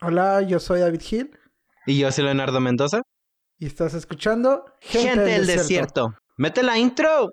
Hola, 0.00 0.42
yo 0.42 0.60
soy 0.60 0.78
David 0.78 1.00
Gil. 1.00 1.30
Y 1.84 1.98
yo 1.98 2.12
soy 2.12 2.22
Leonardo 2.22 2.60
Mendoza. 2.60 3.02
Y 3.58 3.66
estás 3.66 3.94
escuchando 3.94 4.64
Gente, 4.80 5.22
del, 5.22 5.44
desierto. 5.44 6.14
¡Mete 6.36 6.62
la 6.62 6.78
intro! 6.78 7.32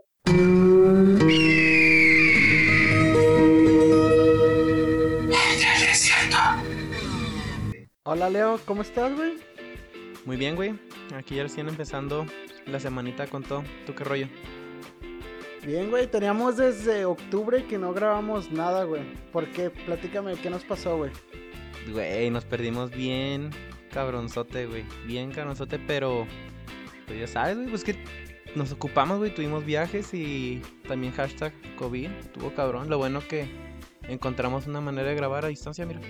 Hola 8.03 8.29
Leo, 8.31 8.59
¿cómo 8.65 8.81
estás, 8.81 9.15
güey? 9.15 9.37
Muy 10.25 10.37
bien, 10.37 10.55
güey. 10.55 10.73
Aquí 11.15 11.35
ya 11.35 11.43
recién 11.43 11.69
empezando 11.69 12.25
la 12.65 12.79
semanita 12.79 13.27
con 13.27 13.43
todo. 13.43 13.63
¿Tú 13.85 13.93
qué 13.93 14.03
rollo? 14.03 14.27
Bien, 15.63 15.91
güey, 15.91 16.07
teníamos 16.07 16.57
desde 16.57 17.05
octubre 17.05 17.67
que 17.67 17.77
no 17.77 17.93
grabamos 17.93 18.51
nada, 18.51 18.85
güey. 18.85 19.03
¿Por 19.31 19.51
qué? 19.51 19.69
Platícame, 19.69 20.33
¿qué 20.37 20.49
nos 20.49 20.63
pasó, 20.63 20.97
güey? 20.97 21.11
Güey, 21.91 22.29
nos 22.29 22.45
perdimos 22.45 22.91
bien 22.91 23.51
cabronzote, 23.91 24.65
güey. 24.65 24.83
Bien 25.05 25.31
cabronzote, 25.31 25.79
pero... 25.79 26.27
Pues 27.07 27.19
ya 27.19 27.27
sabes, 27.27 27.55
güey, 27.57 27.69
pues 27.69 27.83
que 27.83 27.95
nos 28.55 28.71
ocupamos, 28.71 29.19
güey. 29.19 29.33
Tuvimos 29.33 29.65
viajes 29.65 30.13
y 30.13 30.61
también 30.87 31.13
hashtag 31.13 31.53
COVID. 31.77 32.09
Tuvo 32.33 32.53
cabrón. 32.53 32.89
Lo 32.89 32.97
bueno 32.97 33.21
que 33.27 33.47
encontramos 34.07 34.67
una 34.67 34.81
manera 34.81 35.09
de 35.09 35.15
grabar 35.15 35.45
a 35.45 35.49
distancia, 35.49 35.85
mira. 35.85 36.01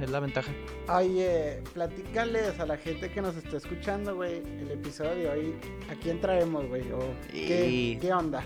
Es, 0.00 0.10
la 0.10 0.20
ventaja. 0.20 0.52
Oye, 0.88 1.62
platícales 1.72 2.58
a 2.60 2.66
la 2.66 2.76
gente 2.76 3.10
que 3.10 3.22
nos 3.22 3.36
está 3.36 3.56
escuchando, 3.56 4.16
güey, 4.16 4.42
el 4.60 4.70
episodio 4.70 5.14
de 5.14 5.28
hoy. 5.28 5.54
¿A 5.90 5.94
quién 5.94 6.20
traemos, 6.20 6.66
güey? 6.66 6.82
¿qué, 7.30 7.98
¿Qué 8.00 8.12
onda? 8.12 8.44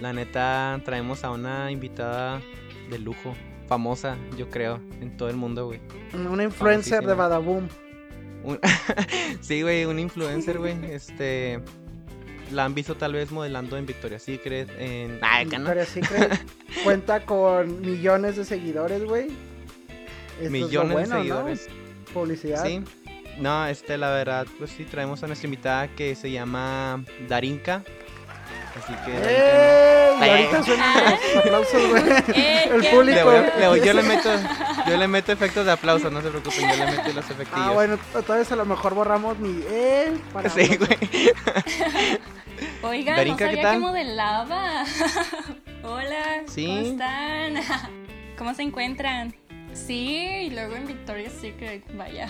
La 0.00 0.12
neta, 0.12 0.80
traemos 0.84 1.24
a 1.24 1.30
una 1.30 1.70
invitada 1.70 2.42
de 2.90 2.98
lujo. 2.98 3.34
Famosa, 3.68 4.16
yo 4.36 4.48
creo, 4.48 4.80
en 5.00 5.16
todo 5.16 5.28
el 5.28 5.36
mundo, 5.36 5.66
güey. 5.66 5.80
Una 6.14 6.44
influencer 6.44 7.04
de 7.04 7.14
Badaboom. 7.14 7.68
sí, 9.40 9.62
güey, 9.62 9.84
un 9.86 9.98
influencer, 9.98 10.58
güey. 10.58 10.76
Este 10.92 11.60
la 12.52 12.64
han 12.64 12.74
visto 12.74 12.96
tal 12.96 13.12
vez 13.12 13.30
modelando 13.32 13.76
en 13.76 13.86
Victoria's 13.86 14.22
Secret, 14.22 14.70
en... 14.78 15.20
Victoria's 15.48 15.88
Secret 15.88 16.38
cuenta 16.84 17.24
con 17.24 17.80
millones 17.80 18.36
de 18.36 18.44
seguidores, 18.44 19.04
güey. 19.04 19.28
Millones 20.48 20.96
de 20.96 21.06
seguidores. 21.06 21.68
Publicidad. 22.12 22.64
Sí. 22.64 22.82
No, 23.38 23.66
este, 23.66 23.98
la 23.98 24.10
verdad, 24.10 24.46
pues 24.58 24.70
sí, 24.70 24.84
traemos 24.84 25.22
a 25.22 25.26
nuestra 25.26 25.46
invitada 25.46 25.88
que 25.88 26.14
se 26.14 26.30
llama 26.30 27.04
Darinka. 27.28 27.82
Así 28.76 28.92
que. 29.04 29.12
¡Eh! 29.14 30.14
Y 30.20 30.28
ahorita 30.28 30.62
suenan 30.62 31.04
los 31.04 31.36
aplausos, 31.44 31.90
güey. 31.90 32.02
Eh, 32.34 32.70
el 32.72 32.86
público. 32.86 33.32
yo, 33.84 33.92
le 33.92 34.02
meto, 34.02 34.30
yo 34.86 34.96
le 34.96 35.08
meto 35.08 35.32
efectos 35.32 35.64
de 35.66 35.72
aplauso, 35.72 36.10
no 36.10 36.20
se 36.20 36.28
preocupen, 36.28 36.68
yo 36.70 36.76
le 36.76 36.90
meto 36.90 37.12
los 37.14 37.30
efectos. 37.30 37.58
Ah, 37.58 37.70
bueno, 37.72 37.98
vez 38.28 38.52
a 38.52 38.56
lo 38.56 38.64
mejor 38.66 38.94
borramos 38.94 39.38
mi. 39.38 39.62
¡Eh! 39.68 40.12
Para 40.32 40.50
sí, 40.50 40.76
güey. 40.76 41.32
Oiga, 42.82 43.24
no 43.24 43.38
sabía 43.38 43.72
que 43.72 43.78
modelaba. 43.78 44.84
Hola, 45.82 46.42
¿cómo 46.54 46.78
están? 46.78 47.54
¿Cómo 48.36 48.54
se 48.54 48.62
encuentran? 48.62 49.34
Sí, 49.72 50.16
y 50.46 50.50
luego 50.50 50.74
en 50.74 50.86
Victoria's 50.86 51.32
Secret, 51.32 51.84
vaya. 51.96 52.28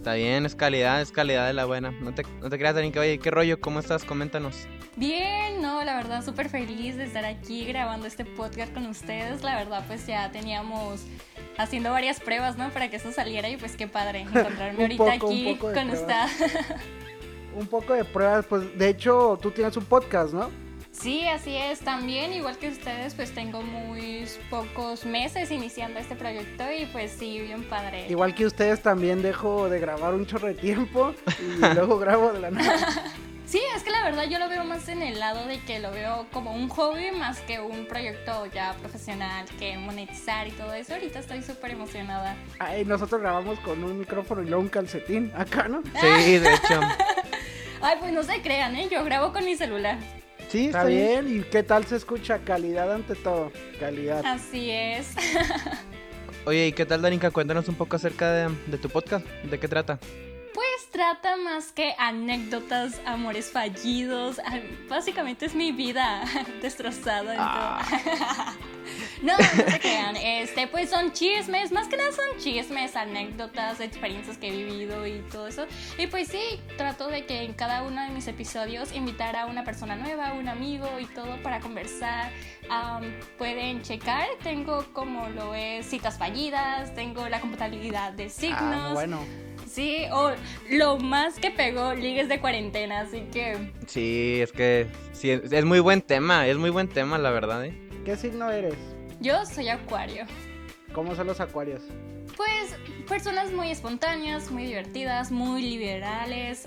Está 0.00 0.14
bien, 0.14 0.46
es 0.46 0.54
calidad, 0.54 1.02
es 1.02 1.12
calidad 1.12 1.46
de 1.46 1.52
la 1.52 1.66
buena. 1.66 1.90
No 1.90 2.14
te, 2.14 2.22
no 2.40 2.48
te 2.48 2.56
creas, 2.56 2.74
que 2.74 2.98
oye, 2.98 3.18
¿qué 3.18 3.30
rollo? 3.30 3.60
¿Cómo 3.60 3.80
estás? 3.80 4.02
Coméntanos. 4.02 4.66
Bien, 4.96 5.60
no, 5.60 5.84
la 5.84 5.94
verdad 5.94 6.24
súper 6.24 6.48
feliz 6.48 6.96
de 6.96 7.04
estar 7.04 7.26
aquí 7.26 7.66
grabando 7.66 8.06
este 8.06 8.24
podcast 8.24 8.72
con 8.72 8.86
ustedes. 8.86 9.42
La 9.42 9.56
verdad, 9.56 9.84
pues 9.86 10.06
ya 10.06 10.32
teníamos 10.32 11.02
haciendo 11.58 11.90
varias 11.90 12.18
pruebas, 12.18 12.56
¿no? 12.56 12.70
Para 12.70 12.88
que 12.88 12.96
eso 12.96 13.12
saliera 13.12 13.50
y 13.50 13.58
pues 13.58 13.76
qué 13.76 13.88
padre 13.88 14.20
encontrarme 14.26 14.84
ahorita 14.84 15.12
aquí 15.12 15.58
con 15.58 15.90
usted. 15.90 16.14
un 17.54 17.66
poco 17.66 17.92
de 17.92 18.06
pruebas, 18.06 18.46
pues 18.46 18.78
de 18.78 18.88
hecho 18.88 19.38
tú 19.42 19.50
tienes 19.50 19.76
un 19.76 19.84
podcast, 19.84 20.32
¿no? 20.32 20.50
Sí, 21.00 21.26
así 21.26 21.56
es. 21.56 21.80
También, 21.80 22.34
igual 22.34 22.58
que 22.58 22.68
ustedes, 22.68 23.14
pues 23.14 23.32
tengo 23.32 23.62
muy 23.62 24.26
pocos 24.50 25.06
meses 25.06 25.50
iniciando 25.50 25.98
este 25.98 26.14
proyecto 26.14 26.64
y 26.70 26.84
pues 26.86 27.12
sí, 27.12 27.40
bien 27.40 27.64
padre. 27.64 28.06
Igual 28.10 28.34
que 28.34 28.44
ustedes 28.44 28.82
también 28.82 29.22
dejo 29.22 29.70
de 29.70 29.80
grabar 29.80 30.12
un 30.12 30.26
chorro 30.26 30.48
de 30.48 30.54
tiempo 30.54 31.14
y 31.40 31.58
luego 31.74 31.98
grabo 31.98 32.32
de 32.32 32.40
la 32.40 32.50
nada. 32.50 33.04
Sí, 33.46 33.60
es 33.74 33.82
que 33.82 33.90
la 33.90 34.04
verdad 34.04 34.24
yo 34.28 34.38
lo 34.38 34.48
veo 34.48 34.62
más 34.64 34.88
en 34.88 35.02
el 35.02 35.18
lado 35.18 35.46
de 35.46 35.58
que 35.60 35.80
lo 35.80 35.90
veo 35.90 36.26
como 36.32 36.54
un 36.54 36.68
hobby 36.68 37.10
más 37.10 37.40
que 37.40 37.58
un 37.58 37.86
proyecto 37.86 38.46
ya 38.46 38.74
profesional 38.74 39.46
que 39.58 39.76
monetizar 39.78 40.46
y 40.46 40.52
todo 40.52 40.74
eso. 40.74 40.94
Ahorita 40.94 41.18
estoy 41.18 41.42
súper 41.42 41.72
emocionada. 41.72 42.36
Ay, 42.58 42.84
nosotros 42.84 43.22
grabamos 43.22 43.58
con 43.60 43.82
un 43.82 43.98
micrófono 43.98 44.42
y 44.42 44.46
luego 44.46 44.62
un 44.62 44.68
calcetín 44.68 45.32
acá, 45.34 45.66
¿no? 45.66 45.82
Sí, 45.98 46.38
de 46.38 46.54
hecho. 46.54 46.80
Ay, 47.80 47.96
pues 47.98 48.12
no 48.12 48.22
se 48.22 48.42
crean, 48.42 48.76
¿eh? 48.76 48.88
Yo 48.90 49.02
grabo 49.02 49.32
con 49.32 49.44
mi 49.44 49.56
celular. 49.56 49.98
Sí, 50.50 50.66
está, 50.66 50.84
bien. 50.84 51.38
¿Y 51.38 51.42
qué 51.44 51.62
tal 51.62 51.86
se 51.86 51.94
escucha? 51.94 52.40
Calidad 52.40 52.92
ante 52.92 53.14
todo. 53.14 53.52
Calidad. 53.78 54.24
Así 54.26 54.68
es. 54.70 55.14
Oye, 56.44 56.66
¿y 56.66 56.72
qué 56.72 56.84
tal, 56.84 57.02
Darinka? 57.02 57.30
Cuéntanos 57.30 57.68
un 57.68 57.76
poco 57.76 57.94
acerca 57.94 58.32
de, 58.32 58.54
de 58.66 58.78
tu 58.78 58.88
podcast. 58.88 59.24
¿De 59.44 59.60
qué 59.60 59.68
trata? 59.68 60.00
Pues 60.52 60.90
trata 60.90 61.36
más 61.36 61.70
que 61.70 61.94
anécdotas, 61.98 63.00
amores 63.06 63.52
fallidos. 63.52 64.40
Básicamente 64.88 65.46
es 65.46 65.54
mi 65.54 65.70
vida 65.70 66.24
destrozada. 66.62 67.36
Ah. 67.38 68.56
no, 69.22 69.36
no 69.36 69.70
se 69.70 69.80
crean. 69.80 70.16
Este, 70.16 70.66
pues 70.66 70.90
son 70.90 71.12
chismes, 71.12 71.72
más 71.72 71.88
que 71.88 71.96
nada 71.96 72.12
son 72.12 72.38
chismes, 72.38 72.96
anécdotas, 72.96 73.80
experiencias 73.80 74.38
que 74.38 74.48
he 74.48 74.50
vivido 74.50 75.06
y 75.06 75.20
todo 75.30 75.46
eso. 75.48 75.66
Y 75.98 76.06
pues 76.06 76.28
sí, 76.28 76.60
trato 76.76 77.08
de 77.08 77.26
que 77.26 77.42
en 77.42 77.52
cada 77.52 77.82
uno 77.82 78.02
de 78.02 78.10
mis 78.10 78.26
episodios 78.28 78.92
invitar 78.92 79.36
a 79.36 79.46
una 79.46 79.64
persona 79.64 79.96
nueva, 79.96 80.32
un 80.32 80.48
amigo 80.48 80.88
y 81.00 81.06
todo 81.06 81.42
para 81.42 81.60
conversar. 81.60 82.30
pueden 83.38 83.82
checar, 83.82 84.26
tengo 84.42 84.84
como 84.92 85.28
lo 85.28 85.54
es 85.54 85.86
citas 85.86 86.18
fallidas, 86.18 86.94
tengo 86.94 87.28
la 87.28 87.40
computabilidad 87.40 88.12
de 88.12 88.28
signos. 88.28 88.60
Ah, 88.62 88.90
bueno. 88.94 89.20
Sí, 89.70 90.04
o 90.12 90.32
lo 90.68 90.98
más 90.98 91.38
que 91.38 91.52
pegó 91.52 91.94
ligues 91.94 92.28
de 92.28 92.40
cuarentena, 92.40 93.00
así 93.00 93.28
que... 93.32 93.70
Sí, 93.86 94.40
es 94.40 94.50
que 94.50 94.88
sí, 95.12 95.30
es 95.30 95.64
muy 95.64 95.78
buen 95.78 96.02
tema, 96.02 96.48
es 96.48 96.56
muy 96.56 96.70
buen 96.70 96.88
tema, 96.88 97.18
la 97.18 97.30
verdad, 97.30 97.64
¿eh? 97.64 97.74
¿Qué 98.04 98.16
signo 98.16 98.50
eres? 98.50 98.74
Yo 99.20 99.44
soy 99.44 99.68
acuario. 99.68 100.24
¿Cómo 100.92 101.14
son 101.14 101.26
los 101.26 101.40
acuarios? 101.40 101.82
Pues 102.36 102.74
personas 103.06 103.52
muy 103.52 103.70
espontáneas, 103.70 104.50
muy 104.50 104.64
divertidas, 104.64 105.30
muy 105.30 105.62
liberales, 105.62 106.64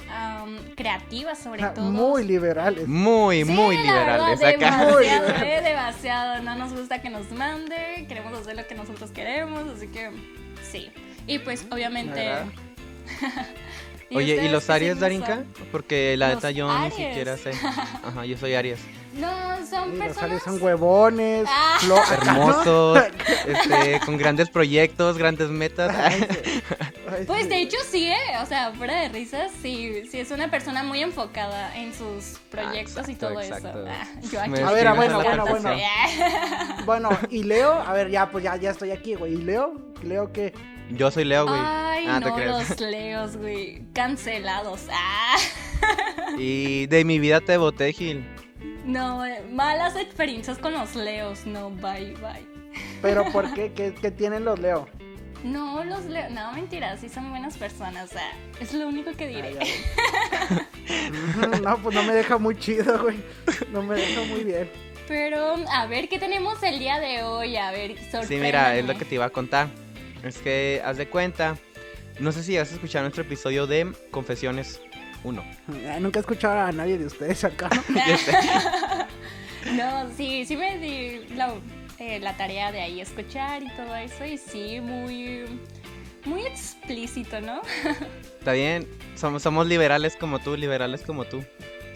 creativas 0.76 1.40
sobre 1.40 1.64
todo. 1.64 1.90
Muy 1.90 2.24
liberales. 2.24 2.88
Muy, 2.88 3.44
muy 3.44 3.78
liberales. 3.78 4.40
Demasiado, 4.40 5.00
eh, 5.00 5.62
demasiado. 5.64 6.44
No 6.44 6.56
nos 6.56 6.74
gusta 6.74 7.02
que 7.02 7.10
nos 7.10 7.32
mande, 7.32 8.06
queremos 8.08 8.38
hacer 8.38 8.56
lo 8.56 8.68
que 8.68 8.76
nosotros 8.76 9.10
queremos, 9.12 9.68
así 9.68 9.88
que 9.88 10.12
sí. 10.62 10.92
Y 11.26 11.40
pues 11.40 11.66
obviamente 11.72 12.30
Oye, 14.16 14.46
¿y 14.46 14.50
los 14.50 14.70
Aries, 14.70 15.00
Darinka? 15.00 15.44
Porque 15.72 16.16
la 16.18 16.36
neta 16.36 16.52
yo 16.52 16.68
ni 16.80 16.92
siquiera 16.92 17.36
sé. 17.36 17.52
Ajá, 18.04 18.26
yo 18.26 18.38
soy 18.38 18.54
Aries. 18.54 18.80
No, 19.14 19.66
son 19.68 19.92
personas... 19.92 20.16
Los 20.16 20.24
Aries 20.24 20.44
son 20.44 20.62
huevones, 20.62 21.46
ah. 21.48 21.78
hermosos, 22.12 23.00
este, 23.48 24.00
con 24.06 24.18
grandes 24.18 24.50
proyectos, 24.50 25.18
grandes 25.18 25.50
metas. 25.50 25.96
pues 27.28 27.48
de 27.48 27.62
hecho 27.62 27.78
sí, 27.90 28.08
¿eh? 28.08 28.38
o 28.42 28.46
sea, 28.46 28.72
fuera 28.74 29.02
de 29.02 29.10
risas, 29.10 29.52
sí, 29.62 30.04
sí 30.10 30.20
es 30.20 30.32
una 30.32 30.50
persona 30.50 30.84
muy 30.84 31.02
enfocada 31.02 31.76
en 31.78 31.94
sus 31.94 32.40
proyectos 32.50 33.08
y 33.08 33.16
todo 33.16 33.40
eso. 33.40 33.56
Ah, 33.88 34.08
yo 34.32 34.42
aquí 34.42 34.62
a 34.62 34.72
ver, 34.72 34.96
bueno, 34.96 35.22
bueno, 35.22 35.46
bueno. 35.46 35.76
bueno, 36.86 37.10
y 37.30 37.44
Leo, 37.44 37.74
a 37.74 37.94
ver, 37.94 38.10
ya, 38.10 38.30
pues 38.32 38.44
ya, 38.44 38.56
ya 38.56 38.72
estoy 38.72 38.92
aquí, 38.92 39.14
güey. 39.16 39.34
¿Y 39.34 39.38
Leo? 39.38 39.76
¿Leo 40.02 40.32
qué? 40.32 40.54
Yo 40.90 41.12
soy 41.12 41.24
Leo, 41.24 41.46
güey. 41.46 41.60
Ay, 41.60 42.06
ah, 42.08 42.20
no, 42.20 42.38
los 42.38 42.80
Leos, 42.80 43.38
güey. 43.38 43.84
Cancelados. 43.94 44.82
Ah. 44.92 45.38
Y 46.38 46.88
de 46.88 47.06
mi 47.06 47.20
vida 47.20 47.42
te 47.42 47.58
boté, 47.58 47.94
Gil. 47.94 48.33
No, 48.84 49.26
eh, 49.26 49.44
malas 49.52 49.96
experiencias 49.96 50.58
con 50.58 50.74
los 50.74 50.96
Leos. 50.96 51.46
No, 51.46 51.70
bye, 51.70 52.14
bye. 52.16 52.46
¿Pero 53.02 53.26
por 53.32 53.54
qué? 53.54 53.72
¿Qué, 53.74 54.12
tienen 54.12 54.46
los 54.46 54.60
Leo? 54.60 54.88
No, 55.44 55.84
los 55.84 56.06
Leo. 56.06 56.30
No, 56.30 56.54
mentira, 56.54 56.98
sí 56.98 57.10
son 57.10 57.30
buenas 57.30 57.58
personas. 57.58 58.10
O 58.10 58.14
sea, 58.14 58.32
es 58.60 58.74
lo 58.74 58.88
único 58.88 59.12
que 59.14 59.28
diré. 59.28 59.54
no, 61.64 61.78
pues 61.78 61.96
no 61.96 62.04
me 62.04 62.14
deja 62.14 62.38
muy 62.38 62.58
chido, 62.58 63.04
güey. 63.04 63.18
No 63.72 63.84
me 63.84 63.96
deja 63.96 64.22
muy 64.26 64.44
bien. 64.44 64.70
Pero, 65.08 65.56
a 65.70 65.86
ver, 65.86 66.08
¿qué 66.08 66.18
tenemos 66.18 66.64
el 66.64 66.80
día 66.80 67.00
de 67.00 67.24
hoy? 67.24 67.58
A 67.58 67.72
ver. 67.72 67.96
Sí, 68.26 68.36
mira, 68.36 68.76
es 68.76 68.86
lo 68.86 68.98
que 68.98 69.06
te 69.06 69.16
iba 69.16 69.26
a 69.26 69.30
contar. 69.30 69.68
Es 70.24 70.38
que, 70.38 70.82
haz 70.86 70.98
de 70.98 71.10
cuenta, 71.10 71.58
no 72.20 72.32
sé 72.32 72.44
si 72.44 72.58
has 72.58 72.72
escuchado 72.72 73.04
nuestro 73.04 73.24
episodio 73.24 73.68
de 73.68 73.92
Confesiones 74.12 74.80
1. 75.24 75.44
Nunca 76.00 76.20
he 76.20 76.22
escuchado 76.22 76.60
a 76.60 76.72
nadie 76.72 76.98
de 76.98 77.06
ustedes 77.06 77.44
acá. 77.44 77.70
no, 79.74 80.10
sí, 80.16 80.46
sí 80.46 80.56
me 80.58 80.78
di 80.78 81.26
la, 81.36 81.54
eh, 82.00 82.20
la, 82.20 82.36
tarea 82.36 82.72
de 82.72 82.82
ahí 82.82 83.02
escuchar 83.02 83.64
y 83.64 83.70
todo 83.76 83.96
eso. 83.96 84.26
Y 84.26 84.38
sí, 84.38 84.80
muy, 84.82 85.46
muy 86.26 86.42
explícito, 86.46 87.40
¿no? 87.42 87.62
Está 88.40 88.54
bien, 88.54 88.88
somos, 89.16 89.42
somos 89.42 89.68
liberales 89.68 90.16
como 90.16 90.40
tú, 90.40 90.56
liberales 90.58 91.02
como 91.04 91.26
tú. 91.26 91.44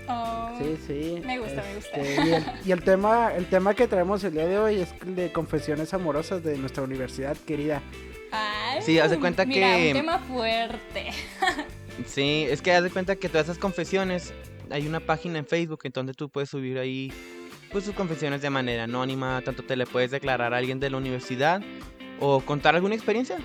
Oh, 0.10 0.58
Sí, 0.58 0.78
sí. 0.88 1.22
Me 1.26 1.38
gusta, 1.38 1.62
me 1.62 1.76
gusta. 1.76 1.98
Este, 2.00 2.26
Y, 2.30 2.34
el, 2.34 2.44
y 2.66 2.72
el 2.72 2.82
tema, 2.82 3.34
el 3.36 3.46
tema 3.48 3.74
que 3.74 3.88
traemos 3.90 4.24
el 4.24 4.32
día 4.34 4.46
de 4.48 4.58
hoy 4.58 4.80
es 4.80 4.90
el 5.06 5.16
de 5.18 5.32
confesiones 5.34 5.94
amorosas 5.94 6.42
de 6.44 6.58
nuestra 6.58 6.84
universidad 6.84 7.36
querida. 7.46 7.82
Ay, 8.32 8.82
Sí, 8.82 8.98
haz 9.00 9.12
de 9.12 9.20
cuenta 9.20 9.46
mira, 9.46 9.76
que- 9.76 9.88
un 9.88 9.94
tema 9.94 10.20
fuerte. 10.20 11.12
Sí, 12.06 12.46
es 12.50 12.62
que 12.62 12.72
haz 12.74 12.84
de 12.84 12.90
cuenta 12.90 13.16
que 13.16 13.30
todas 13.30 13.46
esas 13.48 13.58
confesiones, 13.58 14.34
hay 14.70 14.88
una 14.88 15.00
página 15.00 15.40
en 15.40 15.46
Facebook 15.46 15.80
en 15.84 15.92
donde 15.94 16.14
tú 16.14 16.30
puedes 16.30 16.50
subir 16.50 16.78
ahí 16.78 17.12
pues 17.72 17.84
tus 17.86 17.94
confesiones 17.94 18.42
de 18.42 18.50
manera 18.50 18.84
anónima, 18.86 19.42
tanto 19.44 19.64
te 19.64 19.76
le 19.76 19.86
puedes 19.86 20.12
declarar 20.12 20.54
a 20.54 20.58
alguien 20.58 20.80
de 20.80 20.90
la 20.90 20.98
universidad 20.98 21.62
o 22.20 22.40
contar 22.42 22.76
alguna 22.76 22.96
experiencia. 22.96 23.38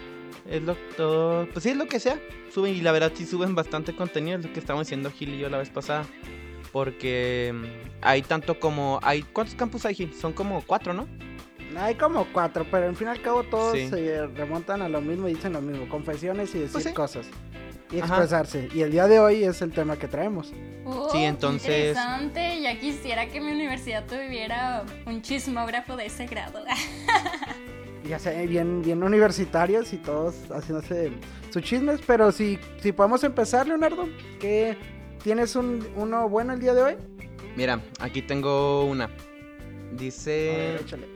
Es 0.49 0.63
lo 0.63 0.77
todo, 0.97 1.49
pues 1.53 1.63
sí 1.65 1.71
es 1.71 1.77
lo 1.77 1.87
que 1.87 1.99
sea. 2.01 2.21
Suben 2.53 2.75
y 2.75 2.81
la 2.81 2.93
verdad 2.93 3.13
sí 3.15 3.27
suben 3.27 3.55
bastante 3.55 3.95
contenido, 3.95 4.39
es 4.39 4.45
lo 4.45 4.53
que 4.53 4.61
estábamos 4.61 4.87
diciendo 4.87 5.11
Gil 5.11 5.35
y 5.35 5.39
yo 5.39 5.49
la 5.49 5.59
vez 5.59 5.71
pasada. 5.71 6.05
Porque 6.73 7.53
mm, 7.55 7.65
hay 8.01 8.23
tanto 8.23 8.59
como 8.59 8.99
hay 9.03 9.23
¿cuántos 9.23 9.55
campus 9.55 9.85
hay 9.87 9.95
Gil? 9.95 10.15
Son 10.15 10.33
como 10.33 10.63
cuatro, 10.63 10.95
¿no? 10.95 11.09
Hay 11.77 11.95
como 11.95 12.27
cuatro, 12.33 12.67
pero 12.71 12.87
al 12.89 12.97
fin 12.97 13.09
y 13.09 13.11
al 13.11 13.23
cabo 13.23 13.45
todos 13.45 13.73
Sí. 13.79 13.89
se 13.89 14.27
remontan 14.29 14.83
a 14.83 14.89
lo 14.89 15.01
mismo 15.01 15.29
y 15.29 15.35
dicen 15.35 15.53
lo 15.55 15.61
mismo, 15.63 15.89
confesiones 15.89 16.55
y 16.55 16.59
decir 16.61 16.73
Pues 16.73 16.85
sí. 16.85 16.93
cosas. 16.93 17.27
Y 17.93 17.99
Ajá. 18.01 18.07
expresarse. 18.15 18.69
Y 18.75 18.81
el 18.81 18.91
día 18.91 19.07
de 19.07 19.19
hoy 19.21 19.45
es 19.45 19.61
el 19.63 19.71
tema 19.73 19.99
que 19.99 20.09
traemos. 20.09 20.53
Oh, 20.85 21.11
Sí, 21.13 21.19
qué 21.19 21.27
entonces- 21.27 21.69
Interesante, 21.89 22.61
ya 22.63 22.81
quisiera 22.81 23.27
que 23.29 23.41
mi 23.41 23.53
universidad 23.53 24.05
tuviera 24.07 24.85
un 25.07 25.21
chismógrafo 25.23 25.97
de 25.97 26.07
ese 26.07 26.27
grado. 26.27 26.65
Ya 28.09 28.19
sé, 28.19 28.47
bien, 28.49 28.83
bien 28.83 29.01
universitarios 29.05 29.93
y 29.93 29.97
todos 29.97 30.35
haciéndose 30.51 31.13
sus 31.51 31.63
chismes. 31.63 32.01
Pero 32.05 32.33
si, 32.33 32.59
si 32.81 32.91
podemos 32.91 33.23
empezar, 33.23 33.69
Leonardo, 33.69 34.09
que 34.41 34.77
tienes 35.23 35.55
un, 35.55 35.87
uno 35.95 36.29
bueno 36.29 36.53
el 36.53 36.59
día 36.59 36.75
de 36.75 36.83
hoy. 36.83 36.95
Mira, 37.57 37.81
aquí 38.01 38.21
tengo 38.21 38.85
una. 38.87 39.05
A 39.05 39.09
ver, 39.09 39.97
Dice 39.97 40.75
échale. 40.81 41.07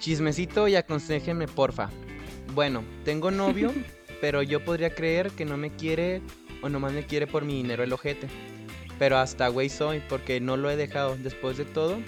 Chismecito 0.00 0.66
y 0.66 0.74
aconséjenme, 0.74 1.46
porfa. 1.46 1.90
Bueno, 2.52 2.82
tengo 3.04 3.30
novio, 3.30 3.72
pero 4.24 4.42
yo 4.42 4.64
podría 4.64 4.88
creer 4.88 5.32
que 5.32 5.44
no 5.44 5.58
me 5.58 5.68
quiere 5.68 6.22
o 6.62 6.70
nomás 6.70 6.94
me 6.94 7.04
quiere 7.04 7.26
por 7.26 7.44
mi 7.44 7.56
dinero 7.56 7.82
el 7.82 7.92
ojete. 7.92 8.26
Pero 8.98 9.18
hasta 9.18 9.48
güey 9.48 9.68
soy, 9.68 10.00
porque 10.08 10.40
no 10.40 10.56
lo 10.56 10.70
he 10.70 10.76
dejado. 10.76 11.18
Después 11.18 11.58
de 11.58 11.66
todo, 11.66 11.98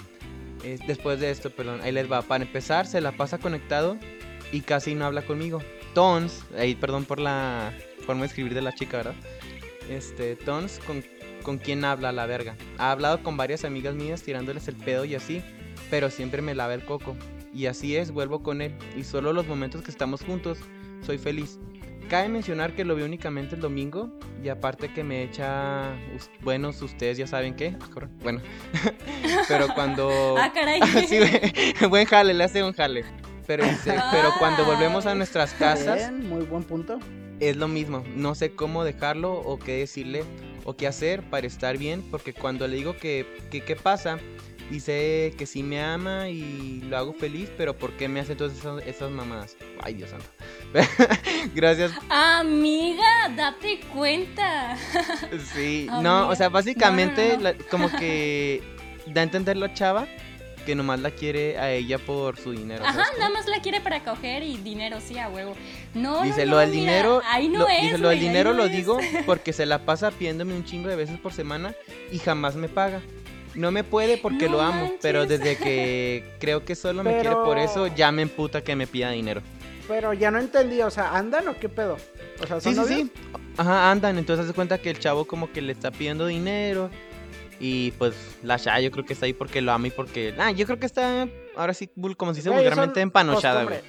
eh, 0.63 0.79
después 0.87 1.19
de 1.19 1.29
esto, 1.29 1.51
perdón, 1.51 1.79
ahí 1.83 1.91
les 1.91 2.11
va. 2.11 2.23
Para 2.23 2.43
empezar, 2.43 2.87
se 2.87 3.01
la 3.01 3.11
pasa 3.11 3.37
conectado 3.37 3.99
y 4.51 4.61
casi 4.61 4.95
no 4.95 5.05
habla 5.05 5.21
conmigo. 5.21 5.61
Tons, 5.93 6.43
ahí 6.57 6.73
perdón 6.73 7.05
por 7.05 7.19
la 7.19 7.71
forma 8.03 8.21
de 8.21 8.27
escribir 8.29 8.55
de 8.55 8.63
la 8.63 8.73
chica, 8.73 8.97
¿verdad? 8.97 9.15
Este, 9.87 10.35
Tons, 10.37 10.79
con, 10.87 11.03
con 11.43 11.59
quién 11.59 11.85
habla 11.85 12.11
la 12.11 12.25
verga. 12.25 12.55
Ha 12.79 12.89
hablado 12.89 13.21
con 13.21 13.37
varias 13.37 13.63
amigas 13.63 13.93
mías 13.93 14.23
tirándoles 14.23 14.67
el 14.67 14.75
pedo 14.75 15.05
y 15.05 15.13
así, 15.13 15.43
pero 15.91 16.09
siempre 16.09 16.41
me 16.41 16.55
lava 16.55 16.73
el 16.73 16.83
coco. 16.83 17.15
Y 17.53 17.67
así 17.67 17.95
es, 17.95 18.09
vuelvo 18.09 18.41
con 18.41 18.63
él. 18.63 18.73
Y 18.95 19.03
solo 19.03 19.33
los 19.33 19.45
momentos 19.45 19.83
que 19.83 19.91
estamos 19.91 20.23
juntos, 20.23 20.57
soy 21.05 21.19
feliz. 21.19 21.59
Cabe 22.07 22.29
mencionar 22.29 22.73
que 22.73 22.85
lo 22.85 22.95
veo 22.95 23.05
únicamente 23.05 23.55
el 23.55 23.61
domingo. 23.61 24.09
Y 24.43 24.49
aparte 24.49 24.93
que 24.93 25.03
me 25.03 25.23
echa. 25.23 25.91
Buenos, 26.41 26.81
ustedes 26.81 27.17
ya 27.17 27.27
saben 27.27 27.55
qué. 27.55 27.75
Ah, 27.81 28.07
Bueno. 28.23 28.41
pero 29.47 29.67
cuando. 29.73 30.35
ah, 30.39 30.51
caray. 30.53 30.79
Sí, 31.07 31.19
buen 31.87 32.05
jale, 32.05 32.33
le 32.33 32.43
hace 32.43 32.63
un 32.63 32.73
jale. 32.73 33.03
Pero, 33.45 33.63
dice, 33.63 33.95
pero 34.11 34.29
cuando 34.39 34.65
volvemos 34.65 35.05
a 35.05 35.15
nuestras 35.15 35.53
casas, 35.53 35.95
Bien, 35.95 36.27
muy 36.27 36.43
buen 36.45 36.63
punto. 36.63 36.99
es 37.39 37.55
lo 37.55 37.67
mismo. 37.67 38.03
No 38.15 38.35
sé 38.35 38.51
cómo 38.51 38.83
dejarlo 38.83 39.33
o 39.33 39.57
qué 39.57 39.77
decirle 39.77 40.23
o 40.65 40.75
qué 40.75 40.85
hacer 40.87 41.23
para 41.29 41.47
estar 41.47 41.77
bien. 41.77 42.03
Porque 42.11 42.33
cuando 42.33 42.67
le 42.67 42.75
digo 42.75 42.97
que 42.97 43.25
que 43.49 43.61
qué 43.61 43.75
pasa, 43.77 44.17
dice 44.69 45.33
que 45.37 45.45
sí 45.45 45.63
me 45.63 45.81
ama 45.81 46.29
y 46.29 46.81
lo 46.87 46.97
hago 46.97 47.13
feliz. 47.13 47.49
Pero 47.57 47.75
¿por 47.77 47.91
qué 47.93 48.07
me 48.07 48.19
hace 48.19 48.35
todas 48.35 48.57
esas, 48.57 48.81
esas 48.85 49.11
mamadas? 49.11 49.55
Ay, 49.83 49.93
Dios 49.95 50.09
santo. 50.09 50.25
Gracias. 51.55 51.91
Amiga, 52.09 53.05
date 53.35 53.79
cuenta. 53.93 54.77
Sí, 55.53 55.87
Amiga. 55.89 56.01
no, 56.01 56.29
o 56.29 56.35
sea, 56.35 56.49
básicamente 56.49 57.23
No, 57.23 57.29
no, 57.29 57.37
no. 57.37 57.43
la- 57.43 57.53
como 57.69 57.91
que 57.91 58.61
da 59.07 59.21
a 59.21 59.23
entender 59.23 59.57
la 59.57 59.73
chava 59.73 60.07
que 60.65 60.75
nomás 60.75 60.99
la 60.99 61.11
quiere 61.11 61.57
a 61.57 61.71
ella 61.71 61.97
por 61.97 62.35
su 62.37 62.51
dinero. 62.51 62.83
Ajá, 62.85 63.05
nada 63.17 63.29
más 63.29 63.47
la 63.47 63.61
quiere 63.61 63.79
para 63.79 64.03
coger 64.03 64.43
y 64.43 64.57
dinero, 64.57 64.99
sí, 64.99 65.17
a 65.17 65.29
huevo. 65.29 65.55
No, 65.93 66.23
Dice 66.23 66.45
no, 66.45 66.51
lo 66.51 66.57
no, 66.57 66.59
del 66.59 66.71
mira, 66.71 66.81
dinero, 66.81 67.21
Ahí 67.25 67.47
no 67.47 67.59
lo, 67.59 67.69
es. 67.69 67.81
dice 67.83 67.97
lo 67.97 68.09
del 68.09 68.19
dinero 68.19 68.51
lo 68.51 68.65
es. 68.65 68.73
digo 68.73 68.97
porque 69.25 69.53
se 69.53 69.65
la 69.65 69.85
pasa 69.85 70.11
pidiéndome 70.11 70.53
un 70.53 70.65
chingo 70.65 70.89
de 70.89 70.97
veces 70.97 71.17
por 71.19 71.31
semana 71.31 71.73
y 72.11 72.19
jamás 72.19 72.57
me 72.57 72.67
paga. 72.67 73.01
No 73.57 73.71
me 73.71 73.83
puede 73.83 74.17
porque 74.17 74.45
No 74.45 74.53
lo 74.53 74.61
amo, 74.61 74.93
pero 75.01 75.25
desde 75.25 75.57
que 75.57 76.23
creo 76.39 76.63
que 76.63 76.75
solo 76.75 77.03
me 77.03 77.19
quiere 77.19 77.35
por 77.35 77.57
eso, 77.57 77.87
ya 77.87 78.11
me 78.11 78.21
emputa 78.21 78.63
que 78.63 78.75
me 78.75 78.87
pida 78.87 79.11
dinero. 79.11 79.41
Pero 79.87 80.13
ya 80.13 80.31
no 80.31 80.37
entendí, 80.39 80.81
o 80.81 80.91
sea, 80.91 81.15
¿andan 81.17 81.47
o 81.47 81.57
qué 81.57 81.69
pedo? 81.69 81.97
O 82.41 82.47
sea, 82.47 82.59
Sí, 82.59 82.73
¿son 82.75 82.87
sí, 82.87 82.93
novios? 82.93 83.09
sí. 83.15 83.31
Ajá, 83.57 83.89
andan, 83.89 84.17
entonces 84.17 84.45
hace 84.45 84.53
cuenta 84.53 84.77
que 84.77 84.89
el 84.91 84.99
chavo 84.99 85.25
como 85.25 85.51
que 85.51 85.61
le 85.61 85.71
está 85.71 85.91
pidiendo 85.91 86.27
dinero 86.27 86.89
y 87.59 87.91
pues 87.91 88.13
la 88.43 88.59
chava 88.59 88.79
yo 88.81 88.91
creo 88.91 89.05
que 89.05 89.13
está 89.13 89.25
ahí 89.25 89.33
porque 89.33 89.61
lo 89.61 89.71
ama 89.71 89.87
y 89.87 89.91
porque... 89.91 90.35
Ah, 90.37 90.51
yo 90.51 90.65
creo 90.65 90.77
que 90.79 90.85
está, 90.85 91.27
ahora 91.55 91.73
sí, 91.73 91.89
como 92.17 92.33
se 92.33 92.41
dice 92.41 92.49
vulgarmente, 92.51 93.01
empanochada, 93.01 93.63
güey. 93.63 93.79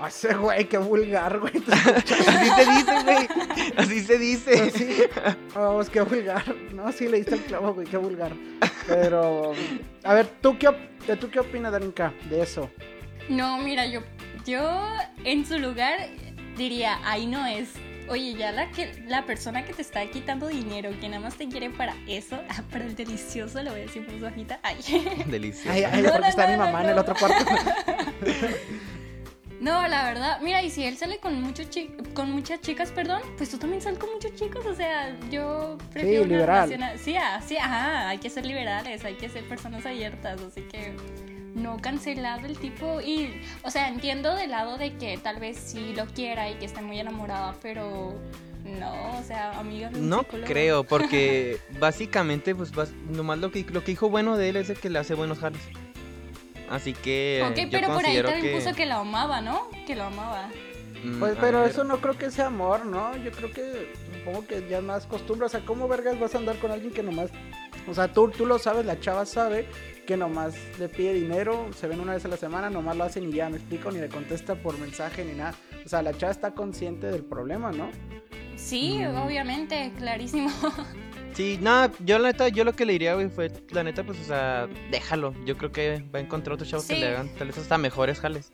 Ese 0.08 0.34
güey, 0.34 0.64
qué 0.68 0.78
vulgar, 0.78 1.38
güey. 1.38 1.52
Así 1.72 2.50
se 2.50 2.70
dice, 2.70 3.02
güey. 3.04 3.28
Así 3.76 4.00
se 4.00 4.18
dice. 4.18 4.56
Pues 4.56 4.72
sí, 4.74 5.02
vamos, 5.54 5.90
qué 5.90 6.00
vulgar. 6.02 6.54
No, 6.72 6.90
sí 6.92 7.08
le 7.08 7.18
diste 7.18 7.34
el 7.34 7.42
clavo, 7.42 7.74
güey, 7.74 7.86
qué 7.86 7.96
vulgar. 7.96 8.32
Pero, 8.86 9.52
a 10.04 10.14
ver, 10.14 10.26
¿tú 10.40 10.56
qué, 10.58 10.68
op- 10.68 11.18
¿tú 11.20 11.30
qué 11.30 11.40
opinas, 11.40 11.72
Darinka, 11.72 12.12
de 12.30 12.42
eso? 12.42 12.70
No, 13.28 13.58
mira, 13.58 13.86
yo, 13.86 14.00
yo 14.46 14.86
en 15.24 15.44
su 15.44 15.58
lugar 15.58 15.98
diría, 16.56 16.98
ahí 17.04 17.26
no 17.26 17.44
es. 17.46 17.68
Oye, 18.08 18.32
ya 18.34 18.52
la 18.52 18.70
que 18.70 18.90
la 19.06 19.26
persona 19.26 19.66
que 19.66 19.74
te 19.74 19.82
está 19.82 20.06
quitando 20.06 20.48
dinero, 20.48 20.88
que 20.98 21.08
nada 21.10 21.20
más 21.20 21.34
te 21.34 21.46
quiere 21.46 21.68
para 21.68 21.94
eso, 22.08 22.40
ah, 22.48 22.62
para 22.70 22.84
el 22.86 22.96
delicioso, 22.96 23.62
lo 23.62 23.72
voy 23.72 23.80
a 23.80 23.82
decir 23.82 24.06
por 24.06 24.18
bajita. 24.18 24.58
Ay. 24.62 24.78
Delicioso. 25.26 25.70
Ay, 25.70 25.84
ay, 25.84 26.00
No, 26.02 26.08
porque 26.12 26.22
no, 26.22 26.28
está 26.28 26.44
no, 26.46 26.52
mi 26.52 26.58
no, 26.58 26.64
mamá 26.64 26.84
en 26.84 26.90
el 26.90 26.98
otro 26.98 27.14
cuarto. 27.14 27.44
No, 29.60 29.88
la 29.88 30.04
verdad, 30.04 30.40
mira, 30.40 30.62
y 30.62 30.70
si 30.70 30.84
él 30.84 30.96
sale 30.96 31.18
con 31.18 31.42
muchos 31.42 31.68
chi- 31.68 31.90
con 32.14 32.30
muchas 32.30 32.60
chicas, 32.60 32.92
perdón, 32.92 33.20
pues 33.36 33.50
tú 33.50 33.58
también 33.58 33.82
sal 33.82 33.98
con 33.98 34.10
muchos 34.12 34.32
chicos, 34.34 34.64
o 34.64 34.74
sea, 34.74 35.16
yo 35.30 35.76
prefiero 35.92 36.22
una 36.24 36.32
liberal. 36.36 36.70
relación 36.70 36.82
a- 36.84 36.96
Sí, 36.98 37.16
ah, 37.16 37.40
sí, 37.44 37.56
ajá, 37.56 38.08
hay 38.10 38.18
que 38.18 38.30
ser 38.30 38.46
liberales, 38.46 39.04
hay 39.04 39.14
que 39.14 39.28
ser 39.28 39.42
personas 39.48 39.84
abiertas, 39.84 40.40
así 40.42 40.62
que 40.62 40.94
no 41.56 41.76
cancelado 41.78 42.46
el 42.46 42.56
tipo 42.56 43.00
y, 43.00 43.40
o 43.64 43.70
sea, 43.72 43.88
entiendo 43.88 44.34
del 44.36 44.50
lado 44.52 44.78
de 44.78 44.94
que 44.96 45.18
tal 45.18 45.40
vez 45.40 45.56
sí 45.56 45.92
lo 45.96 46.06
quiera 46.06 46.48
y 46.48 46.54
que 46.54 46.66
esté 46.66 46.80
muy 46.80 47.00
enamorada, 47.00 47.56
pero 47.60 48.14
no, 48.64 49.18
o 49.18 49.22
sea, 49.24 49.58
amiga 49.58 49.88
de 49.88 49.98
un 49.98 50.08
No 50.08 50.20
psicólogo. 50.20 50.46
creo, 50.46 50.84
porque 50.84 51.58
básicamente, 51.80 52.54
pues, 52.54 52.70
nomás 53.10 53.38
lo 53.38 53.50
que, 53.50 53.64
lo 53.64 53.80
que 53.82 53.90
dijo 53.90 54.08
bueno 54.08 54.36
de 54.36 54.50
él 54.50 54.56
es 54.56 54.68
de 54.68 54.76
que 54.76 54.88
le 54.88 55.00
hace 55.00 55.14
buenos 55.14 55.38
jales. 55.40 55.60
Así 56.70 56.92
que 56.92 57.42
Ok, 57.48 57.56
yo 57.56 57.68
pero 57.70 57.94
por 57.94 58.04
ahí 58.04 58.22
también 58.22 58.42
que... 58.42 58.54
puso 58.60 58.74
que 58.74 58.86
lo 58.86 58.96
amaba, 58.96 59.40
¿no? 59.40 59.68
Que 59.86 59.94
lo 59.96 60.04
amaba. 60.04 60.48
Mm, 61.02 61.18
Pues, 61.20 61.36
pero 61.40 61.60
ver, 61.60 61.70
eso 61.70 61.84
no 61.84 61.98
creo 62.00 62.16
que 62.18 62.30
sea 62.30 62.46
amor, 62.46 62.84
¿no? 62.84 63.16
Yo 63.16 63.30
creo 63.30 63.50
que, 63.52 63.92
supongo 64.18 64.46
que 64.46 64.66
ya 64.68 64.78
es 64.78 64.84
más 64.84 65.06
costumbre. 65.06 65.46
O 65.46 65.48
sea, 65.48 65.60
¿cómo 65.64 65.88
vergas 65.88 66.18
vas 66.18 66.34
a 66.34 66.38
andar 66.38 66.56
con 66.58 66.70
alguien 66.70 66.92
que 66.92 67.02
nomás... 67.02 67.30
O 67.86 67.94
sea, 67.94 68.12
tú, 68.12 68.28
tú 68.30 68.44
lo 68.44 68.58
sabes, 68.58 68.84
la 68.84 69.00
chava 69.00 69.24
sabe 69.24 69.66
que 70.06 70.16
nomás 70.16 70.54
le 70.78 70.88
pide 70.88 71.14
dinero, 71.14 71.68
se 71.74 71.86
ven 71.86 72.00
una 72.00 72.12
vez 72.14 72.24
a 72.24 72.28
la 72.28 72.36
semana, 72.36 72.68
nomás 72.68 72.96
lo 72.96 73.04
hacen 73.04 73.28
y 73.28 73.32
ya, 73.32 73.48
me 73.48 73.56
explico, 73.56 73.90
ni 73.90 73.98
le 73.98 74.08
contesta 74.08 74.56
por 74.56 74.76
mensaje 74.78 75.24
ni 75.24 75.32
nada. 75.32 75.54
O 75.86 75.88
sea, 75.88 76.02
la 76.02 76.12
chava 76.12 76.32
está 76.32 76.50
consciente 76.52 77.06
del 77.06 77.24
problema, 77.24 77.70
¿no? 77.72 77.90
Sí, 78.56 78.98
Mm. 78.98 79.16
obviamente, 79.24 79.92
clarísimo. 79.96 80.50
Sí, 81.38 81.56
no, 81.62 81.88
yo 82.00 82.18
la 82.18 82.30
neta, 82.32 82.48
yo 82.48 82.64
lo 82.64 82.72
que 82.74 82.84
le 82.84 82.94
diría, 82.94 83.14
güey, 83.14 83.28
fue, 83.28 83.52
la 83.70 83.84
neta, 83.84 84.02
pues, 84.02 84.18
o 84.18 84.24
sea, 84.24 84.66
déjalo. 84.90 85.32
Yo 85.46 85.56
creo 85.56 85.70
que 85.70 86.04
va 86.12 86.18
a 86.18 86.22
encontrar 86.22 86.54
otros 86.54 86.68
chavos 86.68 86.84
que 86.86 86.96
le 86.96 87.06
hagan 87.06 87.28
tal 87.36 87.46
vez 87.46 87.58
hasta 87.58 87.78
mejores 87.78 88.18
jales. 88.18 88.50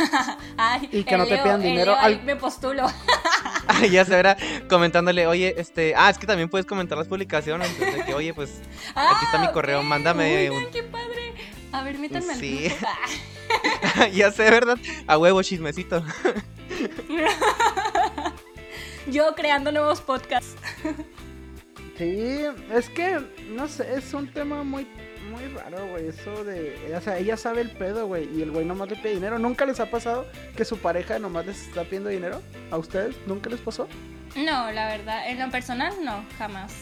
Ay, 0.56 0.88
Y 0.92 1.02
que 1.02 1.16
no 1.16 1.26
te 1.26 1.36
pidan 1.38 1.60
dinero 1.60 1.90
Leo 1.92 2.00
ahí 2.00 2.14
al- 2.14 2.22
Me 2.22 2.36
postulo. 2.36 2.86
Ah, 3.66 3.86
ya 3.86 4.04
se 4.04 4.10
verá 4.12 4.36
comentándole, 4.68 5.26
oye, 5.26 5.54
este, 5.56 5.94
ah, 5.96 6.10
es 6.10 6.18
que 6.18 6.26
también 6.28 6.48
puedes 6.48 6.64
comentar 6.66 6.96
las 6.98 7.08
publicaciones, 7.08 7.68
entonces, 7.76 8.04
que, 8.04 8.14
oye, 8.14 8.32
pues, 8.34 8.60
Aquí 8.94 9.24
está 9.24 9.38
mi 9.38 9.46
Ah, 9.46 9.52
correo, 9.52 9.82
mándame 9.82 10.48
Oigan, 10.48 10.64
un- 10.66 10.70
qué 10.70 10.82
padre. 10.84 11.32
A 11.72 11.82
ver, 11.82 11.98
métanme 11.98 12.34
al 12.34 12.38
Sí. 12.38 12.68
grupo. 12.68 12.86
Ah. 13.96 14.06
ya 14.12 14.30
sé, 14.30 14.48
¿verdad? 14.48 14.78
A 15.08 15.18
huevo, 15.18 15.42
chismecito. 15.42 16.04
Yo 19.08 19.34
creando 19.34 19.72
nuevos 19.72 20.00
podcasts. 20.00 20.54
Sí, 21.98 22.40
es 22.72 22.88
que, 22.88 23.20
no 23.50 23.68
sé, 23.68 23.94
es 23.94 24.12
un 24.14 24.32
tema 24.32 24.62
muy 24.64 24.86
muy 25.30 25.46
raro, 25.54 25.86
güey, 25.86 26.08
eso 26.08 26.44
de... 26.44 26.94
O 26.96 27.00
sea, 27.00 27.16
ella 27.16 27.36
sabe 27.36 27.60
el 27.62 27.70
pedo, 27.70 28.06
güey, 28.06 28.28
y 28.36 28.42
el 28.42 28.50
güey 28.50 28.66
nomás 28.66 28.90
le 28.90 28.96
pide 28.96 29.14
dinero. 29.14 29.38
¿Nunca 29.38 29.64
les 29.64 29.78
ha 29.80 29.88
pasado 29.90 30.26
que 30.56 30.64
su 30.64 30.78
pareja 30.78 31.18
nomás 31.18 31.46
les 31.46 31.68
está 31.68 31.84
pidiendo 31.84 32.10
dinero? 32.10 32.42
¿A 32.70 32.76
ustedes? 32.76 33.14
¿Nunca 33.26 33.48
les 33.48 33.60
pasó? 33.60 33.88
No, 34.36 34.70
la 34.72 34.88
verdad, 34.88 35.30
en 35.30 35.38
lo 35.38 35.48
personal 35.50 35.94
no, 36.04 36.24
jamás. 36.38 36.74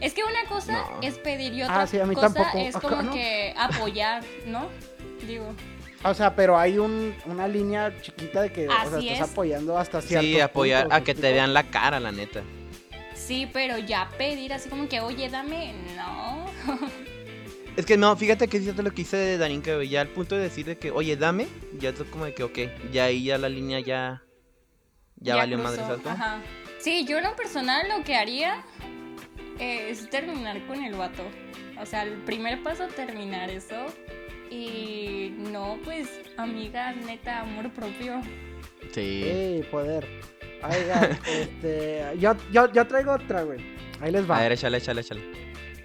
Es 0.00 0.12
que 0.12 0.22
una 0.24 0.44
cosa 0.48 0.72
No. 0.72 1.00
es 1.02 1.18
pedir 1.18 1.54
y 1.54 1.62
Ah, 1.62 1.66
otra 1.66 1.86
sí, 1.86 1.98
a 2.00 2.04
mí 2.04 2.14
cosa 2.14 2.34
tampoco. 2.34 2.58
es 2.58 2.76
Acá 2.76 2.88
como 2.88 3.02
no. 3.02 3.12
que 3.12 3.54
apoyar, 3.56 4.22
¿no? 4.46 4.68
Digo, 5.26 5.46
O 6.02 6.14
sea, 6.14 6.34
pero 6.34 6.58
hay 6.58 6.78
un, 6.78 7.14
una 7.26 7.46
línea 7.48 7.92
chiquita 8.02 8.42
de 8.42 8.52
que 8.52 8.68
o 8.68 8.72
sea, 8.72 8.82
estás 8.84 9.04
es. 9.04 9.20
apoyando 9.20 9.78
hasta 9.78 10.02
cierto 10.02 10.26
Sí, 10.26 10.40
apoyar 10.40 10.82
punto, 10.82 10.96
a 10.96 11.00
que 11.02 11.14
te 11.14 11.32
vean 11.32 11.54
la 11.54 11.62
cara, 11.70 12.00
la 12.00 12.12
neta. 12.12 12.42
Sí, 13.28 13.48
pero 13.52 13.78
ya 13.78 14.08
pedir 14.16 14.54
así 14.54 14.70
como 14.70 14.88
que, 14.88 15.00
oye, 15.00 15.28
dame, 15.28 15.74
no. 15.94 16.46
Es 17.76 17.86
que 17.86 17.96
no, 17.96 18.16
fíjate 18.16 18.48
que 18.48 18.56
es 18.56 18.76
lo 18.76 18.90
que 18.90 19.02
hice 19.02 19.16
de 19.16 19.38
Darinka, 19.38 19.76
güey. 19.76 19.88
Ya 19.88 20.00
al 20.00 20.08
punto 20.08 20.34
de 20.34 20.42
decir 20.42 20.66
de 20.66 20.78
que, 20.78 20.90
oye, 20.90 21.16
dame, 21.16 21.46
ya 21.78 21.90
es 21.90 22.02
como 22.10 22.24
de 22.24 22.34
que, 22.34 22.42
ok, 22.42 22.58
ya 22.90 23.04
ahí 23.04 23.22
ya 23.22 23.38
la 23.38 23.48
línea 23.48 23.78
ya. 23.80 24.22
Ya, 25.20 25.36
valió 25.36 25.58
cruzó, 25.58 25.76
madre, 25.76 25.82
¿sabes? 25.86 26.06
Ajá. 26.06 26.40
Sí, 26.80 27.04
yo 27.04 27.18
en 27.18 27.24
lo 27.24 27.36
personal 27.36 27.88
lo 27.88 28.02
que 28.02 28.14
haría 28.16 28.64
es 29.58 30.08
terminar 30.10 30.66
con 30.66 30.82
el 30.82 30.94
vato. 30.94 31.22
O 31.80 31.86
sea, 31.86 32.02
el 32.02 32.14
primer 32.22 32.62
paso 32.62 32.88
terminar 32.88 33.50
eso. 33.50 33.86
Y 34.50 35.34
no, 35.52 35.78
pues, 35.84 36.08
amiga, 36.36 36.92
neta, 36.92 37.40
amor 37.40 37.70
propio. 37.72 38.22
Sí. 38.92 39.22
Sí, 39.22 39.64
poder. 39.70 40.37
Oigan, 40.62 41.18
este, 41.26 42.02
yo, 42.18 42.34
yo, 42.52 42.72
yo 42.72 42.86
traigo 42.86 43.12
otra, 43.12 43.42
güey. 43.42 43.60
Ahí 44.00 44.12
les 44.12 44.28
va. 44.28 44.38
A 44.38 44.42
ver, 44.42 44.52
échale, 44.52 44.78
échale, 44.78 45.00
échale. 45.00 45.20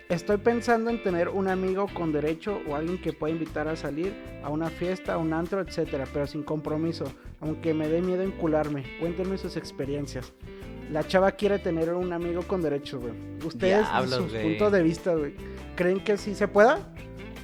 Estoy 0.10 0.38
pensando 0.38 0.90
en 0.92 1.02
tener 1.02 1.30
un 1.30 1.48
amigo 1.48 1.88
con 1.94 2.12
derecho 2.12 2.62
o 2.68 2.76
alguien 2.76 3.00
que 3.02 3.14
pueda 3.14 3.34
invitar 3.34 3.68
a 3.68 3.76
salir 3.76 4.14
a 4.44 4.50
una 4.50 4.70
fiesta, 4.70 5.14
a 5.14 5.18
un 5.18 5.34
antro, 5.34 5.62
etcétera, 5.62 6.06
pero 6.12 6.28
sin 6.28 6.44
compromiso, 6.44 7.06
aunque 7.40 7.74
me 7.74 7.88
dé 7.88 8.02
miedo 8.02 8.22
encularme. 8.22 8.84
Cuéntenme 9.00 9.38
sus 9.38 9.58
experiencias. 9.58 10.34
La 10.92 11.08
chava 11.08 11.32
quiere 11.32 11.58
tener 11.58 11.92
un 11.94 12.14
amigo 12.14 12.44
con 12.44 12.62
derecho, 12.62 13.00
güey. 13.00 13.14
Ustedes, 13.44 13.90
Diablos, 13.90 14.16
sus 14.16 14.32
güey. 14.32 14.44
puntos 14.44 14.72
de 14.72 14.84
vista, 14.84 15.16
güey, 15.16 15.34
¿creen 15.76 16.04
que 16.04 16.18
sí 16.18 16.36
se 16.36 16.48
pueda? 16.48 16.80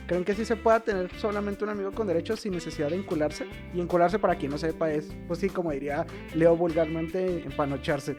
¿Creen 0.09 0.25
que 0.25 0.33
sí 0.33 0.43
se 0.43 0.55
pueda 0.55 0.79
tener 0.79 1.07
solamente 1.19 1.63
un 1.63 1.69
amigo 1.69 1.91
con 1.91 2.07
derechos 2.07 2.39
sin 2.39 2.51
necesidad 2.53 2.89
de 2.89 2.95
encularse? 2.95 3.45
Y 3.75 3.79
encularse, 3.79 4.17
para 4.17 4.35
quien 4.35 4.49
no 4.49 4.57
sepa, 4.57 4.89
es, 4.91 5.07
pues 5.27 5.39
sí, 5.39 5.49
como 5.49 5.71
diría 5.71 6.03
Leo 6.33 6.57
vulgarmente, 6.57 7.43
empanocharse. 7.45 8.17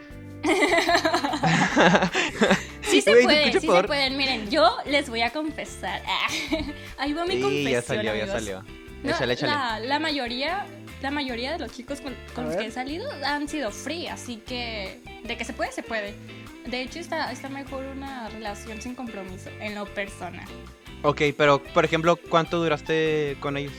Sí 2.82 3.00
se 3.02 3.10
puede, 3.24 3.52
sí 3.52 3.60
se 3.66 3.82
pueden. 3.84 4.16
Miren, 4.16 4.48
yo 4.48 4.70
les 4.86 5.08
voy 5.10 5.22
a 5.22 5.30
confesar. 5.30 6.00
Ahí 6.98 7.12
va 7.12 7.24
mi 7.26 7.34
Sí, 7.34 7.40
confesión, 7.42 7.72
ya 7.72 7.82
salió, 7.82 8.02
ya 8.04 8.10
amigos. 8.22 8.30
salió. 8.30 8.64
No, 9.02 9.10
Échale, 9.10 9.32
échale. 9.32 9.52
La, 9.52 9.80
la 9.80 9.98
mayoría, 9.98 10.66
la 11.02 11.10
mayoría 11.10 11.52
de 11.52 11.58
los 11.58 11.72
chicos 11.72 12.00
con, 12.00 12.14
con 12.36 12.44
A 12.44 12.46
los 12.46 12.56
ver. 12.56 12.62
que 12.66 12.68
he 12.68 12.72
salido 12.72 13.10
han 13.24 13.48
sido 13.48 13.72
free, 13.72 14.06
así 14.06 14.36
que 14.36 15.00
de 15.24 15.36
que 15.36 15.44
se 15.44 15.52
puede, 15.54 15.72
se 15.72 15.82
puede. 15.82 16.14
De 16.66 16.82
hecho, 16.82 17.00
está, 17.00 17.32
está 17.32 17.48
mejor 17.48 17.84
una 17.86 18.28
relación 18.28 18.80
sin 18.80 18.94
compromiso, 18.94 19.50
en 19.60 19.74
lo 19.74 19.86
personal. 19.86 20.46
Ok, 21.02 21.22
pero, 21.36 21.62
por 21.62 21.84
ejemplo, 21.84 22.16
¿cuánto 22.16 22.62
duraste 22.62 23.36
con 23.40 23.56
ellos? 23.56 23.72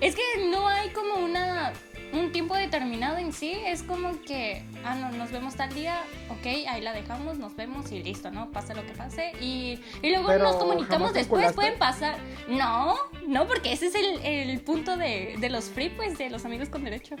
Es 0.00 0.14
que 0.14 0.22
no 0.50 0.68
hay 0.68 0.90
como 0.90 1.14
una 1.14 1.72
un 2.12 2.32
tiempo 2.32 2.54
determinado 2.54 3.18
en 3.18 3.32
sí, 3.32 3.52
es 3.66 3.82
como 3.82 4.20
que, 4.22 4.62
ah, 4.84 4.94
no, 4.94 5.10
nos 5.12 5.30
vemos 5.30 5.56
tal 5.56 5.72
día, 5.74 6.02
ok, 6.30 6.46
ahí 6.68 6.80
la 6.80 6.92
dejamos, 6.92 7.38
nos 7.38 7.54
vemos 7.54 7.92
y 7.92 8.02
listo, 8.02 8.30
¿no? 8.30 8.50
Pasa 8.50 8.74
lo 8.74 8.84
que 8.86 8.92
pase. 8.92 9.32
Y, 9.40 9.80
y 10.02 10.10
luego 10.10 10.28
Pero, 10.28 10.44
nos 10.44 10.56
comunicamos 10.56 10.88
¿jamás 10.88 11.12
te 11.12 11.18
después, 11.18 11.52
pueden 11.52 11.78
pasar. 11.78 12.16
No, 12.48 12.96
no, 13.26 13.46
porque 13.46 13.72
ese 13.72 13.86
es 13.88 13.94
el, 13.94 14.24
el 14.24 14.60
punto 14.60 14.96
de, 14.96 15.36
de 15.38 15.50
los 15.50 15.66
free, 15.66 15.90
pues, 15.90 16.16
de 16.18 16.30
los 16.30 16.44
amigos 16.44 16.68
con 16.68 16.84
derecho. 16.84 17.16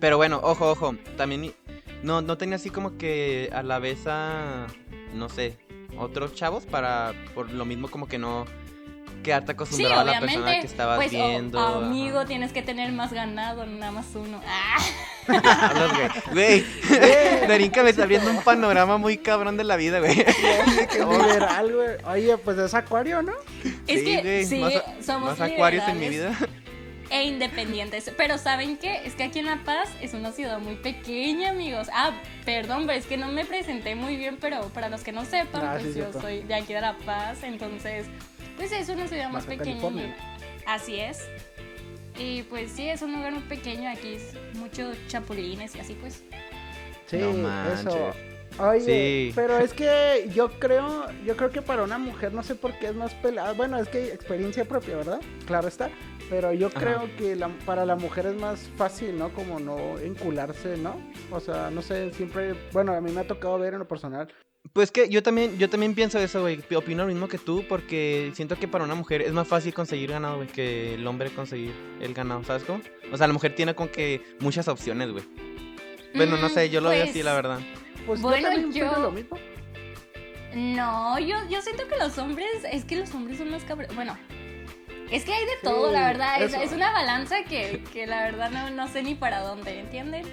Pero 0.00 0.16
bueno, 0.16 0.40
ojo, 0.42 0.70
ojo. 0.70 0.94
También 1.16 1.54
no, 2.02 2.20
no 2.20 2.36
tenía 2.36 2.56
así 2.56 2.70
como 2.70 2.96
que 2.98 3.50
a 3.52 3.62
la 3.62 3.78
vez 3.78 4.06
a, 4.06 4.66
no 5.14 5.28
sé, 5.28 5.56
otros 5.98 6.34
chavos 6.34 6.66
para, 6.66 7.14
por 7.34 7.50
lo 7.50 7.64
mismo 7.64 7.90
como 7.90 8.06
que 8.06 8.18
no 8.18 8.44
quedarte 9.22 9.52
Sí, 9.52 9.54
acostumbrado 9.54 10.00
a 10.00 10.04
la 10.04 10.20
persona 10.20 10.60
que 10.60 10.66
estabas 10.66 10.96
pues, 10.96 11.08
o- 11.08 11.10
viendo. 11.10 11.58
amigo, 11.60 12.18
ajá. 12.18 12.26
tienes 12.28 12.52
que 12.52 12.62
tener 12.62 12.90
más 12.92 13.12
ganado, 13.12 13.66
nada 13.66 13.92
más 13.92 14.06
uno. 14.14 14.40
Ah. 15.28 16.10
Güey. 16.32 16.64
Güey, 16.88 17.46
Darinka 17.46 17.82
me 17.84 17.90
está 17.90 18.02
abriendo 18.02 18.30
un 18.30 18.42
panorama 18.42 18.96
muy 18.98 19.16
cabrón 19.18 19.56
de 19.56 19.64
la 19.64 19.76
vida, 19.76 20.00
güey. 20.00 20.16
Qué 20.16 20.98
liberal, 20.98 21.72
güey. 21.72 21.96
Oye, 22.24 22.36
pues 22.38 22.58
es 22.58 22.74
acuario, 22.74 23.22
¿no? 23.22 23.32
Es 23.86 24.00
Sí, 24.00 24.04
que 24.22 24.44
sí, 24.44 24.58
más, 24.60 24.72
somos 25.04 25.38
más 25.38 25.50
acuarios 25.50 25.86
en 25.88 26.00
mi 26.00 26.08
vida. 26.08 26.32
e 27.10 27.24
independientes. 27.24 28.10
Pero 28.16 28.38
¿saben 28.38 28.76
qué? 28.76 29.02
Es 29.04 29.14
que 29.14 29.24
aquí 29.24 29.38
en 29.40 29.46
La 29.46 29.58
Paz 29.64 29.88
es 30.00 30.14
una 30.14 30.32
ciudad 30.32 30.58
muy 30.58 30.76
pequeña, 30.76 31.50
amigos. 31.50 31.88
Ah, 31.92 32.12
perdón, 32.44 32.84
pero 32.86 32.98
es 32.98 33.06
que 33.06 33.16
no 33.16 33.28
me 33.28 33.44
presenté 33.44 33.94
muy 33.94 34.16
bien, 34.16 34.36
pero 34.40 34.62
para 34.70 34.88
los 34.88 35.02
que 35.02 35.12
no 35.12 35.24
sepan, 35.24 35.62
Ah, 35.64 35.74
sí, 35.78 35.84
pues 35.84 35.94
yo 35.96 36.02
cierto. 36.04 36.20
soy 36.22 36.42
de 36.42 36.54
aquí 36.54 36.72
de 36.72 36.80
La 36.80 36.96
Paz, 36.98 37.38
entonces, 37.42 38.06
pues 38.60 38.72
es 38.72 38.88
una 38.90 39.08
ciudad 39.08 39.30
más 39.30 39.46
pequeña. 39.46 39.80
California. 39.80 40.14
Así 40.66 41.00
es. 41.00 41.26
Y 42.18 42.42
pues 42.42 42.70
sí, 42.72 42.88
es 42.90 43.00
un 43.00 43.14
lugar 43.14 43.32
muy 43.32 43.42
pequeño, 43.44 43.88
aquí 43.90 44.14
es 44.16 44.34
muchos 44.54 44.96
chapulines 45.08 45.74
y 45.76 45.80
así 45.80 45.94
pues. 45.94 46.22
Sí, 47.06 47.16
No 47.16 47.32
manches. 47.32 47.80
eso. 47.86 48.10
Oye, 48.58 48.80
Sí. 49.28 49.32
pero 49.34 49.56
es 49.58 49.72
que 49.72 50.28
yo 50.34 50.50
creo, 50.58 51.06
yo 51.24 51.36
creo 51.36 51.50
que 51.50 51.62
para 51.62 51.82
una 51.84 51.96
mujer 51.96 52.34
no 52.34 52.42
sé 52.42 52.54
por 52.54 52.78
qué 52.78 52.88
es 52.88 52.94
más 52.94 53.14
pelada. 53.14 53.52
Bueno, 53.54 53.78
es 53.78 53.88
que 53.88 54.12
experiencia 54.12 54.66
propia, 54.66 54.96
¿verdad? 54.96 55.20
Claro 55.46 55.68
está. 55.68 55.88
Pero 56.28 56.52
yo 56.52 56.66
Ajá. 56.66 56.78
creo 56.80 57.16
que 57.16 57.34
la- 57.36 57.48
para 57.64 57.86
la 57.86 57.96
mujer 57.96 58.26
es 58.26 58.34
más 58.34 58.70
fácil, 58.76 59.18
¿no? 59.18 59.32
Como 59.32 59.58
no 59.58 59.98
encularse, 59.98 60.76
¿no? 60.76 61.00
O 61.30 61.40
sea, 61.40 61.70
no 61.70 61.80
sé, 61.80 62.12
siempre, 62.12 62.54
bueno, 62.72 62.92
a 62.92 63.00
mí 63.00 63.10
me 63.10 63.22
ha 63.22 63.26
tocado 63.26 63.58
ver 63.58 63.72
en 63.72 63.78
lo 63.80 63.88
personal. 63.88 64.28
Pues 64.72 64.92
que 64.92 65.08
yo 65.08 65.22
también, 65.22 65.58
yo 65.58 65.68
también 65.68 65.94
pienso 65.94 66.18
eso, 66.18 66.42
güey. 66.42 66.62
Opino 66.76 67.02
lo 67.02 67.08
mismo 67.08 67.26
que 67.28 67.38
tú, 67.38 67.64
porque 67.68 68.30
siento 68.34 68.56
que 68.56 68.68
para 68.68 68.84
una 68.84 68.94
mujer 68.94 69.22
es 69.22 69.32
más 69.32 69.48
fácil 69.48 69.74
conseguir 69.74 70.10
ganado, 70.10 70.36
güey, 70.36 70.48
que 70.48 70.94
el 70.94 71.06
hombre 71.06 71.30
conseguir 71.30 71.72
el 72.00 72.14
ganado, 72.14 72.44
¿sabes 72.44 72.62
cómo? 72.64 72.80
O 73.12 73.16
sea, 73.16 73.26
la 73.26 73.32
mujer 73.32 73.54
tiene 73.54 73.74
con 73.74 73.88
que 73.88 74.22
muchas 74.38 74.68
opciones, 74.68 75.10
güey. 75.10 75.24
Bueno, 76.14 76.36
no 76.36 76.48
Mm, 76.48 76.52
sé, 76.52 76.70
yo 76.70 76.80
lo 76.80 76.90
veo 76.90 77.02
así, 77.04 77.12
pues, 77.14 77.24
la 77.24 77.34
verdad. 77.34 77.58
Pues 78.06 78.20
Bueno, 78.20 78.48
yo 78.48 78.60
también 78.62 78.72
yo- 78.72 79.00
lo 79.00 79.10
mismo. 79.10 79.38
No, 80.54 81.18
yo, 81.18 81.36
yo 81.48 81.62
siento 81.62 81.86
que 81.88 81.96
los 81.96 82.18
hombres, 82.18 82.48
es 82.70 82.84
que 82.84 82.96
los 82.96 83.12
hombres 83.14 83.38
son 83.38 83.50
más 83.50 83.64
cabrones. 83.64 83.94
Bueno, 83.94 84.16
es 85.10 85.24
que 85.24 85.32
hay 85.32 85.44
de 85.46 85.52
todo, 85.62 85.88
Sí, 85.88 85.94
la 85.94 86.06
verdad. 86.06 86.42
Es, 86.42 86.52
es 86.54 86.72
una 86.72 86.92
balanza 86.92 87.44
que, 87.44 87.82
que 87.92 88.06
la 88.06 88.24
verdad 88.24 88.50
no, 88.50 88.70
no 88.70 88.88
sé 88.88 89.02
ni 89.02 89.14
para 89.14 89.40
dónde, 89.40 89.78
¿entienden? 89.80 90.24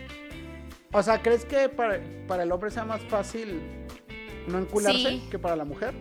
O 0.92 1.02
sea, 1.04 1.22
¿crees 1.22 1.46
que 1.46 1.70
para, 1.70 2.02
para 2.28 2.44
el 2.44 2.52
hombre 2.52 2.72
sea 2.72 2.84
más 2.86 3.02
fácil 3.04 3.62
no 4.48 4.60
encularse 4.60 5.10
Sí. 5.10 5.28
que 5.30 5.40
para 5.40 5.56
la 5.56 5.66
mujer? 5.66 5.94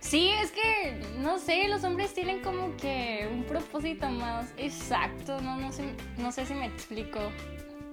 Sí, 0.00 0.30
es 0.42 0.52
que, 0.52 1.00
no 1.18 1.38
sé, 1.38 1.66
los 1.68 1.82
hombres 1.82 2.12
tienen 2.12 2.42
como 2.42 2.76
que 2.76 3.28
un 3.32 3.44
propósito 3.44 4.08
más 4.10 4.52
exacto, 4.58 5.40
no, 5.40 5.56
no, 5.56 5.72
sé, 5.72 5.84
no 6.18 6.30
sé 6.30 6.44
si 6.44 6.52
me 6.54 6.66
explico. 6.66 7.18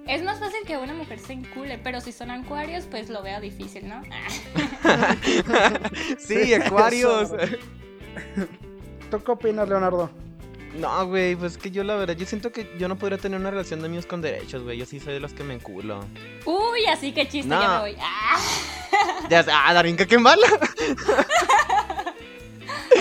Es 0.07 0.21
más 0.23 0.39
fácil 0.39 0.59
que 0.65 0.77
una 0.77 0.93
mujer 0.93 1.19
se 1.19 1.33
encule, 1.33 1.77
pero 1.77 2.01
si 2.01 2.11
son 2.11 2.31
acuarios, 2.31 2.85
pues 2.89 3.09
lo 3.09 3.21
veo 3.21 3.39
difícil, 3.39 3.87
¿no? 3.87 4.01
sí, 6.17 6.53
acuarios. 6.53 7.31
¿Tú 9.11 9.23
qué 9.23 9.31
opinas, 9.31 9.69
Leonardo? 9.69 10.09
No, 10.75 11.07
güey, 11.07 11.35
pues 11.35 11.57
que 11.57 11.71
yo 11.71 11.83
la 11.83 11.95
verdad, 11.95 12.15
yo 12.15 12.25
siento 12.25 12.51
que 12.51 12.67
yo 12.77 12.87
no 12.87 12.97
podría 12.97 13.17
tener 13.17 13.39
una 13.39 13.51
relación 13.51 13.79
de 13.81 13.87
amigos 13.87 14.05
con 14.05 14.21
derechos, 14.21 14.63
güey. 14.63 14.77
Yo 14.77 14.85
sí 14.85 14.99
soy 14.99 15.13
de 15.13 15.19
los 15.19 15.33
que 15.33 15.43
me 15.43 15.53
enculo. 15.53 16.05
Uy, 16.45 16.85
así 16.91 17.11
que 17.11 17.27
chiste, 17.27 17.49
No. 17.49 17.61
ya 17.61 17.69
me 17.69 17.79
voy. 17.79 17.95
Ah. 17.99 18.39
Ya, 19.29 19.45
ah, 19.51 19.73
Darinka, 19.73 20.05
qué 20.05 20.17
mala. 20.17 20.47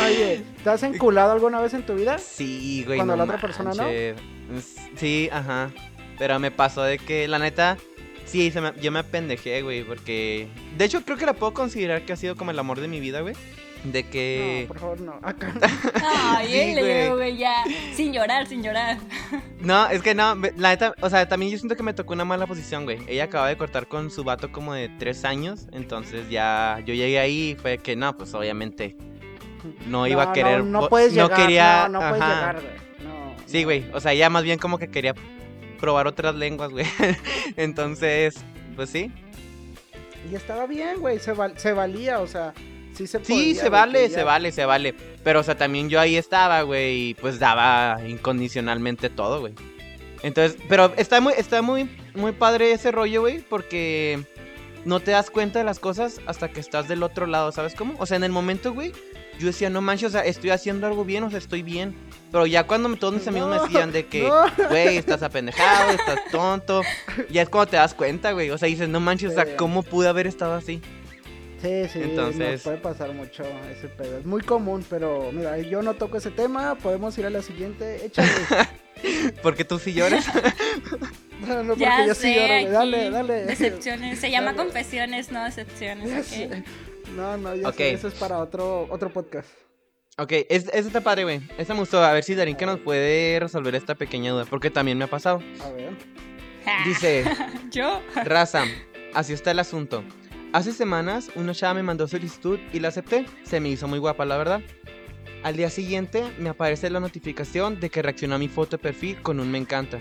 Oye, 0.06 0.42
¿te 0.64 0.70
has 0.70 0.82
enculado 0.82 1.32
alguna 1.32 1.60
vez 1.60 1.74
en 1.74 1.84
tu 1.84 1.94
vida? 1.94 2.18
Sí, 2.18 2.84
güey. 2.86 2.98
Cuando 2.98 3.14
no 3.16 3.18
la 3.18 3.24
otra 3.24 3.40
persona 3.40 3.70
no. 3.74 3.82
manches. 3.82 4.16
Sí, 4.96 5.28
ajá. 5.32 5.70
Pero 6.18 6.38
me 6.38 6.50
pasó 6.50 6.82
de 6.82 6.98
que, 6.98 7.28
la 7.28 7.38
neta, 7.38 7.76
sí, 8.24 8.50
se 8.50 8.60
me- 8.60 8.72
yo 8.80 8.92
me 8.92 9.00
apendejé, 9.00 9.62
güey, 9.62 9.84
porque... 9.84 10.48
De 10.76 10.84
hecho, 10.84 11.02
creo 11.04 11.16
que 11.16 11.26
la 11.26 11.34
puedo 11.34 11.52
considerar 11.54 12.02
que 12.02 12.12
ha 12.12 12.16
sido 12.16 12.36
como 12.36 12.50
el 12.50 12.58
amor 12.58 12.80
de 12.80 12.88
mi 12.88 13.00
vida, 13.00 13.20
güey. 13.20 13.34
De 13.84 14.02
que... 14.02 14.60
No, 14.62 14.68
por 14.68 14.78
favor, 14.78 15.00
no. 15.00 15.14
Acá. 15.22 15.54
Ay, 16.04 16.46
Sí, 16.49 16.58
el 16.58 16.75
Leo, 16.76 17.14
güey. 17.16 17.30
güey, 17.30 17.37
ya. 17.38 17.64
Sin 17.94 18.12
llorar, 18.12 18.46
sin 18.46 18.62
llorar. 18.62 18.99
No, 19.60 19.88
es 19.88 20.00
que 20.00 20.14
no, 20.14 20.34
la 20.56 20.70
neta, 20.70 20.94
o 21.02 21.10
sea, 21.10 21.28
también 21.28 21.52
yo 21.52 21.58
siento 21.58 21.76
que 21.76 21.82
me 21.82 21.92
tocó 21.92 22.14
una 22.14 22.25
mala 22.25 22.46
posición, 22.46 22.84
güey. 22.84 22.99
Ella 23.06 23.25
acaba 23.25 23.46
de 23.46 23.58
cortar 23.58 23.88
con 23.88 24.10
su 24.10 24.25
vato 24.25 24.50
como 24.50 24.72
de 24.72 24.88
tres 24.99 25.26
años, 25.26 25.66
entonces 25.72 26.30
ya 26.30 26.78
yo 26.87 26.94
llegué 26.94 27.18
ahí 27.18 27.50
y 27.50 27.54
fue 27.56 27.76
que 27.76 27.94
no, 27.94 28.16
pues 28.16 28.32
obviamente 28.32 28.96
no 29.87 30.06
iba 30.06 30.22
a 30.22 30.32
querer... 30.32 30.64
No, 30.64 30.80
no 30.80 30.88
puedes 30.88 31.12
no 31.12 31.25
llegar. 31.25 31.38
quería- 31.38 31.88
no, 31.90 32.00
no 32.00 32.08
puedes 32.08 32.22
ajá. 32.25 32.34
llegar, 32.34 32.54
güey. 32.62 32.75
No, 33.06 33.34
Sí, 33.44 33.58
no. 33.60 33.64
güey, 33.66 33.84
o 33.92 34.00
sea, 34.00 34.14
ya 34.14 34.30
más 34.30 34.44
bien 34.44 34.58
como 34.58 34.78
que 34.78 34.88
quería 34.90 35.14
probar 35.78 36.06
otras 36.06 36.34
lenguas, 36.34 36.70
güey. 36.70 36.87
entonces, 37.56 38.34
pues 38.76 38.88
sí. 38.88 39.12
Y 40.30 40.34
estaba 40.34 40.66
bien, 40.66 41.00
güey. 41.00 41.18
Se, 41.18 41.32
val- 41.32 41.58
se 41.58 41.72
valía, 41.72 42.20
o 42.20 42.26
sea. 42.26 42.54
Sí 43.00 43.07
se 43.07 43.19
Sí, 43.25 43.33
podía, 43.33 43.54
se 43.54 43.61
güey, 43.61 43.71
vale, 43.71 44.09
se 44.09 44.16
ya- 44.16 44.25
vale, 44.25 44.52
se 44.52 44.64
vale. 44.64 44.95
Pero, 45.25 45.40
o 45.40 45.42
sea, 45.42 45.57
también 45.57 45.88
yo 45.88 46.00
ahí 46.00 46.16
estaba, 46.16 46.62
güey, 46.62 47.11
y 47.11 47.14
pues 47.14 47.38
daba 47.38 47.99
incondicionalmente 48.07 49.11
todo, 49.11 49.40
güey. 49.40 49.54
Entonces, 50.23 50.59
pero 50.69 50.92
está 50.97 51.21
muy, 51.21 51.33
está 51.37 51.62
muy, 51.62 51.88
muy 52.14 52.33
padre 52.33 52.73
ese 52.73 52.90
rollo, 52.92 53.23
güey, 53.23 53.38
porque 53.40 54.23
no 54.85 55.00
te 55.00 55.11
das 55.12 55.30
cuenta 55.30 55.59
de 55.59 55.64
las 55.64 55.78
cosas 55.78 56.21
hasta 56.26 56.49
que 56.50 56.61
estás 56.61 56.88
del 56.88 57.02
otro 57.02 57.26
lado, 57.26 57.52
¿sabes 57.52 57.75
cómo? 57.75 57.95
O 57.99 58.07
sea, 58.07 58.16
en 58.19 58.25
el 58.25 58.33
momento, 58.33 58.73
güey, 58.75 58.92
yo 59.38 59.47
decía, 59.47 59.71
no 59.71 59.80
manches, 59.80 60.09
o 60.09 60.11
sea, 60.11 60.21
estoy 60.26 60.50
haciendo 60.50 60.87
algo 60.87 61.04
bien, 61.07 61.25
o 61.25 61.30
sea, 61.30 61.38
estoy 61.38 61.62
bien. 61.62 61.95
Pero 62.30 62.47
ya 62.47 62.64
cuando 62.66 62.95
todos 62.97 63.14
mis 63.14 63.26
amigos 63.26 63.49
me 63.49 63.57
No, 63.57 63.62
decían 63.64 63.90
de 63.92 64.07
que, 64.07 64.28
no. 64.28 64.45
güey, 64.69 64.99
estás 64.99 65.23
apendejado, 65.23 65.90
estás 65.99 66.21
tonto, 66.30 66.83
ya 67.30 67.40
es 67.42 67.49
cuando 67.49 67.71
te 67.71 67.76
das 67.78 67.95
cuenta, 67.95 68.33
güey. 68.33 68.50
O 68.50 68.59
sea, 68.59 68.69
dices, 68.69 68.88
no 68.90 69.00
manches, 69.00 69.33
o 69.33 69.35
sea, 69.35 69.57
¿cómo 69.57 69.83
pude 69.83 70.09
haber 70.09 70.26
estado 70.26 70.52
así? 70.54 70.83
Sí, 71.60 71.88
sí, 71.92 72.00
Entonces- 72.02 72.52
nos 72.52 72.62
puede 72.62 72.76
pasar 72.78 73.12
mucho 73.12 73.42
ese 73.70 73.88
pedo. 73.88 74.18
Es 74.18 74.24
muy 74.24 74.40
común, 74.42 74.84
pero 74.88 75.30
mira, 75.32 75.58
yo 75.58 75.82
no 75.82 75.94
toco 75.94 76.16
ese 76.16 76.30
tema, 76.30 76.74
podemos 76.76 77.16
ir 77.18 77.26
a 77.26 77.30
la 77.30 77.42
siguiente. 77.42 78.04
Échale. 78.06 78.30
Porque 79.42 79.64
tú 79.64 79.78
sí 79.78 79.92
lloras. 79.94 80.26
no, 81.46 81.62
no, 81.62 81.68
porque 81.70 81.80
Ya 81.84 82.06
yo 82.06 82.14
sé, 82.14 82.20
sí 82.22 82.34
lloro, 82.34 82.48
güey. 82.48 82.66
Dale, 82.66 83.10
dale. 83.10 83.44
Decepciones. 83.46 84.18
Se 84.18 84.30
llama 84.30 84.46
Dale. 84.52 84.58
confesiones, 84.58 85.30
no 85.32 85.42
decepciones. 85.44 86.10
Ya 86.10 86.18
¿ok? 86.18 86.24
sé. 86.24 86.64
No, 87.16 87.36
no, 87.38 87.54
ya 87.54 87.68
Ok. 87.68 87.76
sé, 87.76 87.92
eso 87.92 88.08
es 88.08 88.14
para 88.14 88.38
otro, 88.38 88.86
otro 88.90 89.10
podcast. 89.10 89.48
Ok, 90.18 90.32
es, 90.50 90.66
ese 90.68 90.78
está 90.80 91.00
padre, 91.00 91.24
güey. 91.24 91.40
Ese 91.56 91.72
me 91.72 91.80
gustó. 91.80 92.02
A 92.04 92.12
ver 92.12 92.24
si 92.24 92.34
Darinka 92.34 92.66
nos 92.66 92.78
puede 92.80 93.40
resolver 93.40 93.74
esta 93.74 93.94
pequeña 93.94 94.32
duda. 94.32 94.44
Porque 94.44 94.70
también 94.70 94.98
me 94.98 95.04
ha 95.04 95.08
pasado. 95.10 95.42
A 95.64 95.70
ver. 95.70 95.92
Dice, 96.84 97.24
Yo. 97.70 98.02
Raza, 98.24 98.64
así 99.14 99.32
está 99.32 99.50
el 99.52 99.60
asunto. 99.60 100.04
Hace 100.52 100.73
semanas 100.73 101.30
una 101.37 101.54
chava 101.54 101.75
me 101.75 101.83
mandó 101.83 102.09
solicitud 102.09 102.59
y 102.73 102.80
la 102.80 102.88
acepté. 102.88 103.25
Se 103.45 103.61
me 103.61 103.69
hizo 103.69 103.87
muy 103.87 103.99
guapa, 103.99 104.25
la 104.25 104.37
verdad. 104.37 104.61
Al 105.45 105.57
día 105.57 105.71
siguiente 105.71 106.25
me 106.38 106.49
aparece 106.49 106.90
la 106.90 107.00
notificación 107.00 107.78
de 107.80 107.88
que 107.88 108.02
reaccionó 108.02 108.35
a 108.35 108.38
mi 108.38 108.49
foto 108.49 108.76
de 108.76 108.83
perfil 108.83 109.23
con 109.23 109.38
un 109.40 109.50
me 109.50 109.59
encanta. 109.59 110.00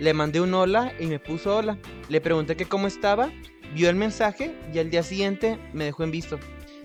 Le 0.00 0.14
mandé 0.14 0.40
un 0.40 0.54
hola 0.54 0.92
y 0.98 1.06
me 1.06 1.18
puso 1.18 1.56
hola. 1.56 1.78
Le 2.08 2.20
pregunté 2.20 2.56
que 2.56 2.64
cómo 2.64 2.86
estaba, 2.86 3.30
vio 3.74 3.90
el 3.90 3.96
mensaje 3.96 4.54
y 4.72 4.78
al 4.78 4.90
día 4.90 5.02
siguiente 5.02 5.58
me 5.72 5.84
dejó 5.84 6.04
en 6.04 6.10
visto. 6.10 6.38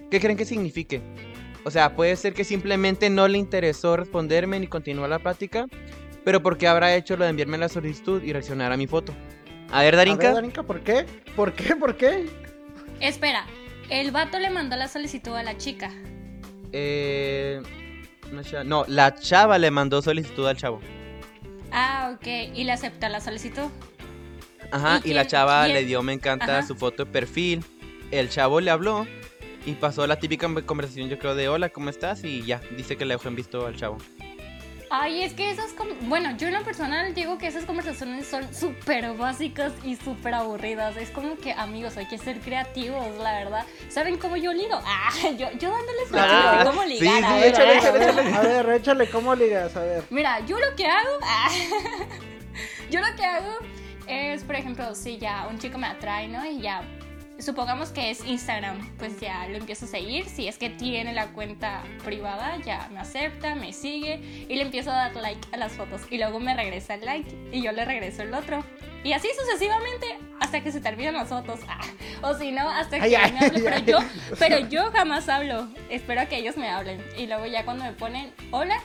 ¿Qué 0.10 0.20
creen 0.20 0.38
que 0.38 0.46
signifique? 0.46 1.02
O 1.64 1.72
sea, 1.72 1.96
puede 1.96 2.16
ser 2.18 2.34
que 2.34 2.44
simplemente 2.44 3.10
no 3.10 3.28
le 3.28 3.38
interesó 3.38 3.96
responderme 3.96 4.60
ni 4.60 4.68
continuar 4.68 5.10
la 5.10 5.20
plática, 5.20 5.68
pero 6.26 6.44
¿por 6.44 6.58
qué 6.58 6.68
habrá 6.68 6.96
hecho 6.96 7.16
lo 7.16 7.24
de 7.24 7.30
enviarme 7.30 7.58
la 7.58 7.70
solicitud 7.70 8.22
y 8.22 8.34
reaccionar 8.34 8.72
a 8.72 8.78
mi 8.78 8.88
foto? 8.88 9.14
A 9.72 9.82
ver, 9.82 9.94
A 9.94 9.98
Darinka. 9.98 10.26
ver, 10.28 10.36
Darinka, 10.36 10.64
¿por 10.64 10.82
qué? 10.82 11.06
¿Por 11.36 11.54
qué? 11.54 11.76
¿Por 11.76 11.96
qué? 11.96 12.26
Espera, 13.02 13.46
el 13.90 14.12
vato 14.12 14.40
le 14.40 14.50
mandó 14.50 14.76
la 14.78 14.88
solicitud 14.88 15.34
a 15.36 15.44
la 15.44 15.58
chica. 15.58 15.92
Eh, 16.72 17.62
No, 18.66 18.86
la 18.88 19.16
chava 19.16 19.58
le 19.58 19.72
mandó 19.72 20.02
solicitud 20.02 20.48
al 20.48 20.56
chavo. 20.56 20.80
Ah, 21.72 22.14
ok. 22.16 22.28
Y 22.56 22.64
le 22.64 22.72
aceptó 22.72 23.10
la 23.10 23.20
solicitud. 23.20 23.70
Ajá, 24.72 25.02
¿Y 25.04 25.12
y, 25.12 25.14
la 25.14 25.28
chava 25.28 25.64
quién? 25.64 25.74
le 25.76 25.84
dio 25.86 26.02
me 26.02 26.14
encanta 26.14 26.60
Ajá. 26.60 26.68
su 26.68 26.76
foto 26.76 27.04
de 27.06 27.12
perfil. 27.12 27.64
El 28.12 28.30
chavo 28.30 28.62
le 28.62 28.72
habló 28.72 29.06
y 29.66 29.74
pasó 29.74 30.06
la 30.08 30.18
típica 30.18 30.48
conversación, 30.66 31.10
yo 31.10 31.18
creo, 31.20 31.36
de 31.36 31.50
hola, 31.50 31.70
¿cómo 31.70 31.90
estás? 31.90 32.24
Y 32.24 32.44
ya, 32.44 32.62
dice 32.78 32.96
que 32.98 33.06
le 33.06 33.16
dejó 33.16 33.28
en 33.28 33.36
visto 33.36 33.66
al 33.66 33.76
chavo. 33.76 33.98
Ay, 34.94 35.24
es 35.24 35.34
que 35.34 35.50
esas. 35.50 35.72
com- 35.72 35.88
Bueno, 36.10 36.36
yo 36.38 36.48
en 36.50 36.54
lo 36.54 36.64
personal 36.64 37.14
digo 37.14 37.38
que 37.38 37.48
esas 37.48 37.64
conversaciones 37.64 38.28
son 38.28 38.54
súper 38.54 39.14
básicas 39.14 39.72
y 39.84 39.96
súper 39.96 40.34
aburridas. 40.34 40.98
Es 40.98 41.10
como 41.12 41.38
que, 41.38 41.54
amigos, 41.54 41.96
hay 41.96 42.08
que 42.08 42.18
ser 42.18 42.40
creativos, 42.42 43.06
la 43.18 43.34
verdad. 43.40 43.66
¿Saben 43.88 44.18
cómo 44.18 44.36
yo 44.36 44.52
ligo? 44.52 44.80
Ah, 44.86 45.12
yo, 45.38 45.50
yo 45.54 45.72
dándoles 45.72 46.10
Ah, 46.14 46.58
de 46.60 46.70
cómo 46.70 46.82
sí, 46.84 46.90
ligar. 47.00 47.20
sí, 47.20 47.24
a 47.26 47.30
A 47.32 47.36
ver, 47.38 47.42
ver, 47.42 47.54
échale, 47.54 47.72
a 47.72 47.78
échale, 47.78 48.36
a 48.36 48.42
ver, 48.42 48.70
échale, 48.70 49.10
¿cómo 49.10 49.34
ligas? 49.36 49.76
A 49.78 49.80
ver. 49.84 50.04
Mira, 50.10 50.40
yo 50.46 50.60
lo 50.60 50.76
que 50.76 50.86
hago. 50.86 51.10
ah, 51.24 51.50
yo 52.90 53.00
lo 53.00 53.16
que 53.16 53.24
hago 53.26 53.58
es, 54.08 54.44
por 54.44 54.56
ejemplo, 54.56 54.94
si 54.94 55.18
ya 55.18 55.48
un 55.50 55.58
chico 55.58 55.78
me 55.78 55.88
atrae, 55.88 56.28
¿no? 56.28 56.46
Y 56.46 56.60
ya. 56.60 56.84
Supongamos 57.42 57.90
que 57.90 58.12
es 58.12 58.24
Instagram, 58.24 58.88
pues 58.98 59.20
ya 59.20 59.48
lo 59.48 59.58
empiezo 59.58 59.86
a 59.86 59.88
seguir. 59.88 60.26
Si 60.30 60.48
es 60.48 60.58
que 60.58 60.70
tiene 60.70 61.12
la 61.14 61.28
cuenta 61.34 61.84
privada, 62.06 62.58
ya 62.58 62.88
me 62.92 63.00
acepta, 63.00 63.56
me 63.56 63.74
sigue 63.74 64.46
y 64.48 64.56
le 64.56 64.62
empiezo 64.62 64.92
a 64.92 64.96
dar 64.96 65.16
like 65.16 65.48
a 65.52 65.58
las 65.58 65.72
fotos. 65.74 66.02
Y 66.12 66.18
luego 66.18 66.40
me 66.40 66.56
regresa 66.56 66.94
el 66.94 67.06
like 67.06 67.36
y 67.52 67.62
yo 67.64 67.72
le 67.72 67.84
regreso 67.84 68.22
el 68.22 68.34
otro. 68.34 68.64
Y 69.04 69.14
así 69.14 69.28
sucesivamente 69.40 70.20
hasta 70.40 70.62
que 70.62 70.72
se 70.72 70.82
terminan 70.82 71.16
las 71.16 71.30
fotos. 71.30 71.60
Ah, 72.24 72.30
o 72.30 72.38
si 72.38 72.52
no, 72.52 72.70
hasta 72.70 72.98
que 73.00 73.06
Ay, 73.06 73.16
ay, 73.16 73.32
me 73.32 73.50
Pero 73.50 73.76
ay. 73.76 73.84
yo, 73.86 73.98
pero 74.38 74.60
yo 74.68 74.92
jamás 74.92 75.28
hablo. 75.30 75.68
Espero 75.90 76.28
que 76.30 76.38
ellos 76.38 76.58
me 76.58 76.70
hablen. 76.70 77.04
Y 77.18 77.26
luego 77.26 77.48
ya 77.48 77.66
cuando 77.66 77.84
me 77.86 77.94
ponen 77.94 78.32
hola, 78.52 78.78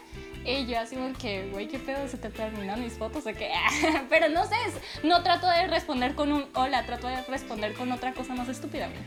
y 0.47 0.67
yo 0.67 0.79
así 0.79 0.97
como 0.97 1.13
que, 1.15 1.49
güey, 1.51 1.69
¿qué 1.69 1.79
pedo? 1.79 2.07
¿Se 2.09 2.17
te 2.19 2.31
terminaron 2.31 2.83
mis 2.85 2.95
fotos 2.95 3.27
o 3.27 3.33
qué? 3.33 3.51
Pero 4.09 4.29
no 4.29 4.45
sé, 4.47 4.55
es- 4.67 5.05
no 5.05 5.23
trato 5.23 5.49
de 5.49 5.67
responder 5.67 6.15
con 6.15 6.33
un 6.33 6.47
hola, 6.55 6.85
trato 6.87 7.09
de 7.09 7.23
responder 7.25 7.75
con 7.75 7.91
otra 7.93 8.13
cosa 8.13 8.35
más 8.35 8.49
estúpida, 8.49 8.89
güey. 8.89 9.01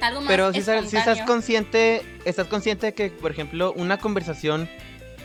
Algo 0.00 0.20
más 0.20 0.28
Pero 0.28 0.52
si, 0.52 0.58
estás- 0.60 0.80
si 0.80 0.96
estás 0.96 1.18
espontáneo. 1.18 1.26
consciente, 1.26 2.02
estás 2.24 2.46
consciente 2.48 2.86
de 2.86 2.94
que, 2.94 3.10
por 3.10 3.30
ejemplo, 3.30 3.72
una 3.76 3.98
conversación, 3.98 4.68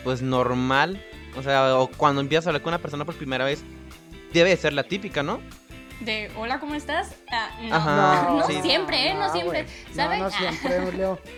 pues 0.04 0.22
normal, 0.22 1.04
o 1.36 1.42
sea, 1.42 1.76
o 1.78 1.88
cuando 1.88 2.20
empiezas 2.20 2.46
a 2.46 2.50
hablar 2.50 2.62
con 2.62 2.70
una 2.72 2.78
persona 2.82 3.04
por 3.04 3.16
primera 3.16 3.44
vez, 3.44 3.62
debe 4.32 4.50
de 4.50 4.56
ser 4.56 4.72
la 4.72 4.84
típica, 4.84 5.22
¿no? 5.22 5.40
De 6.00 6.30
hola, 6.36 6.60
¿cómo 6.60 6.76
estás? 6.76 7.12
Ah, 7.32 7.50
no, 7.60 7.74
Ajá, 7.74 8.28
no, 8.38 8.46
sí. 8.46 8.60
siempre, 8.62 9.08
¿eh? 9.08 9.14
No, 9.14 9.26
no, 9.26 9.32
siempre. 9.32 9.66
¿Saben? 9.92 10.20
No, 10.20 10.24
no 10.26 10.30
siempre, 10.30 10.92
Leo. 10.92 11.18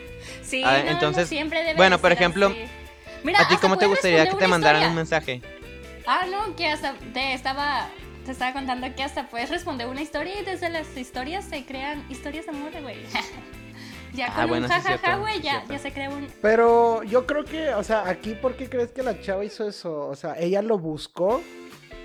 Sí, 0.42 0.62
A 0.62 0.72
ver, 0.72 0.80
no, 0.80 0.86
no, 0.90 0.92
entonces, 0.92 1.28
siempre 1.30 1.60
debe 1.60 1.76
bueno, 1.76 1.98
por 1.98 2.12
ejemplo, 2.12 2.48
así. 2.48 2.64
Mira, 3.24 3.40
¿A 3.42 3.48
ti 3.48 3.56
cómo 3.60 3.76
te 3.76 3.86
gustaría 3.86 4.28
que 4.28 4.36
te 4.36 4.48
mandaran 4.48 4.88
un 4.88 4.94
mensaje? 4.94 5.42
Ah, 6.06 6.26
no, 6.30 6.56
que 6.56 6.66
hasta 6.66 6.94
te 7.12 7.34
estaba 7.34 7.88
te 8.24 8.32
estaba 8.32 8.52
contando 8.52 8.86
que 8.94 9.02
hasta 9.02 9.28
puedes 9.28 9.48
responder 9.48 9.86
una 9.86 10.02
historia 10.02 10.40
y 10.40 10.44
desde 10.44 10.68
las 10.68 10.94
historias 10.96 11.44
se 11.44 11.64
crean 11.64 12.04
historias 12.10 12.46
de 12.46 12.52
amor, 12.52 12.70
güey. 12.82 12.96
ya 14.12 14.26
Ah, 14.26 14.40
con 14.40 14.48
bueno, 14.48 14.66
un 14.66 14.72
jajaja, 14.72 14.98
cierto, 14.98 15.20
güey, 15.20 15.36
sí 15.36 15.42
ya, 15.42 15.64
ya 15.68 15.78
se 15.78 15.92
crea 15.92 16.10
un 16.10 16.26
Pero 16.42 17.02
yo 17.04 17.26
creo 17.26 17.44
que, 17.44 17.70
o 17.74 17.82
sea, 17.82 18.08
aquí, 18.08 18.34
¿por 18.34 18.56
qué 18.56 18.68
crees 18.68 18.90
que 18.90 19.02
la 19.02 19.20
chava 19.20 19.44
hizo 19.44 19.66
eso? 19.68 20.06
O 20.06 20.16
sea, 20.16 20.38
ella 20.38 20.62
lo 20.62 20.78
buscó, 20.78 21.42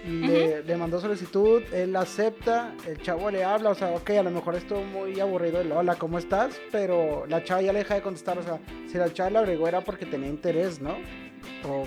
le, 0.05 0.63
le 0.63 0.77
mandó 0.77 0.99
solicitud, 0.99 1.63
él 1.73 1.95
acepta, 1.95 2.73
el 2.87 3.01
chavo 3.01 3.31
le 3.31 3.43
habla, 3.43 3.71
o 3.71 3.75
sea, 3.75 3.89
ok, 3.91 4.09
a 4.11 4.23
lo 4.23 4.31
mejor 4.31 4.55
estuvo 4.55 4.83
muy 4.83 5.19
aburrido 5.19 5.61
el 5.61 5.71
hola, 5.71 5.95
¿cómo 5.95 6.17
estás? 6.17 6.59
Pero 6.71 7.25
la 7.27 7.43
chava 7.43 7.61
ya 7.61 7.73
le 7.73 7.79
deja 7.79 7.95
de 7.95 8.01
contestar, 8.01 8.37
o 8.37 8.43
sea, 8.43 8.59
si 8.87 8.97
la 8.97 9.11
chava 9.11 9.31
le 9.31 9.37
agregó 9.39 9.67
era 9.67 9.81
porque 9.81 10.05
tenía 10.05 10.29
interés, 10.29 10.79
¿no? 10.79 10.95
O, 11.67 11.85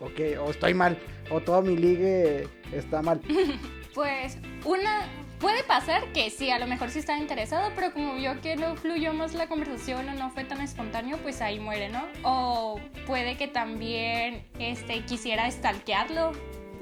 o 0.00 0.14
qué, 0.14 0.38
o 0.38 0.50
estoy 0.50 0.74
mal, 0.74 0.98
o 1.30 1.40
todo 1.40 1.62
mi 1.62 1.76
ligue 1.76 2.48
está 2.72 3.02
mal. 3.02 3.20
Pues 3.94 4.38
una 4.64 5.08
puede 5.40 5.64
pasar 5.64 6.12
que 6.12 6.30
sí, 6.30 6.50
a 6.50 6.58
lo 6.58 6.66
mejor 6.66 6.90
sí 6.90 6.98
estaba 6.98 7.18
interesado, 7.18 7.72
pero 7.74 7.92
como 7.92 8.14
vio 8.14 8.40
que 8.40 8.54
no 8.54 8.76
fluyó 8.76 9.12
más 9.12 9.34
la 9.34 9.48
conversación 9.48 10.08
o 10.08 10.14
no 10.14 10.30
fue 10.30 10.44
tan 10.44 10.60
espontáneo, 10.60 11.18
pues 11.18 11.40
ahí 11.40 11.58
muere, 11.58 11.88
¿no? 11.88 12.04
O 12.22 12.80
puede 13.06 13.36
que 13.36 13.48
también 13.48 14.46
este 14.58 15.04
quisiera 15.04 15.50
stalkearlo. 15.50 16.32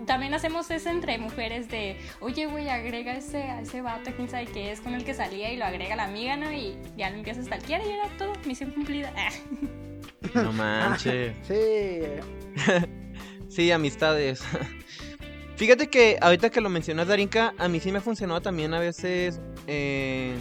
También 0.07 0.35
hacemos 0.35 0.71
eso 0.71 0.88
entre 0.88 1.19
mujeres 1.19 1.69
de, 1.69 1.97
oye, 2.21 2.47
güey, 2.47 2.69
agrega 2.69 3.16
ese, 3.16 3.42
a 3.42 3.61
ese 3.61 3.81
vato, 3.83 4.11
quién 4.14 4.29
sabe 4.29 4.47
qué 4.47 4.71
es, 4.73 4.81
con 4.81 4.95
el 4.95 5.05
que 5.05 5.14
salía 5.14 5.53
y 5.53 5.57
lo 5.57 5.64
agrega 5.64 5.95
a 5.95 5.97
la 5.97 6.05
amiga, 6.05 6.37
¿no? 6.37 6.53
Y 6.53 6.77
ya 6.97 7.11
lo 7.11 7.16
empieza 7.16 7.40
a 7.40 7.45
stalkear 7.45 7.83
y 7.85 7.90
era 7.90 8.09
todo, 8.19 8.33
misión 8.45 8.71
cumplida. 8.71 9.12
No 10.35 10.53
manches. 10.53 11.35
Sí, 11.47 12.01
Sí, 13.49 13.71
amistades. 13.71 14.42
Fíjate 15.57 15.88
que 15.88 16.19
ahorita 16.21 16.51
que 16.51 16.61
lo 16.61 16.69
mencionas, 16.69 17.07
Darinka, 17.09 17.55
a 17.59 17.69
mí 17.69 17.81
sí 17.81 17.90
me 17.92 17.99
ha 17.99 18.01
funcionado 18.03 18.40
también 18.42 18.75
a 18.75 18.79
veces 18.81 19.40
eh, 19.66 20.35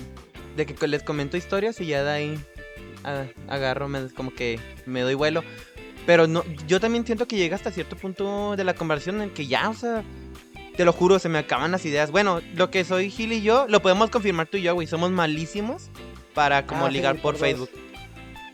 de 0.57 0.65
que 0.65 0.87
les 0.87 1.03
comento 1.03 1.37
historias 1.37 1.79
y 1.81 1.85
ya 1.85 2.03
de 2.03 2.11
ahí 2.11 2.39
a- 3.03 3.25
agarro, 3.47 3.87
me, 3.87 4.09
como 4.09 4.33
que 4.33 4.59
me 4.85 5.01
doy 5.01 5.13
vuelo. 5.13 5.43
Pero 6.05 6.27
no, 6.27 6.43
yo 6.67 6.79
también 6.79 7.05
siento 7.05 7.27
que 7.27 7.35
llega 7.35 7.55
hasta 7.55 7.71
cierto 7.71 7.95
punto 7.95 8.55
de 8.55 8.63
la 8.63 8.75
conversación 8.75 9.21
en 9.21 9.31
que 9.31 9.47
ya, 9.47 9.69
o 9.69 9.73
sea, 9.73 10.03
te 10.75 10.85
lo 10.85 10.93
juro, 10.93 11.19
se 11.19 11.29
me 11.29 11.39
acaban 11.39 11.71
las 11.71 11.85
ideas. 11.85 12.11
Bueno, 12.11 12.41
lo 12.53 12.69
que 12.69 12.83
soy 12.83 13.09
Gil 13.09 13.33
y 13.33 13.41
yo, 13.41 13.65
lo 13.69 13.81
podemos 13.81 14.09
confirmar 14.09 14.47
tú 14.47 14.57
y 14.57 14.61
yo, 14.63 14.73
güey, 14.73 14.87
somos 14.87 15.11
malísimos 15.11 15.89
para 16.33 16.67
como 16.67 16.85
Ah, 16.85 16.89
sí, 16.89 16.93
ligar 16.95 17.21
por. 17.21 17.37
Facebook. 17.37 17.69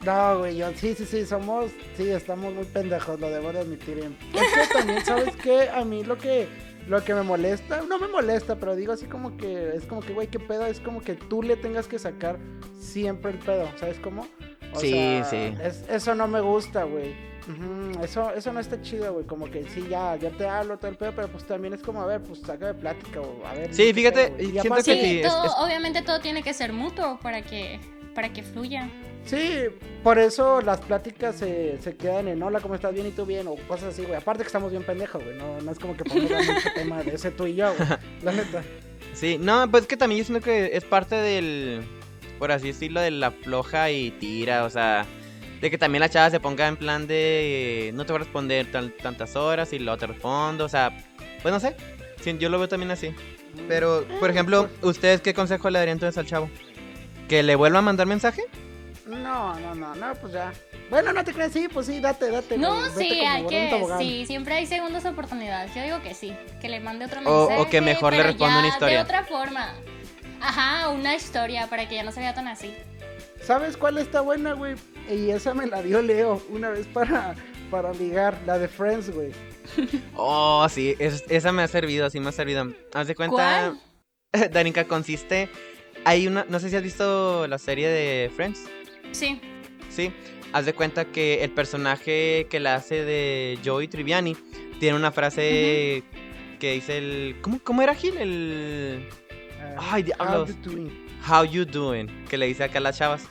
No, 0.05 0.39
güey, 0.39 0.57
yo, 0.57 0.71
sí, 0.75 0.95
sí, 0.95 1.05
sí, 1.05 1.25
somos, 1.25 1.71
sí, 1.95 2.09
estamos 2.09 2.53
muy 2.53 2.65
pendejos, 2.65 3.19
lo 3.19 3.29
debo 3.29 3.51
de 3.53 3.59
admitir. 3.59 3.99
Es 3.99 4.69
que 4.69 4.73
también, 4.73 5.05
¿sabes 5.05 5.35
qué? 5.35 5.69
A 5.69 5.85
mí 5.85 6.03
lo 6.03 6.17
que, 6.17 6.47
lo 6.87 7.03
que 7.03 7.13
me 7.13 7.21
molesta, 7.21 7.81
no 7.87 7.99
me 7.99 8.07
molesta, 8.07 8.55
pero 8.55 8.75
digo 8.75 8.93
así 8.93 9.05
como 9.05 9.37
que, 9.37 9.75
es 9.75 9.85
como 9.85 10.01
que, 10.01 10.13
güey, 10.13 10.27
qué 10.27 10.39
pedo, 10.39 10.65
es 10.65 10.79
como 10.79 11.01
que 11.01 11.13
tú 11.13 11.43
le 11.43 11.55
tengas 11.55 11.87
que 11.87 11.99
sacar 11.99 12.39
siempre 12.79 13.31
el 13.31 13.37
pedo, 13.37 13.69
¿sabes 13.77 13.99
cómo? 13.99 14.27
O 14.73 14.79
Sí, 14.79 14.91
sea, 14.91 15.23
sí. 15.25 15.53
es- 15.63 15.83
eso 15.89 16.15
no 16.15 16.27
me 16.27 16.39
gusta, 16.41 16.83
güey. 16.83 17.13
Eso, 18.01 18.31
eso 18.31 18.53
no 18.53 18.59
está 18.59 18.81
chido, 18.81 19.13
güey, 19.13 19.25
como 19.25 19.49
que 19.49 19.63
sí, 19.69 19.85
ya, 19.89 20.15
ya 20.15 20.29
te 20.29 20.47
hablo 20.47 20.77
todo 20.77 20.89
el 20.91 20.95
pedo, 20.97 21.11
pero 21.15 21.27
pues 21.27 21.43
también 21.45 21.73
es 21.73 21.81
como, 21.81 22.01
a 22.01 22.05
ver, 22.05 22.21
pues 22.21 22.39
saca 22.39 22.67
de 22.67 22.73
plática 22.75 23.19
o 23.19 23.45
a 23.45 23.53
ver. 23.53 23.73
Sí, 23.73 23.85
qué 23.87 23.93
fíjate, 23.93 24.23
pedo, 24.27 24.33
güey. 24.35 24.45
Y 24.45 24.51
siento 24.51 24.73
aparte- 24.73 24.93
que 24.95 25.01
Sí, 25.01 25.19
es- 25.21 25.27
todo, 25.27 25.45
es- 25.45 25.53
obviamente 25.59 26.01
todo 26.01 26.19
tiene 26.21 26.43
que 26.43 26.53
ser 26.53 26.71
mutuo 26.71 27.19
para 27.21 27.41
que 27.41 27.79
para 28.15 28.31
que 28.33 28.43
fluya. 28.43 28.89
Sí, 29.25 29.63
por 30.03 30.19
eso 30.19 30.59
las 30.61 30.81
pláticas 30.81 31.35
se, 31.37 31.77
se 31.81 31.95
quedan 31.95 32.27
en 32.27 32.43
hola, 32.43 32.59
¿cómo 32.59 32.75
estás? 32.75 32.93
Bien 32.93 33.07
y 33.07 33.11
tú 33.11 33.25
bien, 33.25 33.47
o 33.47 33.55
cosas 33.67 33.93
así, 33.93 34.01
güey. 34.03 34.15
Aparte 34.15 34.43
que 34.43 34.47
estamos 34.47 34.69
bien 34.71 34.83
pendejos, 34.83 35.23
güey. 35.23 35.37
No, 35.37 35.61
no 35.61 35.71
es 35.71 35.79
como 35.79 35.95
que 35.95 36.03
pongamos 36.03 36.29
mucho 36.47 36.69
tema 36.75 37.01
de 37.03 37.15
ese 37.15 37.31
tú 37.31 37.47
y 37.47 37.55
yo, 37.55 37.73
güey. 37.73 37.89
La 38.23 38.31
neta. 38.33 38.63
Sí, 39.13 39.37
no, 39.39 39.69
pues 39.71 39.83
es 39.83 39.87
que 39.87 39.95
también 39.97 40.19
yo 40.19 40.25
siento 40.25 40.43
que 40.43 40.71
es 40.75 40.83
parte 40.83 41.15
del, 41.15 41.83
por 42.41 42.51
así 42.51 42.69
decirlo, 42.69 42.99
de 43.01 43.11
la 43.11 43.29
floja 43.29 43.91
y 43.91 44.09
tira, 44.09 44.63
o 44.65 44.69
sea, 44.71 45.05
de 45.61 45.69
que 45.69 45.77
también 45.77 45.99
la 45.99 46.09
chava 46.09 46.31
se 46.31 46.39
ponga 46.39 46.67
en 46.67 46.75
plan 46.75 47.05
de 47.05 47.89
eh, 47.89 47.91
no 47.93 48.03
te 48.03 48.13
voy 48.13 48.15
a 48.19 48.23
responder 48.23 48.65
tantas 48.99 49.35
horas 49.35 49.71
y 49.73 49.77
luego 49.77 49.99
te 49.99 50.07
respondo, 50.07 50.65
o 50.65 50.67
sea, 50.67 50.91
pues 51.43 51.53
no 51.53 51.59
sé, 51.59 51.75
sí, 52.19 52.35
yo 52.39 52.49
lo 52.49 52.57
veo 52.57 52.67
también 52.67 52.89
así. 52.89 53.13
Pero, 53.67 54.07
por 54.19 54.31
ejemplo, 54.31 54.67
¿ustedes 54.81 55.21
qué 55.21 55.35
consejo 55.35 55.69
le 55.69 55.77
darían 55.77 55.97
entonces 55.97 56.17
al 56.17 56.25
chavo? 56.25 56.49
¿Que 57.29 57.43
le 57.43 57.55
vuelva 57.55 57.77
a 57.77 57.81
mandar 57.83 58.07
mensaje? 58.07 58.41
No, 59.05 59.53
no, 59.59 59.75
no, 59.75 59.93
no, 59.93 60.15
pues 60.15 60.33
ya. 60.33 60.51
Bueno, 60.89 61.13
no 61.13 61.23
te 61.23 61.33
creas, 61.33 61.51
sí, 61.51 61.67
pues 61.71 61.85
sí, 61.85 61.99
date, 61.99 62.31
date. 62.31 62.57
No, 62.57 62.89
sí, 62.97 63.21
hay 63.23 63.45
que, 63.45 63.85
sí, 63.99 64.25
siempre 64.25 64.55
hay 64.55 64.65
segundas 64.65 65.05
oportunidades. 65.05 65.75
Yo 65.75 65.83
digo 65.83 66.01
que 66.01 66.15
sí, 66.15 66.33
que 66.59 66.69
le 66.69 66.79
mande 66.79 67.05
otro 67.05 67.19
O- 67.23 67.43
o 67.45 67.47
mensaje. 67.49 67.69
que 67.69 67.81
mejor 67.81 68.13
le 68.13 68.23
responda 68.23 68.55
ya 68.55 68.59
una 68.61 68.67
historia. 68.67 68.97
De 68.97 69.03
otra 69.03 69.23
forma. 69.25 69.75
Ajá, 70.41 70.89
una 70.89 71.15
historia 71.15 71.67
para 71.67 71.87
que 71.87 71.95
ya 71.95 72.03
no 72.03 72.11
se 72.11 72.19
vea 72.19 72.33
tan 72.33 72.47
así. 72.47 72.73
¿Sabes 73.43 73.77
cuál 73.77 73.97
está 73.97 74.21
buena, 74.21 74.53
güey? 74.53 74.75
Y 75.09 75.29
esa 75.31 75.53
me 75.53 75.67
la 75.67 75.81
dio 75.81 76.01
Leo 76.01 76.41
una 76.49 76.69
vez 76.69 76.87
para, 76.87 77.35
para 77.69 77.91
ligar, 77.93 78.39
la 78.45 78.57
de 78.59 78.67
Friends, 78.67 79.09
güey. 79.11 79.31
Oh, 80.15 80.67
sí, 80.69 80.95
es- 80.99 81.23
esa 81.29 81.51
me 81.51 81.61
ha 81.63 81.67
servido, 81.67 82.09
sí 82.09 82.19
me 82.19 82.29
ha 82.29 82.31
servido. 82.31 82.71
Haz 82.93 83.07
de 83.07 83.15
cuenta, 83.15 83.73
Darinka, 84.51 84.85
consiste, 84.85 85.49
hay 86.05 86.27
una, 86.27 86.45
no 86.49 86.59
sé 86.59 86.69
si 86.69 86.75
has 86.75 86.83
visto 86.83 87.47
la 87.47 87.57
serie 87.57 87.87
de 87.87 88.29
Friends. 88.35 88.65
Sí. 89.11 89.39
Sí, 89.89 90.11
haz 90.53 90.65
de 90.65 90.73
cuenta 90.73 91.05
que 91.05 91.43
el 91.43 91.51
personaje 91.51 92.47
que 92.49 92.59
la 92.59 92.75
hace 92.75 93.03
de 93.05 93.59
Joey 93.63 93.87
Triviani 93.87 94.35
tiene 94.79 94.95
una 94.97 95.11
frase 95.11 96.03
que 96.59 96.73
dice 96.73 96.97
el... 96.97 97.35
¿Cómo, 97.41 97.59
cómo 97.63 97.81
era 97.81 97.93
Gil? 97.95 98.17
El... 98.17 99.09
Ay, 99.77 100.11
how 100.19 100.45
you 100.45 100.53
doing? 100.63 101.07
How 101.27 101.43
you 101.43 101.65
doing? 101.65 102.07
Que 102.29 102.37
le 102.37 102.47
dice 102.47 102.63
acá 102.63 102.79
a 102.79 102.81
las 102.81 102.97
chavas. 102.97 103.27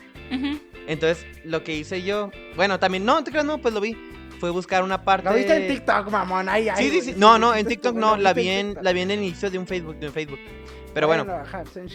Entonces, 0.87 1.25
lo 1.43 1.63
que 1.63 1.75
hice 1.75 2.01
yo... 2.01 2.31
Bueno, 2.55 2.79
también... 2.79 3.05
No, 3.05 3.23
te 3.23 3.31
creas, 3.31 3.45
no, 3.45 3.59
pues 3.59 3.73
lo 3.73 3.81
vi. 3.81 3.95
Fue 4.39 4.49
buscar 4.49 4.83
una 4.83 5.03
parte... 5.03 5.25
¿La 5.25 5.35
viste 5.35 5.55
en 5.55 5.67
TikTok, 5.67 6.09
mamón? 6.09 6.49
Ay, 6.49 6.69
ay, 6.69 6.83
Sí, 6.83 6.89
sí, 6.89 7.01
sí. 7.01 7.13
No, 7.17 7.37
no, 7.37 7.53
en 7.53 7.65
TikTok 7.67 7.95
no. 7.95 8.17
La 8.17 8.33
vi 8.33 8.49
en, 8.49 8.77
la 8.81 8.91
vi 8.91 9.01
en 9.01 9.11
el 9.11 9.19
inicio 9.19 9.51
de 9.51 9.57
un 9.57 9.67
Facebook, 9.67 9.97
de 9.97 10.07
un 10.07 10.13
Facebook. 10.13 10.39
Pero 10.93 11.07
bueno, 11.07 11.25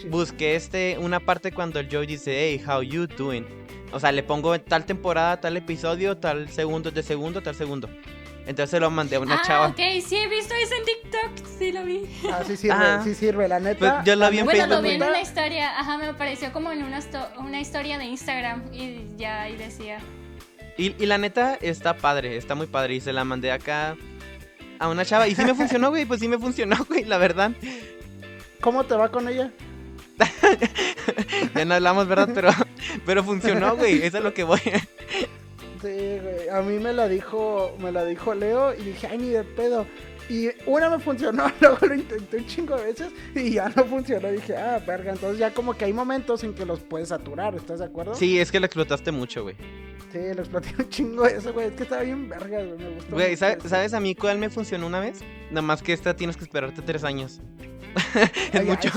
busqué 0.09 0.55
este, 0.55 0.97
una 0.99 1.19
parte 1.19 1.51
cuando 1.51 1.79
el 1.79 1.87
Joey 1.91 2.07
dice, 2.07 2.31
hey, 2.35 2.63
how 2.67 2.81
you 2.81 3.05
doing? 3.05 3.45
O 3.91 3.99
sea, 3.99 4.11
le 4.11 4.23
pongo 4.23 4.59
tal 4.59 4.85
temporada, 4.85 5.39
tal 5.39 5.55
episodio, 5.55 6.17
tal 6.17 6.49
segundo 6.49 6.89
de 6.89 7.03
segundo, 7.03 7.41
tal 7.41 7.55
segundo. 7.55 7.89
Entonces 8.47 8.69
se 8.71 8.79
lo 8.79 8.89
mandé 8.89 9.17
a 9.17 9.19
una 9.19 9.35
ah, 9.35 9.41
chava. 9.45 9.67
ok, 9.67 9.75
sí 9.75 10.15
he 10.15 10.27
visto 10.29 10.53
eso 10.55 10.73
en 10.75 10.85
TikTok, 10.85 11.47
sí 11.59 11.71
lo 11.73 11.83
vi. 11.83 12.05
Ah, 12.31 12.43
sí 12.47 12.55
sirve, 12.55 13.03
sí 13.03 13.13
sirve, 13.13 13.47
la 13.47 13.59
neta. 13.59 13.95
Pues 13.95 14.05
yo 14.05 14.15
la 14.15 14.29
vi 14.29 14.39
en 14.39 14.45
Bueno, 14.45 14.59
Facebook, 14.61 14.75
lo 14.77 14.81
vi 14.81 14.95
en 14.95 15.03
una 15.03 15.21
historia, 15.21 15.77
ajá, 15.79 15.97
me 15.97 16.05
apareció 16.07 16.53
como 16.53 16.71
en 16.71 16.81
una, 16.83 16.99
sto- 17.01 17.27
una 17.39 17.59
historia 17.59 17.97
de 17.97 18.05
Instagram 18.05 18.63
y 18.73 19.05
ya 19.17 19.41
ahí 19.41 19.57
decía. 19.57 19.99
Y, 20.77 20.95
y 20.97 21.05
la 21.07 21.17
neta 21.17 21.55
está 21.59 21.97
padre, 21.97 22.37
está 22.37 22.55
muy 22.55 22.67
padre. 22.67 22.95
Y 22.95 23.01
se 23.01 23.11
la 23.11 23.23
mandé 23.25 23.51
acá 23.51 23.97
a 24.79 24.87
una 24.87 25.03
chava. 25.03 25.27
Y 25.27 25.35
sí 25.35 25.43
me 25.43 25.53
funcionó, 25.55 25.89
güey. 25.89 26.05
Pues 26.05 26.19
sí 26.19 26.27
me 26.27 26.37
funcionó, 26.37 26.77
güey, 26.87 27.03
la 27.03 27.17
verdad. 27.17 27.51
¿Cómo 28.61 28.85
te 28.85 28.95
va 28.95 29.09
con 29.11 29.27
ella? 29.27 29.51
Ya 31.55 31.65
no 31.65 31.73
hablamos, 31.75 32.07
¿verdad? 32.07 32.29
Pero, 32.33 32.49
pero 33.05 33.23
funcionó, 33.23 33.75
güey. 33.75 34.03
Eso 34.03 34.17
es 34.19 34.23
lo 34.23 34.33
que 34.33 34.43
voy. 34.43 34.61
Sí, 35.81 36.19
güey. 36.21 36.49
A 36.51 36.61
mí 36.61 36.79
me 36.79 36.93
la 36.93 37.07
dijo, 37.07 37.75
me 37.79 37.91
la 37.91 38.05
dijo 38.05 38.33
Leo 38.33 38.73
y 38.73 38.83
dije, 38.83 39.07
ay, 39.07 39.17
ni 39.17 39.29
de 39.29 39.43
pedo. 39.43 39.85
Y 40.29 40.49
una 40.65 40.89
me 40.89 40.99
funcionó, 40.99 41.49
luego 41.61 41.77
lo 41.85 41.95
intenté 41.95 42.37
un 42.37 42.45
chingo 42.45 42.75
de 42.75 42.85
veces 42.85 43.11
y 43.33 43.51
ya 43.51 43.69
no 43.69 43.85
funcionó. 43.85 44.29
dije, 44.29 44.55
ah, 44.57 44.81
verga. 44.85 45.11
Entonces 45.11 45.39
ya 45.39 45.53
como 45.53 45.75
que 45.75 45.85
hay 45.85 45.93
momentos 45.93 46.43
en 46.43 46.53
que 46.53 46.65
los 46.65 46.81
puedes 46.81 47.09
saturar, 47.09 47.55
¿estás 47.55 47.79
de 47.79 47.85
acuerdo? 47.85 48.13
Sí, 48.15 48.39
es 48.39 48.51
que 48.51 48.59
lo 48.59 48.65
explotaste 48.65 49.11
mucho, 49.11 49.43
güey. 49.43 49.55
Sí, 50.11 50.19
lo 50.33 50.41
exploté 50.41 50.73
un 50.77 50.89
chingo 50.89 51.23
de 51.23 51.37
eso, 51.37 51.53
güey. 51.53 51.67
Es 51.67 51.73
que 51.73 51.83
estaba 51.83 52.01
bien 52.01 52.27
verga, 52.27 52.63
güey. 52.63 52.77
Me 52.77 52.89
gustó. 52.89 53.15
Güey, 53.15 53.29
mucho 53.31 53.39
¿sabes, 53.39 53.57
eso. 53.57 53.69
¿sabes 53.69 53.93
a 53.93 53.99
mí 53.99 54.15
cuál 54.15 54.37
me 54.37 54.49
funcionó 54.49 54.87
una 54.87 54.99
vez? 54.99 55.19
Nada 55.49 55.61
más 55.61 55.81
que 55.81 55.93
esta 55.93 56.15
tienes 56.15 56.35
que 56.35 56.43
esperarte 56.43 56.81
tres 56.81 57.03
años. 57.03 57.41
es 58.53 58.59
Ay, 58.59 58.65
mucho. 58.65 58.89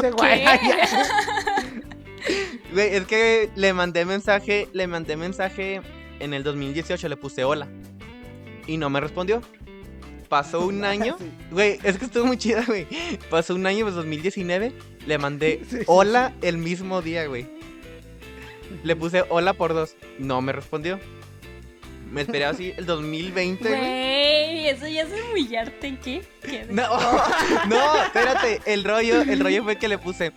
Güey, 2.72 2.94
es 2.94 3.04
que 3.06 3.50
le 3.56 3.72
mandé 3.72 4.04
mensaje, 4.04 4.68
le 4.72 4.86
mandé 4.86 5.16
mensaje 5.16 5.80
en 6.20 6.34
el 6.34 6.42
2018, 6.42 7.08
le 7.08 7.16
puse 7.16 7.44
hola. 7.44 7.68
Y 8.66 8.76
no 8.76 8.88
me 8.90 9.00
respondió. 9.00 9.42
Pasó 10.28 10.64
un 10.66 10.84
año. 10.84 11.16
Sí. 11.18 11.30
Güey, 11.50 11.78
es 11.82 11.98
que 11.98 12.04
estuvo 12.04 12.24
muy 12.24 12.36
chida, 12.38 12.64
güey. 12.66 12.86
Pasó 13.28 13.54
un 13.54 13.66
año, 13.66 13.84
pues 13.84 13.94
2019. 13.94 14.72
Le 15.06 15.18
mandé 15.18 15.60
Sí, 15.68 15.78
sí, 15.78 15.82
hola 15.86 16.32
el 16.42 16.58
mismo 16.58 17.02
día, 17.02 17.26
güey. 17.26 17.48
Le 18.84 18.94
puse 18.94 19.24
hola 19.28 19.54
por 19.54 19.74
dos. 19.74 19.96
No 20.18 20.40
me 20.40 20.52
respondió. 20.52 21.00
Me 22.10 22.22
esperé 22.22 22.44
así 22.44 22.72
el 22.76 22.86
2020, 22.86 23.68
güey. 23.68 23.80
Güey, 23.80 24.68
eso 24.68 24.86
ya 24.88 25.02
es 25.02 25.08
humillarte, 25.30 25.96
¿qué? 26.02 26.22
¿Qué? 26.42 26.66
No, 26.68 26.88
no, 27.68 28.02
espérate. 28.02 28.60
El 28.66 28.84
rollo, 28.84 29.22
el 29.22 29.38
rollo 29.40 29.62
fue 29.62 29.76
que 29.76 29.86
le 29.88 29.96
puse 29.96 30.32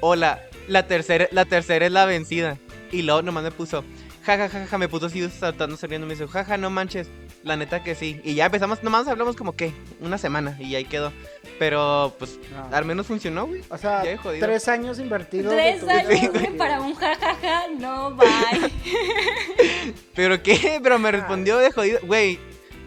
hola, 0.00 0.42
la 0.68 0.86
tercera, 0.86 1.26
la 1.30 1.46
tercera 1.46 1.86
es 1.86 1.92
la 1.92 2.04
vencida. 2.04 2.58
Y 2.92 3.02
luego 3.02 3.22
nomás 3.22 3.42
me 3.42 3.50
puso, 3.50 3.84
jaja, 4.24 4.48
jaja, 4.48 4.66
ja, 4.66 4.78
me 4.78 4.88
puso 4.88 5.06
así 5.06 5.28
saltando, 5.30 5.76
saliendo, 5.76 6.06
me 6.06 6.14
dice, 6.14 6.26
jaja, 6.26 6.56
no 6.56 6.70
manches, 6.70 7.08
la 7.42 7.56
neta 7.56 7.82
que 7.84 7.94
sí. 7.94 8.20
Y 8.24 8.34
ya 8.34 8.46
empezamos, 8.46 8.82
nomás 8.82 9.06
hablamos 9.08 9.36
como 9.36 9.52
que 9.54 9.72
una 10.00 10.18
semana 10.18 10.56
y 10.60 10.74
ahí 10.74 10.84
quedó. 10.84 11.12
Pero 11.58 12.14
pues 12.18 12.38
No. 12.50 12.74
al 12.76 12.84
menos 12.84 13.06
funcionó, 13.06 13.46
güey. 13.46 13.62
O 13.68 13.78
sea, 13.78 14.02
Ya 14.02 14.10
he 14.12 14.16
jodido. 14.16 14.44
tres 14.46 14.66
años 14.68 14.98
invertidos. 14.98 15.52
de 15.54 15.56
Tres 15.78 15.88
años, 15.88 16.06
güey. 16.06 16.26
güey, 16.28 16.56
para 16.56 16.80
un 16.80 16.94
jajaja, 16.94 17.68
no, 17.78 18.14
bye. 18.16 18.26
¿Pero 20.14 20.42
qué? 20.42 20.80
Pero 20.82 20.98
me 20.98 21.10
respondió 21.12 21.58
de 21.58 21.70
jodido. 21.70 22.00
Güey, 22.02 22.38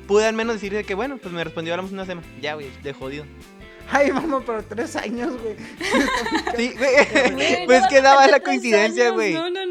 pude 0.08 0.26
al 0.26 0.34
menos 0.36 0.56
decirle 0.56 0.84
que 0.84 0.96
bueno, 0.96 1.18
pues 1.18 1.34
me 1.34 1.44
respondió 1.44 1.74
hablamos 1.74 1.92
una 1.92 2.06
semana. 2.06 2.28
Ya, 2.42 2.56
güey, 2.56 2.68
de 2.84 2.94
jodido. 2.94 3.26
Ay, 3.90 4.12
mamá, 4.12 4.44
pero 4.46 4.62
tres 4.64 4.98
años, 4.98 5.32
güey. 5.42 5.56
Sí, 6.58 6.74
güey. 6.78 7.66
Pues 7.66 7.84
no 7.84 7.88
que 7.90 8.02
daba 8.02 8.22
falta 8.22 8.38
la 8.38 8.44
coincidencia, 8.44 9.12
güey. 9.12 9.34
No, 9.34 9.50
no, 9.50 9.66
no. 9.66 9.67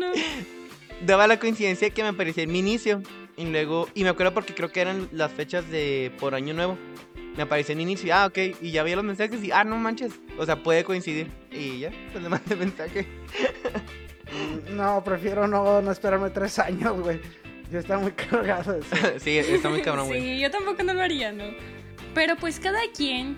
Daba 1.06 1.26
la 1.26 1.38
coincidencia 1.38 1.90
que 1.90 2.02
me 2.02 2.08
aparecía 2.08 2.44
en 2.44 2.52
mi 2.52 2.58
inicio. 2.58 3.02
Y 3.36 3.44
luego, 3.46 3.88
y 3.94 4.02
me 4.02 4.10
acuerdo 4.10 4.34
porque 4.34 4.54
creo 4.54 4.70
que 4.70 4.80
eran 4.80 5.08
las 5.12 5.32
fechas 5.32 5.68
de 5.70 6.12
por 6.18 6.34
año 6.34 6.54
nuevo. 6.54 6.78
Me 7.36 7.42
apareció 7.42 7.74
en 7.74 7.82
inicio, 7.82 8.08
y, 8.08 8.10
ah, 8.10 8.26
ok. 8.26 8.38
Y 8.62 8.70
ya 8.70 8.82
veía 8.82 8.96
los 8.96 9.04
mensajes 9.04 9.44
y, 9.44 9.52
ah, 9.52 9.62
no 9.62 9.76
manches. 9.76 10.12
O 10.38 10.46
sea, 10.46 10.62
puede 10.62 10.84
coincidir. 10.84 11.30
Y 11.50 11.80
ya, 11.80 11.90
pues 12.12 12.22
le 12.24 12.30
mandé 12.30 12.56
mensaje. 12.56 13.06
No, 14.70 15.04
prefiero 15.04 15.46
no, 15.46 15.82
no 15.82 15.92
esperarme 15.92 16.30
tres 16.30 16.58
años, 16.58 16.98
güey. 17.00 17.20
Ya 17.70 17.80
está 17.80 17.98
muy 17.98 18.12
cargado 18.12 18.76
eso. 18.76 18.96
sí, 19.18 19.38
está 19.38 19.68
muy 19.68 19.82
cabrón, 19.82 20.08
güey. 20.08 20.20
Sí, 20.20 20.40
yo 20.40 20.50
tampoco 20.50 20.82
no 20.82 20.94
lo 20.94 21.02
haría, 21.02 21.32
¿no? 21.32 21.44
Pero 22.14 22.36
pues 22.36 22.58
cada 22.58 22.80
quien. 22.96 23.36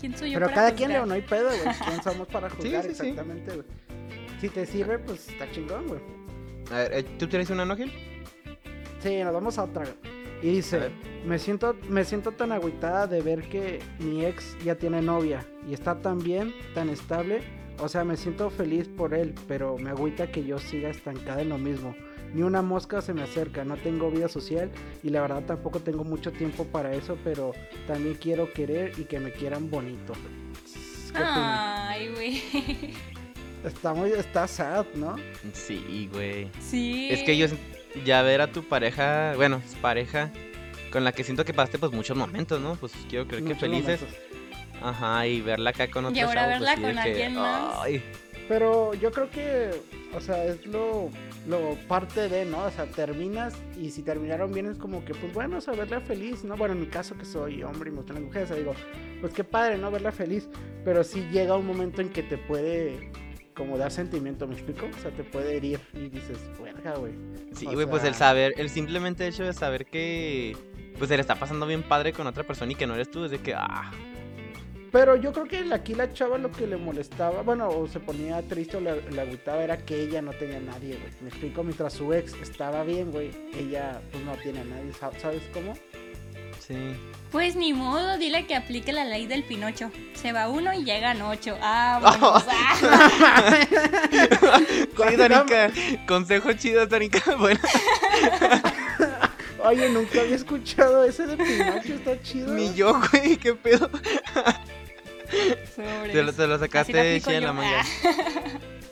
¿Quién 0.00 0.16
soy 0.16 0.30
yo 0.30 0.38
Pero 0.38 0.46
para 0.46 0.56
cada 0.56 0.74
quien? 0.74 0.90
Leo, 0.90 1.06
no 1.06 1.14
hay 1.14 1.22
pedo, 1.22 1.48
güey. 1.48 1.76
¿Quién 1.86 2.02
somos 2.02 2.26
para 2.26 2.50
juzgar 2.50 2.82
sí, 2.82 2.88
sí. 2.94 3.08
exactamente, 3.08 3.52
güey? 3.52 3.66
Si 4.40 4.48
te 4.48 4.66
sirve, 4.66 4.98
pues 4.98 5.28
está 5.28 5.50
chingón, 5.52 5.86
güey. 5.86 6.00
A 6.70 6.78
ver, 6.78 6.92
eh, 6.92 7.02
¿tú 7.18 7.26
tienes 7.26 7.50
una, 7.50 7.64
no, 7.64 7.76
Gil? 7.76 7.92
Sí, 9.02 9.22
nos 9.22 9.32
vamos 9.32 9.58
a 9.58 9.64
otra. 9.64 9.84
Y 10.42 10.52
dice, 10.52 10.90
me 11.26 11.38
siento, 11.38 11.76
me 11.88 12.04
siento 12.04 12.32
tan 12.32 12.52
agüitada 12.52 13.06
de 13.06 13.20
ver 13.20 13.48
que 13.48 13.80
mi 13.98 14.24
ex 14.24 14.56
ya 14.64 14.74
tiene 14.76 15.02
novia 15.02 15.44
y 15.68 15.74
está 15.74 16.00
tan 16.00 16.18
bien, 16.18 16.54
tan 16.74 16.88
estable. 16.88 17.42
O 17.78 17.88
sea, 17.88 18.04
me 18.04 18.16
siento 18.16 18.50
feliz 18.50 18.88
por 18.88 19.14
él, 19.14 19.34
pero 19.48 19.76
me 19.78 19.90
agüita 19.90 20.30
que 20.30 20.44
yo 20.44 20.58
siga 20.58 20.90
estancada 20.90 21.42
en 21.42 21.48
lo 21.48 21.58
mismo. 21.58 21.94
Ni 22.34 22.42
una 22.42 22.62
mosca 22.62 23.00
se 23.00 23.12
me 23.12 23.22
acerca, 23.22 23.64
no 23.64 23.76
tengo 23.76 24.10
vida 24.10 24.28
social 24.28 24.70
y 25.02 25.10
la 25.10 25.22
verdad 25.22 25.42
tampoco 25.44 25.80
tengo 25.80 26.04
mucho 26.04 26.30
tiempo 26.30 26.64
para 26.64 26.94
eso, 26.94 27.18
pero 27.24 27.52
también 27.86 28.14
quiero 28.14 28.52
querer 28.52 28.92
y 28.98 29.04
que 29.04 29.18
me 29.18 29.32
quieran 29.32 29.68
bonito. 29.68 30.12
Ay, 31.14 32.12
güey. 32.14 32.42
Está 33.64 33.92
muy, 33.92 34.12
está 34.12 34.46
sad, 34.46 34.86
¿no? 34.94 35.16
Sí, 35.52 36.08
güey. 36.12 36.48
Sí. 36.60 37.08
Es 37.10 37.22
que 37.22 37.36
yo 37.36 37.46
ya 38.04 38.22
ver 38.22 38.40
a 38.40 38.50
tu 38.50 38.62
pareja, 38.62 39.34
bueno, 39.36 39.60
pareja 39.82 40.30
con 40.90 41.04
la 41.04 41.12
que 41.12 41.24
siento 41.24 41.44
que 41.44 41.52
pasaste 41.52 41.78
pues 41.78 41.92
muchos 41.92 42.16
momentos, 42.16 42.60
¿no? 42.60 42.74
Pues 42.76 42.92
quiero 43.08 43.26
creer 43.26 43.44
que 43.44 43.54
felices. 43.54 44.00
momentos. 44.00 44.30
Ajá, 44.82 45.26
y 45.26 45.40
verla 45.40 45.70
acá 45.70 45.90
con 45.90 46.06
otro 46.06 46.16
Y 46.16 46.20
ahora 46.20 46.42
chavo, 46.42 46.50
verla 46.52 46.74
pues, 46.74 46.76
sí, 46.76 46.82
con 46.82 46.96
de 46.96 47.02
que, 47.02 47.08
alguien 47.10 47.34
más. 47.34 47.78
ay, 47.80 48.02
Pero 48.48 48.94
yo 48.94 49.12
creo 49.12 49.30
que, 49.30 49.70
o 50.14 50.20
sea, 50.20 50.44
es 50.44 50.64
lo, 50.66 51.10
lo 51.46 51.76
parte 51.86 52.28
de, 52.28 52.46
¿no? 52.46 52.64
O 52.64 52.70
sea, 52.70 52.86
terminas 52.86 53.54
y 53.78 53.90
si 53.90 54.02
terminaron 54.02 54.52
bien 54.52 54.66
es 54.66 54.78
como 54.78 55.04
que, 55.04 55.14
pues 55.14 55.32
bueno, 55.34 55.58
o 55.58 55.60
sea, 55.60 55.74
verla 55.74 56.00
feliz, 56.00 56.44
¿no? 56.44 56.56
Bueno, 56.56 56.74
en 56.74 56.80
mi 56.80 56.86
caso 56.86 57.16
que 57.16 57.26
soy 57.26 57.62
hombre 57.62 57.90
y 57.90 57.92
me 57.92 57.98
gustan 57.98 58.16
las 58.16 58.24
mujeres, 58.24 58.50
o 58.50 58.54
sea, 58.54 58.56
digo, 58.56 58.74
pues 59.20 59.34
qué 59.34 59.44
padre, 59.44 59.76
¿no? 59.76 59.90
Verla 59.90 60.12
feliz, 60.12 60.48
pero 60.84 61.04
sí 61.04 61.28
llega 61.30 61.56
un 61.56 61.66
momento 61.66 62.00
en 62.00 62.08
que 62.08 62.22
te 62.22 62.38
puede 62.38 63.10
como 63.60 63.76
dar 63.76 63.90
sentimiento, 63.92 64.46
¿me 64.48 64.54
explico? 64.54 64.86
O 64.86 65.02
sea, 65.02 65.10
te 65.10 65.22
puede 65.22 65.54
herir 65.58 65.78
y 65.92 66.08
dices, 66.08 66.38
verga, 66.62 66.94
güey. 66.96 67.12
Sí, 67.54 67.66
güey, 67.66 67.86
pues 67.86 68.02
el 68.04 68.14
saber, 68.14 68.54
el 68.56 68.70
simplemente 68.70 69.26
hecho 69.28 69.44
de 69.44 69.52
saber 69.52 69.84
que 69.84 70.56
pues 70.96 71.08
se 71.10 71.16
le 71.16 71.20
está 71.20 71.34
pasando 71.34 71.66
bien 71.66 71.82
padre 71.82 72.14
con 72.14 72.26
otra 72.26 72.42
persona 72.44 72.72
y 72.72 72.74
que 72.74 72.86
no 72.86 72.94
eres 72.94 73.10
tú, 73.10 73.26
es 73.26 73.30
de 73.30 73.38
que, 73.38 73.52
ah, 73.54 73.90
Pero 74.90 75.14
yo 75.16 75.30
creo 75.34 75.44
que 75.44 75.58
aquí 75.74 75.94
la 75.94 76.10
chava 76.12 76.38
lo 76.38 76.50
que 76.50 76.66
le 76.66 76.78
molestaba, 76.78 77.42
bueno, 77.42 77.68
o 77.68 77.86
se 77.86 78.00
ponía 78.00 78.40
triste 78.42 78.78
o 78.78 78.80
le, 78.80 79.02
le 79.10 79.20
agüitaba 79.20 79.62
era 79.62 79.76
que 79.76 80.00
ella 80.02 80.22
no 80.22 80.32
tenía 80.32 80.56
a 80.56 80.60
nadie, 80.60 80.96
güey. 80.96 81.12
Me 81.20 81.28
explico, 81.28 81.62
mientras 81.62 81.92
su 81.92 82.14
ex 82.14 82.32
estaba 82.40 82.82
bien, 82.82 83.10
güey, 83.12 83.30
ella 83.58 84.00
pues 84.10 84.24
no 84.24 84.32
tiene 84.36 84.60
a 84.60 84.64
nadie, 84.64 84.92
sa- 84.94 85.12
¿sabes 85.20 85.42
cómo? 85.52 85.74
Sí. 86.70 86.96
Pues 87.30 87.54
ni 87.54 87.72
modo, 87.72 88.18
dile 88.18 88.44
que 88.46 88.56
aplique 88.56 88.92
la 88.92 89.04
ley 89.04 89.26
del 89.26 89.44
Pinocho. 89.44 89.92
Se 90.14 90.32
va 90.32 90.48
uno 90.48 90.72
y 90.74 90.82
llegan 90.84 91.22
ocho. 91.22 91.56
Ah, 91.62 92.00
bueno. 92.02 92.42
Sí, 95.10 95.16
Danica, 95.16 95.70
consejo 96.06 96.52
chido, 96.54 96.86
Danica. 96.86 97.20
Bueno, 97.38 97.60
Oye, 99.62 99.90
nunca 99.90 100.20
había 100.22 100.36
escuchado 100.36 101.04
ese 101.04 101.26
de 101.26 101.36
Pinocho, 101.36 101.94
está 101.94 102.20
chido. 102.22 102.52
ni 102.54 102.74
yo, 102.74 102.98
güey, 103.12 103.36
qué 103.36 103.54
pedo. 103.54 103.90
Te 106.12 106.22
lo, 106.22 106.32
te 106.32 106.46
lo 106.46 106.54
Así 106.54 106.64
sacaste 106.64 107.20
lo 107.24 107.30
en 107.32 107.44
la 107.44 107.52
manga. 107.52 107.84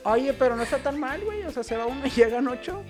Oye, 0.03 0.33
pero 0.33 0.55
no 0.55 0.63
está 0.63 0.77
tan 0.77 0.99
mal, 0.99 1.19
güey. 1.21 1.43
O 1.43 1.51
sea, 1.51 1.63
se 1.63 1.75
va 1.75 1.85
uno 1.85 2.05
y 2.05 2.09
llegan 2.11 2.47
ocho. 2.47 2.83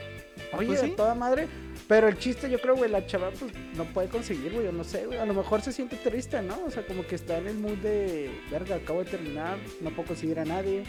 Oye, 0.54 0.67
Pues 0.67 0.82
de 0.82 0.88
sí. 0.89 0.93
toda 0.95 1.15
madre. 1.15 1.47
Pero 1.89 2.08
el 2.08 2.19
chiste, 2.19 2.52
yo 2.52 2.62
creo, 2.62 2.75
güey, 2.75 2.91
la 2.91 3.04
chava, 3.08 3.32
pues 3.32 3.52
no 3.75 3.84
puede 3.84 4.10
conseguir, 4.10 4.52
güey. 4.54 4.65
Yo 4.65 4.71
no 4.71 4.84
sé, 4.84 5.08
güey. 5.08 5.17
A 5.17 5.25
lo 5.25 5.34
mejor 5.34 5.62
se 5.62 5.71
siente 5.71 5.95
triste, 5.95 6.39
¿no? 6.39 6.62
O 6.67 6.69
sea, 6.69 6.86
como 6.86 7.04
que 7.08 7.15
está 7.15 7.39
en 7.39 7.47
el 7.47 7.56
mood 7.56 7.78
de, 7.80 8.30
verga, 8.52 8.75
acabo 8.75 9.04
de 9.04 9.10
terminar, 9.10 9.58
no 9.82 9.89
puedo 9.89 10.10
conseguir 10.10 10.38
a 10.39 10.45
nadie. 10.45 10.84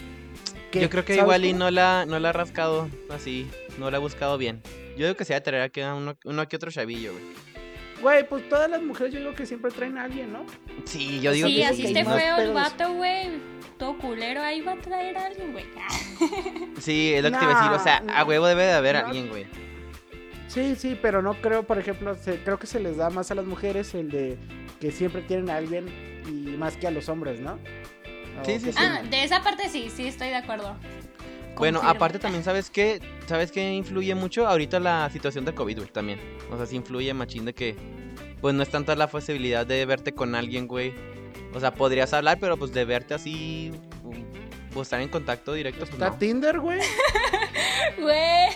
¿Qué? 0.70 0.82
Yo 0.82 0.90
creo 0.90 1.02
que 1.02 1.14
¿Sabes 1.14 1.24
igual 1.24 1.44
y 1.46 1.54
no 1.54 1.70
la, 1.70 2.04
no 2.06 2.18
la 2.20 2.28
ha 2.28 2.32
rascado 2.32 2.86
así, 3.08 3.48
no 3.78 3.90
la 3.90 3.96
ha 3.96 4.00
buscado 4.00 4.36
bien. 4.36 4.60
Yo 4.98 5.06
digo 5.06 5.16
que 5.16 5.24
se 5.24 5.32
va 5.32 5.38
a 5.38 5.42
traer 5.42 5.62
aquí 5.62 5.80
a 5.80 5.94
uno, 5.94 6.18
uno 6.26 6.46
que 6.46 6.56
otro 6.56 6.70
chavillo, 6.70 7.12
güey. 7.12 7.24
Güey, 8.02 8.28
pues 8.28 8.46
todas 8.50 8.68
las 8.70 8.82
mujeres 8.82 9.14
yo 9.14 9.20
digo 9.20 9.34
que 9.34 9.46
siempre 9.46 9.70
traen 9.70 9.96
a 9.96 10.04
alguien, 10.04 10.30
¿no? 10.30 10.44
Sí, 10.84 11.20
yo 11.22 11.32
digo 11.32 11.48
sí, 11.48 11.56
que 11.56 11.64
así 11.64 11.82
que 11.82 11.88
esté 11.88 12.02
no 12.02 12.14
es 12.14 12.22
feo 12.22 12.36
el 12.36 12.42
pedos. 12.42 12.54
vato, 12.54 12.92
güey. 12.92 13.30
Todo 13.78 13.96
culero, 13.96 14.42
ahí 14.42 14.60
va 14.60 14.72
a 14.72 14.76
traer 14.78 15.16
a 15.16 15.26
alguien, 15.26 15.52
güey. 15.52 15.64
Sí, 16.78 17.14
es 17.14 17.22
lo 17.22 17.30
que 17.30 17.38
te 17.38 17.44
iba 17.44 17.58
a 17.58 17.62
decir. 17.62 17.80
O 17.80 17.82
sea, 17.82 18.00
Nah, 18.00 18.20
a 18.20 18.24
huevo 18.24 18.46
debe 18.46 18.64
de 18.64 18.72
haber 18.72 18.96
no. 18.96 19.06
alguien, 19.06 19.28
güey. 19.30 19.46
Sí, 20.50 20.74
sí, 20.74 20.98
pero 21.00 21.22
no 21.22 21.34
creo, 21.40 21.62
por 21.62 21.78
ejemplo, 21.78 22.16
se- 22.16 22.42
creo 22.42 22.58
que 22.58 22.66
se 22.66 22.80
les 22.80 22.96
da 22.96 23.08
más 23.08 23.30
a 23.30 23.36
las 23.36 23.44
mujeres 23.46 23.94
el 23.94 24.10
de 24.10 24.36
que 24.80 24.90
siempre 24.90 25.22
tienen 25.22 25.48
a 25.48 25.56
alguien 25.56 25.86
y 26.26 26.56
más 26.56 26.76
que 26.76 26.88
a 26.88 26.90
los 26.90 27.08
hombres, 27.08 27.38
¿no? 27.40 27.52
O 28.40 28.44
Sí, 28.44 28.58
sí, 28.58 28.72
sí. 28.72 28.78
Ah, 28.78 29.02
de 29.08 29.22
esa 29.22 29.42
parte 29.42 29.68
sí, 29.68 29.90
sí 29.94 30.08
estoy 30.08 30.28
de 30.28 30.36
acuerdo. 30.36 30.76
Bueno, 31.56 31.80
aparte 31.84 32.18
también, 32.18 32.42
¿sabes 32.42 32.68
qué? 32.70 33.00
¿Sabes 33.26 33.52
qué 33.52 33.72
influye 33.74 34.14
mucho? 34.14 34.48
Ahorita 34.48 34.80
la 34.80 35.08
situación 35.10 35.44
de 35.44 35.54
COVID, 35.54 35.76
güey, 35.78 35.88
también. 35.90 36.18
O 36.50 36.56
sea, 36.56 36.66
sí 36.66 36.74
influye 36.76 37.12
machín 37.14 37.44
de 37.44 37.52
que, 37.54 37.76
pues 38.40 38.52
no 38.54 38.62
es 38.62 38.70
tanta 38.70 38.96
la 38.96 39.06
posibilidad 39.08 39.64
de 39.66 39.84
verte 39.86 40.12
con 40.14 40.34
alguien, 40.34 40.66
güey. 40.66 40.94
O 41.54 41.60
sea, 41.60 41.72
podrías 41.74 42.12
hablar, 42.14 42.38
pero 42.40 42.56
pues 42.56 42.72
de 42.72 42.84
verte 42.84 43.14
así, 43.14 43.72
um, 44.02 44.24
pues 44.72 44.86
estar 44.86 45.00
en 45.00 45.10
contacto 45.10 45.52
directo, 45.52 45.80
pues 45.80 45.90
Está 45.92 46.10
no. 46.10 46.16
Tinder, 46.18 46.58
güey. 46.60 46.80
Güey, 48.00 48.48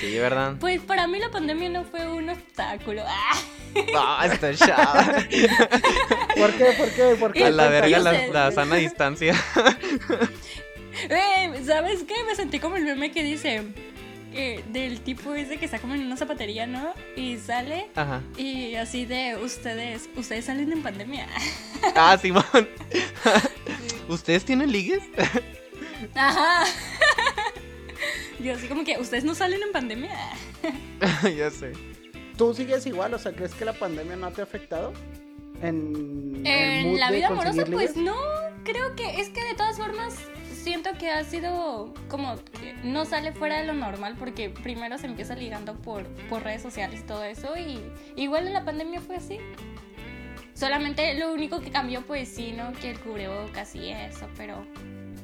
Sí, 0.00 0.18
¿verdad? 0.18 0.56
pues 0.58 0.80
para 0.80 1.06
mí 1.06 1.18
la 1.18 1.30
pandemia 1.30 1.68
no 1.68 1.84
fue 1.84 2.06
un 2.06 2.30
obstáculo. 2.30 3.02
Ah, 3.06 3.38
No, 3.92 4.22
está 4.22 4.54
chava. 4.54 5.04
¿Por 6.36 6.52
qué? 6.52 6.64
¿Por 6.76 6.90
qué? 6.90 7.16
¿Por 7.18 7.32
qué? 7.32 7.44
A 7.44 7.50
la 7.50 7.68
verga 7.68 7.98
la, 7.98 8.50
sana 8.50 8.76
distancia. 8.76 9.34
Güey, 11.08 11.64
¿sabes 11.64 12.02
qué? 12.04 12.14
Me 12.26 12.34
sentí 12.34 12.58
como 12.58 12.76
el 12.76 12.84
meme 12.84 13.12
que 13.12 13.22
dice 13.22 13.62
eh, 14.32 14.62
del 14.68 15.00
tipo 15.00 15.34
ese 15.34 15.56
que 15.58 15.64
está 15.64 15.78
como 15.78 15.94
en 15.94 16.04
una 16.04 16.16
zapatería, 16.16 16.66
¿no? 16.66 16.92
Y 17.16 17.36
sale 17.38 17.88
Ajá. 17.94 18.22
y 18.36 18.74
así 18.74 19.06
de 19.06 19.36
ustedes, 19.36 20.08
ustedes 20.16 20.44
salen 20.46 20.72
en 20.72 20.82
pandemia. 20.82 21.26
Ah, 21.94 22.16
Simón. 22.22 22.44
¿Ustedes 24.08 24.44
tienen 24.44 24.72
ligues? 24.72 25.02
Ajá. 26.14 26.64
Yo 28.40 28.54
así 28.54 28.68
como 28.68 28.84
que 28.84 28.98
ustedes 28.98 29.24
no 29.24 29.34
salen 29.34 29.62
en 29.62 29.72
pandemia. 29.72 30.16
ya 31.36 31.50
sé. 31.50 31.72
¿Tú 32.36 32.54
sigues 32.54 32.86
igual? 32.86 33.12
O 33.14 33.18
sea, 33.18 33.32
¿crees 33.32 33.54
que 33.54 33.64
la 33.64 33.74
pandemia 33.74 34.16
no 34.16 34.30
te 34.30 34.40
ha 34.40 34.44
afectado? 34.44 34.92
En, 35.62 36.42
En 36.46 36.98
la 36.98 37.10
vida 37.10 37.28
amorosa, 37.28 37.66
pues 37.66 37.96
no, 37.96 38.16
creo 38.64 38.96
que 38.96 39.20
es 39.20 39.28
que 39.28 39.44
de 39.44 39.54
todas 39.54 39.76
formas 39.76 40.16
siento 40.60 40.90
que 40.98 41.10
ha 41.10 41.24
sido 41.24 41.94
como 42.08 42.36
que 42.36 42.74
no 42.84 43.04
sale 43.04 43.32
fuera 43.32 43.60
de 43.60 43.66
lo 43.66 43.74
normal 43.74 44.16
porque 44.18 44.50
primero 44.50 44.98
se 44.98 45.06
empieza 45.06 45.34
ligando 45.34 45.74
por, 45.74 46.04
por 46.28 46.42
redes 46.42 46.62
sociales 46.62 47.00
y 47.00 47.06
todo 47.06 47.24
eso 47.24 47.56
y 47.56 47.80
igual 48.16 48.46
en 48.46 48.52
la 48.52 48.64
pandemia 48.64 49.00
fue 49.00 49.16
así. 49.16 49.38
Solamente 50.54 51.14
lo 51.14 51.32
único 51.32 51.60
que 51.60 51.70
cambió 51.70 52.02
pues 52.02 52.28
sí, 52.28 52.52
¿no? 52.52 52.72
Que 52.74 52.90
el 52.90 53.00
cubrebocas 53.00 53.74
y 53.74 53.90
eso, 53.90 54.28
pero 54.36 54.66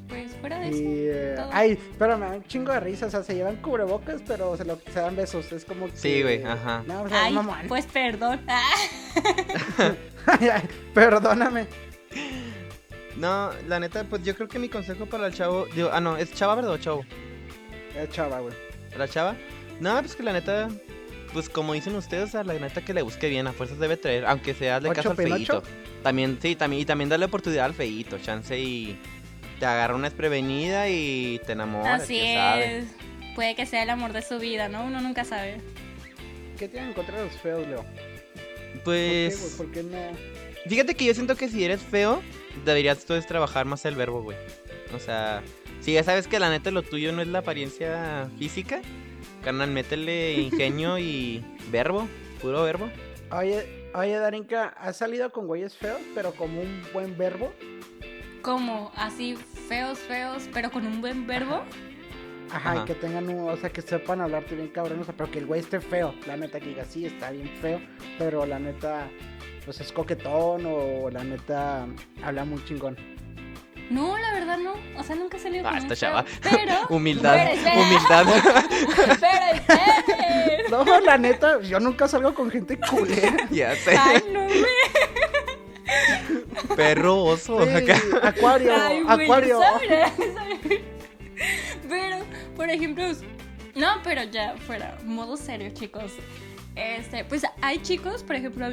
pues 0.08 0.32
fuera 0.40 0.58
de 0.60 0.68
eso. 0.68 0.78
Y, 0.78 0.86
eh, 0.86 1.34
todo. 1.36 1.50
ay, 1.52 1.78
pero 1.98 2.18
me 2.18 2.26
da 2.26 2.32
un 2.32 2.44
chingo 2.44 2.72
de 2.72 2.80
risa, 2.80 3.06
o 3.06 3.10
sea, 3.10 3.22
se 3.22 3.34
llevan 3.34 3.56
cubrebocas, 3.56 4.22
pero 4.26 4.56
se, 4.56 4.64
lo, 4.64 4.78
se 4.92 5.00
dan 5.00 5.16
besos, 5.16 5.50
es 5.52 5.64
como 5.64 5.86
que... 5.86 5.96
Sí, 5.96 6.22
güey, 6.22 6.42
ajá. 6.44 6.82
No, 6.86 7.02
o 7.02 7.08
sea, 7.08 7.24
Ay, 7.24 7.32
mamón. 7.34 7.58
pues 7.68 7.86
perdón. 7.86 8.40
Ay, 10.26 10.48
ay, 10.48 10.68
perdóname. 10.92 11.68
No, 13.16 13.50
la 13.68 13.80
neta, 13.80 14.04
pues 14.04 14.22
yo 14.22 14.34
creo 14.34 14.48
que 14.48 14.58
mi 14.58 14.68
consejo 14.68 15.06
para 15.06 15.26
el 15.26 15.34
chavo. 15.34 15.66
Digo, 15.74 15.90
ah, 15.92 16.00
no, 16.00 16.16
¿es 16.16 16.32
chava, 16.32 16.54
verdad 16.56 16.72
o 16.72 16.78
chavo? 16.78 17.04
Eh, 17.94 18.08
chava, 18.10 18.40
güey. 18.40 18.54
¿La 18.98 19.08
chava? 19.08 19.36
No, 19.80 19.98
pues 20.00 20.14
que 20.16 20.22
la 20.22 20.32
neta. 20.32 20.68
Pues 21.32 21.48
como 21.48 21.74
dicen 21.74 21.94
ustedes, 21.96 22.34
a 22.34 22.44
la 22.44 22.54
neta 22.54 22.82
que 22.82 22.94
le 22.94 23.02
busque 23.02 23.28
bien, 23.28 23.46
a 23.46 23.52
fuerzas 23.52 23.78
debe 23.78 23.96
traer, 23.96 24.24
aunque 24.26 24.54
sea 24.54 24.80
de 24.80 24.88
¿Ocho 24.88 24.96
caso 24.96 25.10
al 25.10 25.16
feíto. 25.16 25.62
También, 26.02 26.38
sí, 26.40 26.56
también, 26.56 26.82
y 26.82 26.84
también 26.84 27.10
darle 27.10 27.26
oportunidad 27.26 27.66
al 27.66 27.74
feíto, 27.74 28.18
chance 28.18 28.58
y 28.58 28.98
te 29.58 29.66
agarra 29.66 29.94
una 29.94 30.08
desprevenida 30.08 30.88
y 30.88 31.40
te 31.46 31.52
enamoras. 31.52 32.02
Así 32.02 32.18
quién 32.18 32.38
sabe. 32.38 32.78
es. 32.78 32.84
Puede 33.34 33.54
que 33.54 33.66
sea 33.66 33.82
el 33.82 33.90
amor 33.90 34.12
de 34.12 34.22
su 34.22 34.38
vida, 34.38 34.68
¿no? 34.68 34.84
Uno 34.84 35.00
nunca 35.00 35.24
sabe. 35.24 35.58
¿Qué 36.58 36.68
tienen 36.68 36.88
en 36.90 36.94
contra 36.94 37.18
de 37.18 37.24
los 37.24 37.36
feos, 37.36 37.66
Leo? 37.66 37.82
¿Por 37.82 37.86
qué, 37.94 38.80
Pues? 38.84 39.54
¿Por 39.56 39.70
qué 39.70 39.82
no? 39.82 39.98
fíjate 40.68 40.94
que 40.94 41.04
yo 41.04 41.14
siento 41.14 41.36
que 41.36 41.48
si 41.48 41.64
eres 41.64 41.80
feo, 41.80 42.22
deberías 42.64 43.00
entonces 43.00 43.26
trabajar 43.26 43.66
más 43.66 43.84
el 43.84 43.94
verbo, 43.94 44.22
güey. 44.22 44.36
O 44.94 44.98
sea, 44.98 45.42
si 45.80 45.92
ya 45.92 46.02
sabes 46.02 46.26
que 46.26 46.38
la 46.38 46.50
neta 46.50 46.70
lo 46.70 46.82
tuyo 46.82 47.12
no 47.12 47.22
es 47.22 47.28
la 47.28 47.40
apariencia 47.40 48.28
física, 48.38 48.80
carnal, 49.44 49.70
métele 49.70 50.34
ingenio 50.34 50.98
y 50.98 51.44
verbo, 51.70 52.08
puro 52.40 52.62
verbo. 52.62 52.90
Oye, 53.30 53.90
oye, 53.94 54.14
Darinka, 54.18 54.68
¿has 54.78 54.96
salido 54.96 55.30
con 55.30 55.46
güeyes 55.46 55.76
feos, 55.76 56.00
pero 56.14 56.32
como 56.32 56.60
un 56.62 56.82
buen 56.92 57.16
verbo? 57.18 57.52
Como 58.46 58.92
así 58.94 59.34
feos, 59.68 59.98
feos, 59.98 60.48
pero 60.54 60.70
con 60.70 60.86
un 60.86 61.00
buen 61.00 61.26
verbo. 61.26 61.64
Ajá, 62.52 62.70
Ajá. 62.70 62.82
y 62.82 62.84
que 62.84 62.94
tengan 62.94 63.28
un, 63.28 63.50
o 63.50 63.56
sea, 63.56 63.70
que 63.70 63.82
sepan 63.82 64.20
hablarte 64.20 64.54
bien 64.54 64.68
cabrón, 64.68 65.00
o 65.00 65.04
sea, 65.04 65.12
pero 65.16 65.28
que 65.32 65.40
el 65.40 65.46
güey 65.46 65.58
esté 65.62 65.80
feo, 65.80 66.14
la 66.28 66.36
neta 66.36 66.60
que 66.60 66.66
diga, 66.68 66.84
sí, 66.84 67.04
está 67.06 67.32
bien 67.32 67.50
feo, 67.60 67.80
pero 68.18 68.46
la 68.46 68.60
neta, 68.60 69.08
pues 69.64 69.80
es 69.80 69.90
coquetón 69.90 70.62
o 70.64 71.10
la 71.10 71.24
neta 71.24 71.86
habla 72.22 72.44
muy 72.44 72.64
chingón. 72.64 72.96
No, 73.90 74.16
la 74.16 74.32
verdad 74.32 74.58
no. 74.58 74.74
O 74.96 75.02
sea, 75.02 75.16
nunca 75.16 75.38
he 75.38 75.40
salido 75.40 75.66
Ah, 75.66 75.70
con 75.70 75.78
esta 75.78 75.96
chava. 75.96 76.24
Pero. 76.42 76.72
Humildad, 76.88 77.52
espera. 77.52 77.80
humildad. 77.82 78.28
Espera, 79.10 79.50
espera. 79.50 80.68
No, 80.70 81.00
la 81.00 81.18
neta, 81.18 81.60
yo 81.62 81.78
nunca 81.80 82.06
salgo 82.08 82.32
con 82.34 82.50
gente 82.50 82.78
culera. 82.78 83.36
ya 83.50 83.74
sé. 83.76 83.96
Ay, 83.96 84.22
no, 84.32 84.44
güey. 84.44 84.64
Perro 86.76 87.24
oso. 87.24 87.64
Sí, 87.64 87.70
acá. 87.70 88.00
acuario, 88.22 88.72
Ay, 88.76 89.02
acuario. 89.06 89.60
Pero, 91.88 92.16
por 92.56 92.70
ejemplo, 92.70 93.04
no, 93.74 93.88
pero 94.02 94.22
ya 94.24 94.54
fuera, 94.66 94.96
modo 95.04 95.36
serio, 95.36 95.70
chicos. 95.72 96.12
Este, 96.74 97.24
pues 97.24 97.42
hay 97.62 97.78
chicos, 97.78 98.22
por 98.22 98.36
ejemplo, 98.36 98.66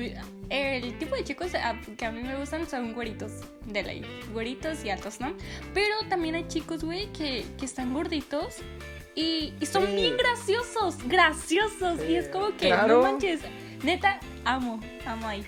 el 0.49 0.97
tipo 0.97 1.15
de 1.15 1.23
chicos 1.23 1.55
a- 1.55 1.79
que 1.97 2.05
a 2.05 2.11
mí 2.11 2.21
me 2.21 2.35
gustan 2.35 2.67
son 2.69 2.93
güeritos 2.93 3.31
de 3.65 3.81
ley, 3.83 4.05
güeritos 4.33 4.83
y 4.83 4.89
altos, 4.89 5.21
¿no? 5.21 5.33
Pero 5.73 5.95
también 6.09 6.35
hay 6.35 6.45
chicos, 6.47 6.83
güey, 6.83 7.11
que, 7.13 7.45
que 7.57 7.63
están 7.65 7.93
gorditos 7.93 8.57
y, 9.15 9.53
y 9.59 9.65
son 9.65 9.85
Sí. 9.87 9.95
bien 9.95 10.17
graciosos, 10.17 10.97
graciosos. 11.07 11.99
Y 12.09 12.15
es 12.15 12.27
como 12.27 12.47
que, 12.57 12.67
claro. 12.67 12.97
no 12.97 13.01
manches, 13.03 13.39
neta, 13.83 14.19
amo, 14.43 14.81
amo 15.05 15.27
ahí. 15.27 15.45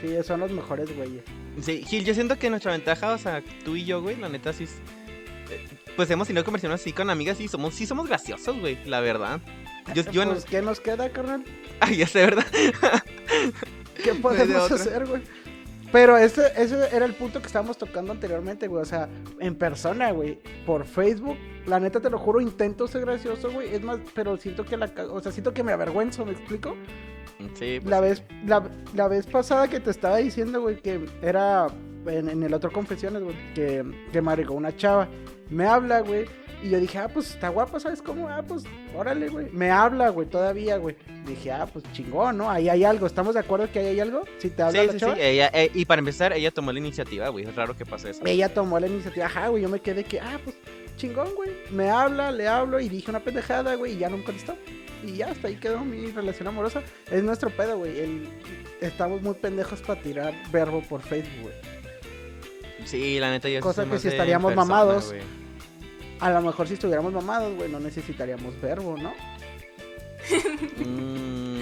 Sí, 0.00 0.14
son 0.24 0.40
los 0.40 0.52
mejores 0.52 0.94
güeyes. 0.96 1.24
Sí, 1.62 1.84
Gil, 1.86 2.04
yo 2.04 2.14
siento 2.14 2.38
que 2.38 2.48
nuestra 2.50 2.72
ventaja, 2.72 3.12
o 3.12 3.18
sea, 3.18 3.42
tú 3.64 3.76
y 3.76 3.84
yo, 3.84 4.00
güey, 4.00 4.16
la 4.16 4.28
neta 4.28 4.52
sí 4.52 4.64
es... 4.64 4.70
eh, 5.50 5.66
Pues 5.96 6.10
hemos 6.10 6.26
tenido 6.26 6.44
conversaciones 6.44 6.80
así 6.80 6.92
con 6.92 7.10
amigas 7.10 7.40
y 7.40 7.48
somos, 7.48 7.74
sí 7.74 7.86
somos 7.86 8.06
graciosos, 8.08 8.58
güey, 8.58 8.78
la 8.86 9.00
verdad. 9.00 9.40
Yo, 9.94 10.02
yo 10.10 10.24
no... 10.24 10.32
Pues, 10.32 10.44
¿qué 10.44 10.62
nos 10.62 10.80
queda, 10.80 11.10
carnal? 11.10 11.44
Ay, 11.80 11.96
ya 11.98 12.06
sé, 12.06 12.20
¿verdad? 12.20 12.46
¿Qué 14.02 14.14
podemos 14.14 14.70
hacer, 14.70 15.06
güey? 15.06 15.22
Pero 15.92 16.16
ese, 16.16 16.52
ese 16.56 16.94
era 16.94 17.04
el 17.04 17.14
punto 17.14 17.40
que 17.40 17.46
estábamos 17.46 17.76
tocando 17.76 18.12
anteriormente, 18.12 18.68
güey. 18.68 18.82
O 18.82 18.86
sea, 18.86 19.08
en 19.38 19.54
persona, 19.56 20.12
güey. 20.12 20.40
Por 20.66 20.84
Facebook. 20.84 21.36
La 21.66 21.80
neta, 21.80 22.00
te 22.00 22.10
lo 22.10 22.18
juro, 22.18 22.40
intento 22.40 22.86
ser 22.86 23.02
gracioso, 23.02 23.50
güey. 23.50 23.74
Es 23.74 23.82
más, 23.82 23.98
pero 24.14 24.36
siento 24.36 24.64
que 24.64 24.76
la... 24.76 24.90
O 25.10 25.20
sea, 25.20 25.32
siento 25.32 25.52
que 25.52 25.62
me 25.62 25.72
avergüenzo, 25.72 26.24
¿me 26.24 26.32
explico? 26.32 26.76
Sí, 27.54 27.78
pues, 27.80 27.90
La 27.90 28.00
vez, 28.00 28.22
la, 28.46 28.68
la 28.94 29.08
vez 29.08 29.26
pasada 29.26 29.68
que 29.68 29.80
te 29.80 29.90
estaba 29.90 30.18
diciendo, 30.18 30.60
güey, 30.60 30.80
que 30.80 31.06
era 31.22 31.68
en, 32.06 32.28
en 32.28 32.42
el 32.42 32.54
otro 32.54 32.70
confesiones, 32.72 33.22
güey, 33.22 33.36
que, 33.54 33.84
que 34.12 34.22
me 34.22 34.32
agregó 34.32 34.54
una 34.54 34.76
chava. 34.76 35.08
Me 35.50 35.66
habla, 35.66 36.00
güey. 36.00 36.26
Y 36.62 36.68
yo 36.68 36.78
dije, 36.78 36.98
ah, 36.98 37.08
pues 37.08 37.30
está 37.30 37.48
guapa, 37.48 37.80
¿sabes 37.80 38.02
cómo? 38.02 38.28
Ah, 38.28 38.42
pues 38.46 38.64
órale, 38.94 39.28
güey. 39.30 39.48
Me 39.50 39.70
habla, 39.70 40.10
güey, 40.10 40.28
todavía, 40.28 40.76
güey. 40.76 40.94
Dije, 41.26 41.50
ah, 41.50 41.66
pues 41.72 41.84
chingón, 41.92 42.36
¿no? 42.36 42.50
Ahí 42.50 42.68
hay 42.68 42.84
algo. 42.84 43.06
¿Estamos 43.06 43.32
de 43.34 43.40
acuerdo 43.40 43.70
que 43.72 43.78
ahí 43.78 43.86
hay 43.86 44.00
algo? 44.00 44.24
Si 44.38 44.50
te 44.50 44.62
habla 44.62 44.80
sí, 44.82 44.86
la 44.86 44.92
sí, 44.92 44.98
chava. 44.98 45.14
sí, 45.14 45.20
ella, 45.22 45.50
eh, 45.54 45.70
y 45.72 45.86
para 45.86 46.00
empezar, 46.00 46.34
ella 46.34 46.50
tomó 46.50 46.70
la 46.72 46.78
iniciativa, 46.78 47.28
güey. 47.30 47.46
Es 47.46 47.56
raro 47.56 47.74
que 47.74 47.86
pase 47.86 48.10
eso. 48.10 48.20
Ella 48.26 48.52
tomó 48.52 48.78
la 48.78 48.88
iniciativa, 48.88 49.24
ajá, 49.26 49.48
güey. 49.48 49.62
Yo 49.62 49.70
me 49.70 49.80
quedé 49.80 50.04
que, 50.04 50.20
ah, 50.20 50.38
pues 50.44 50.54
chingón, 50.98 51.28
güey. 51.34 51.50
Me 51.70 51.88
habla, 51.88 52.30
le 52.30 52.46
hablo 52.46 52.78
y 52.78 52.90
dije 52.90 53.10
una 53.10 53.20
pendejada, 53.20 53.74
güey, 53.76 53.94
y 53.94 53.98
ya 53.98 54.10
no 54.10 54.18
me 54.18 54.24
contestó. 54.24 54.54
Y 55.02 55.12
ya, 55.16 55.30
hasta 55.30 55.48
ahí 55.48 55.56
quedó 55.56 55.80
mi 55.82 56.10
relación 56.10 56.46
amorosa. 56.48 56.82
Es 57.10 57.22
nuestro 57.22 57.48
pedo, 57.48 57.78
güey. 57.78 57.98
El- 58.00 58.28
Estamos 58.82 59.20
muy 59.22 59.34
pendejos 59.34 59.80
para 59.82 60.00
tirar 60.02 60.34
verbo 60.52 60.82
por 60.82 61.00
Facebook, 61.02 61.42
güey. 61.42 61.54
Sí, 62.84 63.18
la 63.20 63.30
neta, 63.30 63.48
ya 63.48 63.60
Cosa 63.60 63.84
que 63.84 63.98
si 63.98 64.08
estaríamos 64.08 64.50
persona, 64.52 64.66
mamados. 64.66 65.14
A 66.20 66.30
lo 66.30 66.40
mejor 66.42 66.68
si 66.68 66.74
estuviéramos 66.74 67.12
mamados, 67.12 67.54
güey, 67.56 67.70
no 67.70 67.80
necesitaríamos 67.80 68.60
verbo, 68.60 68.96
¿no? 68.98 69.12
Mm, 70.78 71.60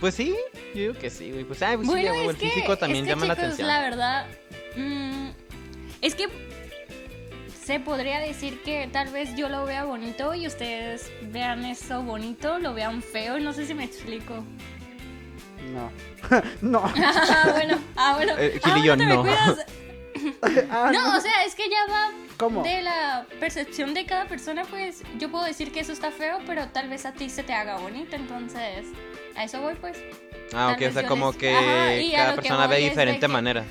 pues 0.00 0.14
sí, 0.14 0.34
yo 0.74 0.80
digo 0.80 0.94
que 0.94 1.10
sí, 1.10 1.30
güey. 1.30 1.44
Pues, 1.44 1.62
ay, 1.62 1.76
pues 1.76 1.88
sí, 1.88 1.92
Bueno, 1.92 2.10
güey, 2.12 2.24
es 2.24 2.30
el 2.30 2.36
que, 2.36 2.50
físico 2.50 2.76
también 2.76 3.04
es 3.04 3.08
que, 3.08 3.14
llama 3.14 3.26
la 3.26 3.32
atención. 3.34 3.68
la 3.68 3.80
verdad, 3.80 4.26
mm, 4.76 5.28
es 6.02 6.14
que 6.14 6.28
se 7.64 7.80
podría 7.80 8.18
decir 8.18 8.62
que 8.62 8.88
tal 8.92 9.08
vez 9.12 9.34
yo 9.36 9.48
lo 9.48 9.64
vea 9.64 9.84
bonito 9.84 10.34
y 10.34 10.46
ustedes 10.46 11.10
vean 11.30 11.64
eso 11.64 12.02
bonito, 12.02 12.58
lo 12.58 12.74
vean 12.74 13.02
feo, 13.02 13.38
no 13.40 13.52
sé 13.52 13.66
si 13.66 13.74
me 13.74 13.84
explico. 13.84 14.44
No. 15.72 15.90
no. 16.60 16.82
Ah, 16.96 17.50
bueno, 17.52 17.78
ah, 17.96 18.12
bueno. 18.16 18.34
Eh, 18.38 18.60
Ah, 18.62 18.70
Gil 18.74 18.82
y 18.82 18.86
yo, 18.86 18.96
bueno, 18.96 19.02
te 19.04 19.06
me 19.08 19.14
no. 19.14 19.22
cuidas. 19.22 19.66
Ah, 20.70 20.90
No, 20.92 21.16
o 21.16 21.20
sea, 21.20 21.44
es 21.44 21.54
que 21.54 21.68
ya 21.68 21.92
va 21.92 22.10
¿Cómo? 22.36 22.62
de 22.62 22.82
la 22.82 23.26
percepción 23.38 23.94
de 23.94 24.06
cada 24.06 24.26
persona, 24.26 24.64
pues 24.64 25.02
yo 25.18 25.30
puedo 25.30 25.44
decir 25.44 25.72
que 25.72 25.80
eso 25.80 25.92
está 25.92 26.10
feo, 26.10 26.38
pero 26.46 26.68
tal 26.68 26.88
vez 26.88 27.06
a 27.06 27.12
ti 27.12 27.28
se 27.30 27.42
te 27.42 27.52
haga 27.52 27.76
bonito, 27.78 28.16
entonces 28.16 28.86
a 29.36 29.44
eso 29.44 29.60
voy 29.60 29.74
pues. 29.74 29.98
Ah, 30.52 30.74
tal 30.76 30.84
ok, 30.84 30.90
o 30.90 30.92
sea, 30.92 31.06
como 31.08 31.28
les- 31.28 31.36
que 31.36 31.54
Ajá, 31.54 32.16
cada 32.24 32.34
persona 32.36 32.66
ve 32.66 32.76
de 32.76 32.82
diferente 32.90 33.20
que- 33.20 33.28
manera. 33.28 33.64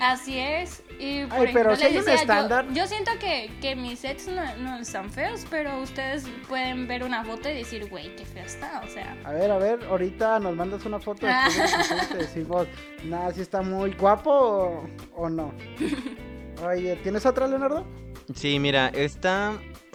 Así 0.00 0.38
es. 0.38 0.82
Y 0.98 1.24
por 1.26 1.46
Ay, 1.46 1.50
pero 1.52 1.72
ejemplo, 1.72 1.76
si 1.76 1.84
hay 1.84 1.98
un 1.98 2.04
decía, 2.04 2.14
estándar. 2.14 2.66
Yo, 2.72 2.86
siento 2.86 3.10
que, 3.18 3.50
que 3.60 3.74
mis 3.74 3.98
sets 4.00 4.28
no, 4.28 4.56
no 4.56 4.76
están 4.78 5.10
feos, 5.10 5.44
pero 5.50 5.80
ustedes 5.80 6.24
pueden 6.48 6.86
ver 6.86 7.02
una 7.04 7.24
foto 7.24 7.48
y 7.48 7.54
decir, 7.54 7.88
güey, 7.88 8.14
qué 8.16 8.24
feo 8.24 8.44
está, 8.44 8.80
o 8.84 8.88
sea. 8.88 9.16
A 9.24 9.32
ver, 9.32 9.50
a 9.50 9.58
ver, 9.58 9.84
ahorita 9.84 10.38
nos 10.40 10.54
mandas 10.54 10.84
una 10.84 11.00
foto 11.00 11.26
Ah. 11.28 11.48
que 11.48 12.06
te 12.14 12.18
decimos, 12.18 12.66
nada, 13.04 13.32
si 13.32 13.40
está 13.40 13.62
muy 13.62 13.92
guapo 13.92 14.30
o, 14.30 14.88
o 15.16 15.28
no. 15.28 15.52
Oye, 16.64 16.96
¿tienes 17.02 17.26
otra, 17.26 17.46
Leonardo? 17.48 17.86
Sí, 18.34 18.58
mira, 18.58 18.88
esta. 18.88 19.52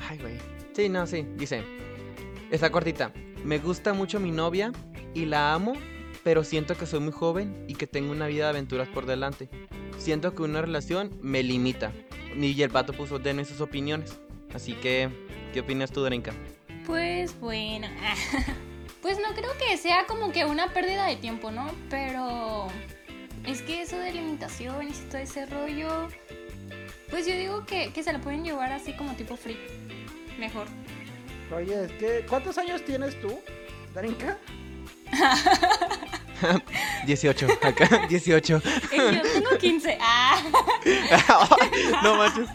Ay, 0.10 0.18
güey. 0.20 0.38
Sí, 0.74 0.90
no, 0.90 1.08
sí. 1.08 1.26
Dice: 1.36 1.64
Está 2.52 2.70
cortita. 2.72 3.12
Me 3.44 3.58
gusta 3.60 3.94
mucho 3.94 4.20
mi 4.20 4.32
novia 4.32 4.72
y 5.14 5.26
la 5.26 5.54
amo, 5.54 5.74
pero 6.24 6.44
siento 6.44 6.76
que 6.76 6.86
soy 6.86 7.00
muy 7.00 7.14
joven 7.14 7.66
y 7.68 7.76
que 7.76 7.88
tengo 7.88 8.12
una 8.12 8.28
vida 8.28 8.44
de 8.46 8.50
aventuras 8.50 8.88
por 8.90 9.06
delante. 9.06 9.50
Siento 10.00 10.34
que 10.34 10.42
una 10.42 10.62
relación 10.62 11.12
me 11.22 11.44
limita. 11.44 11.92
Y 12.36 12.62
el 12.62 12.70
pato 12.70 12.94
puso 12.94 13.20
denme 13.20 13.46
sus 13.46 13.62
opiniones. 13.62 14.20
Así 14.54 14.74
que, 14.74 15.10
¿qué 15.54 15.60
opinas 15.60 15.92
tú, 15.92 16.02
Drenka? 16.04 16.34
Pues 16.86 17.40
bueno. 17.40 17.88
Pues 19.02 19.18
no 19.18 19.34
creo 19.34 19.52
que 19.58 19.78
sea 19.78 20.06
como 20.08 20.34
que 20.34 20.44
una 20.44 20.74
pérdida 20.74 21.06
de 21.06 21.16
tiempo, 21.16 21.52
¿no? 21.52 21.72
Pero 21.90 22.68
es 23.46 23.62
que 23.62 23.82
eso 23.82 23.98
de 23.98 24.12
limitaciones 24.12 25.00
y 25.00 25.10
todo 25.10 25.20
ese 25.20 25.46
rollo, 25.46 26.10
pues 27.10 27.26
yo 27.26 27.34
digo 27.34 27.66
que, 27.66 27.94
que 27.94 28.04
se 28.04 28.12
lo 28.12 28.20
pueden 28.20 28.44
llevar 28.44 28.74
así 28.74 28.94
como 28.98 29.14
tipo 29.14 29.38
free. 29.38 29.58
Mejor. 30.38 30.68
Oye, 31.56 31.86
es 31.86 31.92
que, 31.94 32.26
¿cuántos 32.28 32.58
años 32.58 32.84
tienes 32.84 33.20
tú, 33.22 33.40
Darinka? 33.94 34.38
18, 37.06 37.47
acá, 37.62 38.06
18. 38.10 38.62
Y 38.91 38.97
yo 38.97 39.21
tengo 39.21 39.58
15. 39.60 39.97
Ah, 41.21 41.47
no 42.04 42.15
manches. 42.15 42.47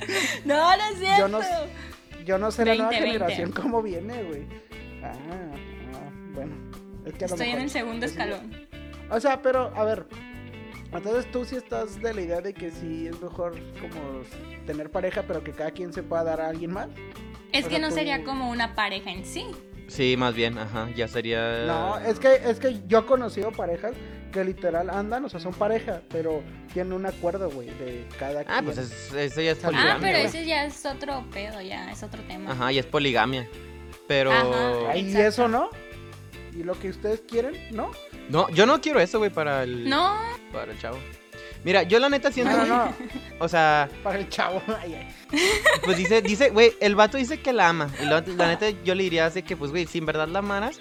no, 0.45 0.77
no 0.77 0.85
es 0.93 0.99
cierto. 0.99 1.19
Yo 1.19 1.29
no, 1.29 1.41
yo 2.25 2.39
no 2.39 2.51
sé 2.51 2.65
la 2.65 2.71
20, 2.73 2.83
nueva 2.85 2.91
20. 3.01 3.13
generación 3.13 3.53
cómo 3.53 3.83
viene, 3.83 4.23
güey. 4.25 4.47
Ah, 5.03 5.13
ah, 5.31 6.11
bueno. 6.35 6.55
Es 7.05 7.13
que 7.15 7.25
a 7.27 7.29
lo 7.29 7.35
Estoy 7.35 7.51
en 7.51 7.61
el 7.61 7.71
segundo 7.71 8.07
es- 8.07 8.13
escalón. 8.13 8.67
O 9.11 9.21
sea, 9.21 9.43
pero, 9.43 9.73
a 9.77 9.85
ver. 9.85 10.07
Entonces 10.93 11.31
tú 11.33 11.45
sí 11.45 11.57
estás 11.57 12.01
de 12.01 12.15
la 12.15 12.21
idea 12.21 12.41
de 12.41 12.55
que 12.55 12.71
sí 12.71 13.09
es 13.09 13.21
mejor 13.21 13.53
como 13.81 14.23
tener 14.67 14.91
pareja, 14.91 15.25
pero 15.27 15.43
que 15.43 15.53
cada 15.53 15.73
quien 15.73 15.93
se 15.93 16.03
pueda 16.05 16.23
dar 16.25 16.41
a 16.41 16.49
alguien 16.49 16.73
más. 16.73 16.89
Es 17.53 17.65
O 17.67 17.69
que 17.69 17.75
sea, 17.77 17.79
no 17.81 17.89
tú- 17.89 17.95
sería 17.97 18.23
como 18.25 18.49
una 18.51 18.75
pareja 18.75 19.11
en 19.11 19.25
sí. 19.27 19.47
Sí, 19.89 20.17
más 20.17 20.35
bien, 20.35 20.59
ajá, 20.59 20.89
ya 20.97 21.07
sería. 21.09 21.65
No, 21.67 21.99
es 21.99 22.19
que, 22.19 22.35
es 22.45 22.59
que 22.59 22.81
yo 22.87 23.01
he 23.01 23.05
conocido 23.07 23.53
parejas 23.53 23.93
que 24.33 24.45
literal 24.45 24.91
andan, 24.91 25.25
o 25.25 25.29
sea, 25.29 25.39
son 25.39 25.53
pareja, 25.53 26.01
pero 26.11 26.43
tienen 26.73 26.93
un 26.95 27.07
acuerdo, 27.07 27.51
güey, 27.51 27.69
de 27.69 28.07
cada 28.19 28.41
Ah, 28.41 28.45
quien. 28.45 28.65
pues 28.65 28.79
es- 28.79 29.13
eso 29.13 29.41
ya 29.41 29.53
es 29.53 29.59
Ah, 29.65 29.69
poligamia. 29.69 29.95
Ah, 29.95 29.99
pero 30.01 30.19
güey. 30.19 30.27
ese 30.27 30.45
ya 30.47 30.65
es 30.65 30.85
otro 30.87 31.25
pedo, 31.33 31.61
ya 31.61 31.93
es 31.93 32.03
otro 32.03 32.23
tema. 32.23 32.51
Ajá, 32.53 32.73
ya 32.73 32.81
es 32.81 32.87
poligamia. 32.87 33.49
Pero. 34.09 34.33
Ajá. 34.33 34.97
¿Y 34.97 35.15
eso 35.17 35.47
no? 35.49 35.71
¿Y 36.53 36.63
lo 36.63 36.79
que 36.79 36.89
ustedes 36.89 37.21
quieren? 37.29 37.55
¿No? 37.71 37.91
No, 38.29 38.49
yo 38.51 38.65
no 38.67 38.81
quiero 38.81 39.01
eso, 39.01 39.19
güey, 39.19 39.31
para 39.31 39.63
el. 39.65 39.89
No, 39.89 40.17
Para 40.53 40.73
el 40.73 40.79
chavo. 40.79 40.99
Mira, 41.65 41.83
yo 41.83 41.99
la 41.99 42.09
neta 42.09 42.31
siento. 42.31 42.57
No, 42.57 42.67
no, 42.67 42.85
no. 42.87 42.95
O 43.41 43.49
sea, 43.49 43.89
Para 44.03 44.19
el 44.19 44.29
chavo. 44.29 44.63
Ay, 44.83 44.95
ay. 44.95 45.15
pues 45.85 45.97
dice, 45.97 46.21
dice, 46.23 46.51
güey, 46.51 46.73
el 46.81 46.95
vato 46.95 47.17
dice 47.17 47.41
que 47.41 47.53
la 47.53 47.69
ama. 47.71 47.89
Y 48.03 48.05
la, 48.07 48.21
la 48.27 48.49
neta 48.49 48.67
yo 48.85 48.95
le 48.95 49.03
diría 49.05 49.27
así 49.27 49.43
que, 49.43 49.57
pues, 49.57 49.71
güey, 49.71 49.87
si 49.87 49.99
en 49.99 50.07
verdad 50.07 50.29
la 50.29 50.41
amaras, 50.41 50.81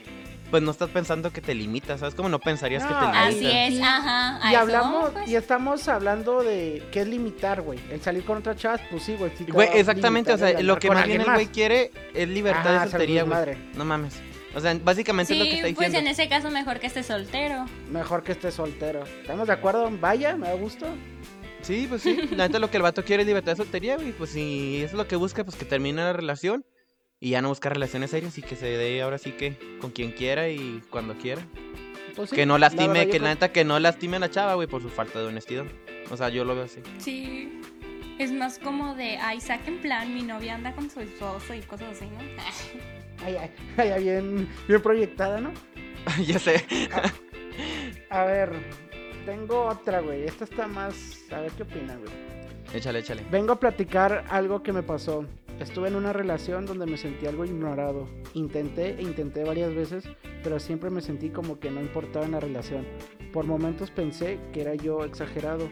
pues 0.52 0.62
no 0.62 0.69
estás 0.72 0.89
pensando 0.89 1.32
que 1.32 1.41
te 1.41 1.56
limitas, 1.56 2.02
¿sabes? 2.02 2.13
Como 2.13 2.30
no 2.30 2.38
pensarías 2.39 2.84
que 2.84 2.93
te 2.93 3.00
limitas. 3.00 3.28
así 3.28 3.48
es, 3.50 3.74
Y- 3.74 3.82
ajá. 3.82 4.52
Y 4.52 4.56
hablamos, 4.56 5.10
pues. 5.12 5.28
y 5.30 5.36
estamos 5.36 5.88
hablando 5.88 6.43
de 6.43 6.84
qué 6.91 7.02
es 7.02 7.08
limitar, 7.08 7.62
güey. 7.62 7.80
El 7.89 8.02
salir 8.02 8.24
con 8.24 8.38
otras 8.38 8.58
chavas, 8.58 8.82
pues 8.91 9.02
sí, 9.04 9.15
güey. 9.17 9.32
Güey, 9.48 9.69
exactamente, 9.74 10.32
o 10.34 10.38
sea, 10.38 10.62
lo 10.62 10.78
que 10.78 10.89
más 10.91 11.08
bien 11.08 11.22
el 11.22 11.32
güey 11.32 11.48
quiere 11.48 11.91
es 12.13 12.28
libertad 12.28 12.76
Ajá, 12.76 12.86
de 12.86 12.91
soltería, 12.91 13.24
güey. 13.24 13.34
madre. 13.34 13.58
No 13.76 13.84
mames. 13.86 14.22
O 14.55 14.59
sea, 14.59 14.73
básicamente 14.83 15.33
es 15.33 15.39
lo 15.39 15.45
que 15.45 15.51
Sí, 15.51 15.57
está 15.57 15.75
pues 15.75 15.87
diciendo. 15.89 15.99
en 16.09 16.13
ese 16.13 16.29
caso 16.29 16.49
mejor 16.51 16.79
que 16.79 16.87
esté 16.87 17.03
soltero. 17.03 17.65
Mejor 17.89 18.23
que 18.23 18.33
esté 18.33 18.51
soltero. 18.51 19.03
¿Estamos 19.21 19.47
de 19.47 19.53
acuerdo? 19.53 19.89
Vaya, 19.99 20.35
me 20.35 20.47
da 20.47 20.53
gusto. 20.53 20.85
Sí, 21.61 21.85
pues 21.89 22.01
sí. 22.03 22.15
La 22.35 22.47
neta 22.47 22.59
lo 22.59 22.69
que 22.69 22.77
el 22.77 22.83
vato 22.83 23.03
quiere 23.03 23.23
es 23.23 23.27
libertad 23.27 23.53
de 23.53 23.57
soltería, 23.57 23.95
güey. 23.95 24.11
Pues 24.11 24.31
si 24.31 24.77
eso 24.77 24.87
es 24.87 24.93
lo 24.93 25.07
que 25.07 25.15
busca, 25.15 25.43
pues 25.43 25.55
que 25.57 25.65
termine 25.65 26.01
la 26.01 26.13
relación. 26.13 26.65
Y 27.19 27.29
ya 27.31 27.41
no 27.41 27.47
buscar 27.49 27.73
relaciones 27.73 28.11
serias 28.11 28.37
y 28.37 28.41
que 28.41 28.55
se 28.57 28.65
dé 28.65 29.01
ahora 29.01 29.17
sí 29.17 29.31
que 29.31 29.57
con 29.79 29.91
quien 29.91 30.11
quiera 30.11 30.49
y 30.49 30.81
cuando 30.89 31.15
quiera. 31.15 31.41
Pues 32.15 32.29
sí, 32.29 32.35
que 32.35 32.45
no 32.45 32.57
la 32.57 32.67
lastime, 32.67 32.89
verdad, 32.99 33.11
que 33.11 33.19
la 33.19 33.29
neta 33.29 33.51
que 33.51 33.63
no 33.63 33.79
lastime 33.79 34.17
a 34.17 34.19
la 34.19 34.29
chava, 34.29 34.55
güey, 34.55 34.67
por 34.67 34.81
su 34.81 34.89
falta 34.89 35.19
de 35.19 35.27
honestidad. 35.27 35.63
O 36.11 36.17
sea, 36.17 36.27
yo 36.29 36.43
lo 36.43 36.53
veo 36.53 36.65
así. 36.65 36.81
Sí. 36.99 37.49
Es 38.19 38.31
más 38.31 38.59
como 38.59 38.93
de, 38.93 39.17
ay, 39.17 39.39
saquen 39.41 39.79
plan, 39.81 40.13
mi 40.13 40.21
novia 40.21 40.53
anda 40.53 40.73
con 40.75 40.89
su 40.91 40.99
esposo 40.99 41.53
y 41.55 41.61
cosas 41.61 41.93
así, 41.97 42.05
¿no? 42.05 42.19
Ay, 43.23 43.38
ay, 43.78 44.04
bien, 44.04 44.47
bien 44.67 44.82
proyectada, 44.82 45.39
¿no? 45.39 45.52
ya 46.26 46.39
sé. 46.39 46.65
A 48.10 48.26
ver, 48.26 48.52
tengo 49.26 49.65
otra, 49.65 50.02
güey. 50.02 50.23
Esta 50.23 50.43
está 50.43 50.67
más. 50.67 51.19
A 51.32 51.41
ver 51.41 51.52
qué 51.52 51.63
opinan, 51.63 51.99
güey. 51.99 52.13
Échale, 52.73 52.99
échale. 52.99 53.23
Vengo 53.32 53.54
a 53.54 53.60
platicar 53.60 54.26
algo 54.30 54.63
que 54.63 54.73
me 54.73 54.84
pasó. 54.84 55.26
Estuve 55.60 55.88
en 55.88 55.95
una 55.95 56.13
relación 56.13 56.65
donde 56.65 56.86
me 56.86 56.97
sentí 56.97 57.28
algo 57.28 57.45
ignorado. 57.45 58.08
Intenté 58.34 58.95
e 58.97 59.04
intenté 59.04 59.43
varias 59.43 59.73
veces, 59.73 60.10
pero 60.43 60.60
siempre 60.60 60.89
me 60.89 61.02
sentí 61.02 61.30
como 61.30 61.60
que 61.60 61.69
no 61.69 61.80
importaba 61.82 62.26
en 62.26 62.32
la 62.32 62.39
relación. 62.39 62.86
Por 63.32 63.45
momentos 63.45 63.91
pensé 63.91 64.39
que 64.52 64.62
era 64.62 64.76
yo 64.76 65.06
exagerado 65.06 65.69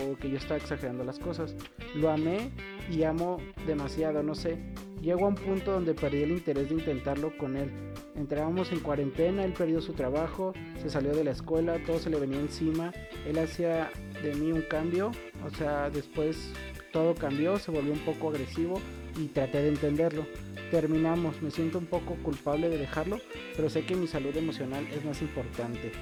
o 0.00 0.16
que 0.16 0.30
yo 0.30 0.38
estaba 0.38 0.56
exagerando 0.56 1.04
las 1.04 1.18
cosas. 1.18 1.56
Lo 1.94 2.10
amé 2.10 2.50
y 2.90 3.02
amo 3.02 3.38
demasiado, 3.66 4.22
no 4.22 4.34
sé. 4.34 4.58
Llego 5.00 5.26
a 5.26 5.28
un 5.28 5.34
punto 5.34 5.72
donde 5.72 5.94
perdí 5.94 6.22
el 6.22 6.30
interés 6.30 6.68
de 6.68 6.76
intentarlo 6.76 7.36
con 7.36 7.56
él. 7.56 7.70
Entrábamos 8.16 8.72
en 8.72 8.80
cuarentena, 8.80 9.44
él 9.44 9.52
perdió 9.52 9.80
su 9.80 9.92
trabajo, 9.92 10.54
se 10.80 10.88
salió 10.88 11.14
de 11.14 11.24
la 11.24 11.32
escuela, 11.32 11.78
todo 11.84 11.98
se 11.98 12.10
le 12.10 12.18
venía 12.18 12.40
encima. 12.40 12.92
Él 13.26 13.38
hacía 13.38 13.90
de 14.22 14.34
mí 14.34 14.52
un 14.52 14.62
cambio, 14.62 15.10
o 15.44 15.50
sea, 15.50 15.90
después 15.90 16.52
todo 16.92 17.14
cambió, 17.14 17.58
se 17.58 17.70
volvió 17.70 17.92
un 17.92 17.98
poco 17.98 18.30
agresivo 18.30 18.80
y 19.18 19.26
traté 19.26 19.62
de 19.62 19.68
entenderlo. 19.68 20.26
Terminamos, 20.70 21.42
me 21.42 21.50
siento 21.50 21.78
un 21.78 21.86
poco 21.86 22.14
culpable 22.22 22.68
de 22.68 22.78
dejarlo, 22.78 23.20
pero 23.56 23.68
sé 23.68 23.84
que 23.84 23.94
mi 23.96 24.06
salud 24.06 24.34
emocional 24.36 24.86
es 24.90 25.04
más 25.04 25.20
importante. 25.20 25.92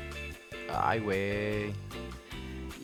Ay, 0.73 1.01
güey. 1.01 1.73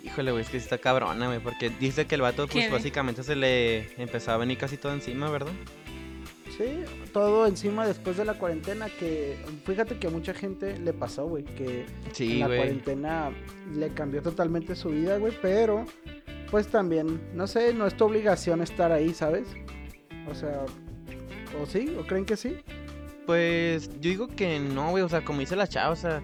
Híjole, 0.05 0.33
güey, 0.33 0.43
es 0.43 0.51
que 0.51 0.59
sí 0.59 0.65
está 0.65 0.79
cabrona, 0.79 1.27
güey, 1.27 1.39
porque 1.39 1.71
dice 1.71 2.07
que 2.07 2.15
el 2.15 2.23
vato, 2.23 2.47
¿Qué, 2.47 2.55
pues 2.55 2.65
güey? 2.69 2.79
básicamente 2.79 3.23
se 3.23 3.37
le 3.37 3.93
empezaba 4.03 4.37
a 4.37 4.39
venir 4.39 4.59
casi 4.59 4.77
todo 4.77 4.93
encima, 4.93 5.31
¿verdad? 5.31 5.53
Sí, 6.59 6.83
todo 7.13 7.47
encima 7.47 7.87
después 7.87 8.17
de 8.17 8.25
la 8.25 8.35
cuarentena 8.35 8.89
que 8.89 9.37
fíjate 9.65 9.97
que 9.99 10.09
a 10.09 10.11
mucha 10.11 10.35
gente 10.35 10.77
le 10.79 10.93
pasó, 10.93 11.27
güey, 11.27 11.45
que 11.45 11.83
en 11.83 11.87
Sí, 12.15 12.39
la 12.41 12.49
güey. 12.49 12.59
cuarentena 12.59 13.31
le 13.75 13.91
cambió 13.91 14.21
totalmente 14.23 14.75
su 14.75 14.89
vida, 14.89 15.19
güey, 15.19 15.33
pero 15.41 15.85
pues 16.51 16.67
también, 16.67 17.21
no 17.33 17.47
sé, 17.47 17.73
no 17.75 17.87
es 17.87 17.97
tu 17.97 18.07
obligación 18.07 18.61
estar 18.61 18.91
ahí, 18.91 19.15
¿sabes? 19.15 19.47
O 20.29 20.35
sea, 20.35 20.65
¿o 21.63 21.67
sí? 21.67 21.95
¿O 21.99 22.05
creen 22.07 22.25
que 22.25 22.37
sí? 22.37 22.57
Pues 23.25 23.89
yo 24.01 24.11
digo 24.11 24.27
que 24.29 24.59
no, 24.59 24.91
güey, 24.91 25.05
o 25.05 25.09
sea, 25.09 25.25
como 25.25 25.39
dice 25.41 25.55
la 25.55 25.69
chava, 25.69 25.91
o 25.93 25.97
sea, 25.97 26.23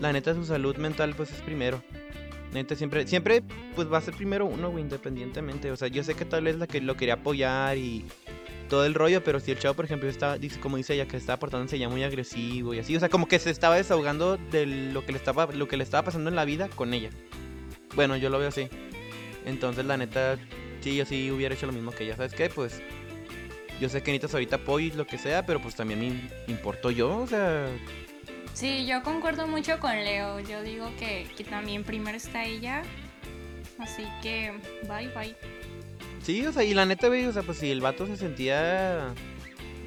la 0.00 0.12
neta 0.12 0.34
su 0.34 0.44
salud 0.44 0.76
mental 0.76 1.14
pues 1.16 1.30
es 1.30 1.40
primero. 1.42 1.80
Neta 2.52 2.74
siempre, 2.74 3.06
siempre 3.06 3.42
pues 3.76 3.90
va 3.90 3.98
a 3.98 4.00
ser 4.02 4.14
primero 4.14 4.44
uno, 4.46 4.70
güey, 4.70 4.82
independientemente. 4.82 5.70
O 5.70 5.76
sea, 5.76 5.88
yo 5.88 6.02
sé 6.02 6.14
que 6.14 6.24
tal 6.24 6.44
vez 6.44 6.56
la 6.56 6.66
que 6.66 6.80
lo 6.80 6.96
quería 6.96 7.14
apoyar 7.14 7.78
y 7.78 8.04
todo 8.72 8.86
el 8.86 8.94
rollo, 8.94 9.22
pero 9.22 9.38
si 9.38 9.50
el 9.50 9.58
chavo, 9.58 9.74
por 9.74 9.84
ejemplo, 9.84 10.08
dice, 10.38 10.58
como 10.58 10.78
dice 10.78 10.94
ella, 10.94 11.06
que 11.06 11.18
estaba 11.18 11.38
portándose 11.38 11.78
ya 11.78 11.90
muy 11.90 12.04
agresivo 12.04 12.72
y 12.72 12.78
así, 12.78 12.96
o 12.96 13.00
sea, 13.00 13.10
como 13.10 13.28
que 13.28 13.38
se 13.38 13.50
estaba 13.50 13.76
desahogando 13.76 14.38
de 14.38 14.64
lo 14.64 15.04
que 15.04 15.12
le 15.12 15.18
estaba, 15.18 15.44
lo 15.52 15.68
que 15.68 15.76
le 15.76 15.84
estaba 15.84 16.06
pasando 16.06 16.30
en 16.30 16.36
la 16.36 16.46
vida 16.46 16.70
con 16.70 16.94
ella. 16.94 17.10
Bueno, 17.94 18.16
yo 18.16 18.30
lo 18.30 18.38
veo 18.38 18.48
así. 18.48 18.70
Entonces, 19.44 19.84
la 19.84 19.98
neta, 19.98 20.38
sí, 20.80 20.96
yo 20.96 21.04
sí 21.04 21.30
hubiera 21.30 21.54
hecho 21.54 21.66
lo 21.66 21.72
mismo 21.72 21.90
que 21.90 22.04
ella. 22.04 22.16
¿Sabes 22.16 22.32
qué? 22.32 22.48
Pues 22.48 22.80
yo 23.78 23.90
sé 23.90 24.02
que 24.02 24.10
necesitas 24.10 24.32
ahorita 24.32 24.56
apoyo 24.56 24.86
y 24.86 24.96
lo 24.96 25.06
que 25.06 25.18
sea, 25.18 25.44
pero 25.44 25.60
pues 25.60 25.74
también 25.74 26.00
me 26.00 26.50
importo 26.50 26.90
yo, 26.90 27.18
o 27.18 27.26
sea, 27.26 27.66
Sí, 28.54 28.86
yo 28.86 29.02
concuerdo 29.02 29.46
mucho 29.46 29.78
con 29.80 29.92
Leo. 29.92 30.40
Yo 30.40 30.62
digo 30.62 30.90
que, 30.98 31.26
que 31.36 31.44
también 31.44 31.84
primero 31.84 32.16
está 32.16 32.46
ella. 32.46 32.84
Así 33.78 34.06
que, 34.22 34.52
bye, 34.88 35.08
bye. 35.08 35.36
Sí, 36.22 36.46
o 36.46 36.52
sea, 36.52 36.64
y 36.64 36.74
la 36.74 36.86
neta, 36.86 37.08
güey, 37.08 37.26
o 37.26 37.32
sea, 37.32 37.42
pues 37.42 37.58
si 37.58 37.70
el 37.70 37.80
vato 37.80 38.06
se 38.06 38.16
sentía, 38.16 39.14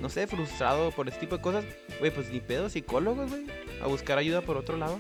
no 0.01 0.09
sé, 0.09 0.27
frustrado 0.27 0.91
por 0.91 1.07
este 1.07 1.21
tipo 1.21 1.37
de 1.37 1.41
cosas, 1.41 1.65
güey, 1.99 2.11
pues 2.13 2.29
ni 2.31 2.39
pedo, 2.39 2.69
psicólogos, 2.69 3.29
güey, 3.29 3.45
a 3.81 3.87
buscar 3.87 4.17
ayuda 4.17 4.41
por 4.41 4.57
otro 4.57 4.77
lado. 4.77 4.99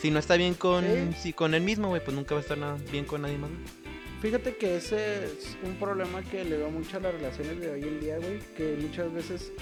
Si 0.00 0.10
no 0.10 0.18
está 0.18 0.36
bien 0.36 0.54
con, 0.54 0.84
Sí. 0.84 1.16
si 1.20 1.32
con 1.32 1.54
él 1.54 1.62
mismo, 1.62 1.88
güey, 1.88 2.02
pues 2.04 2.16
nunca 2.16 2.34
va 2.34 2.40
a 2.40 2.42
estar 2.42 2.58
nada 2.58 2.76
bien 2.90 3.04
con 3.04 3.22
nadie 3.22 3.38
más. 3.38 3.50
güey. 3.50 3.62
Fíjate 4.20 4.54
que 4.56 4.76
ese 4.76 5.24
es 5.24 5.56
un 5.64 5.74
problema 5.76 6.22
que 6.22 6.44
le 6.44 6.56
veo 6.56 6.70
mucho 6.70 6.96
a 6.96 7.00
las 7.00 7.12
relaciones 7.12 7.60
de 7.60 7.70
hoy 7.70 7.82
en 7.82 8.00
día, 8.00 8.18
güey, 8.18 8.38
que 8.56 8.76
muchas 8.80 9.12
veces 9.12 9.52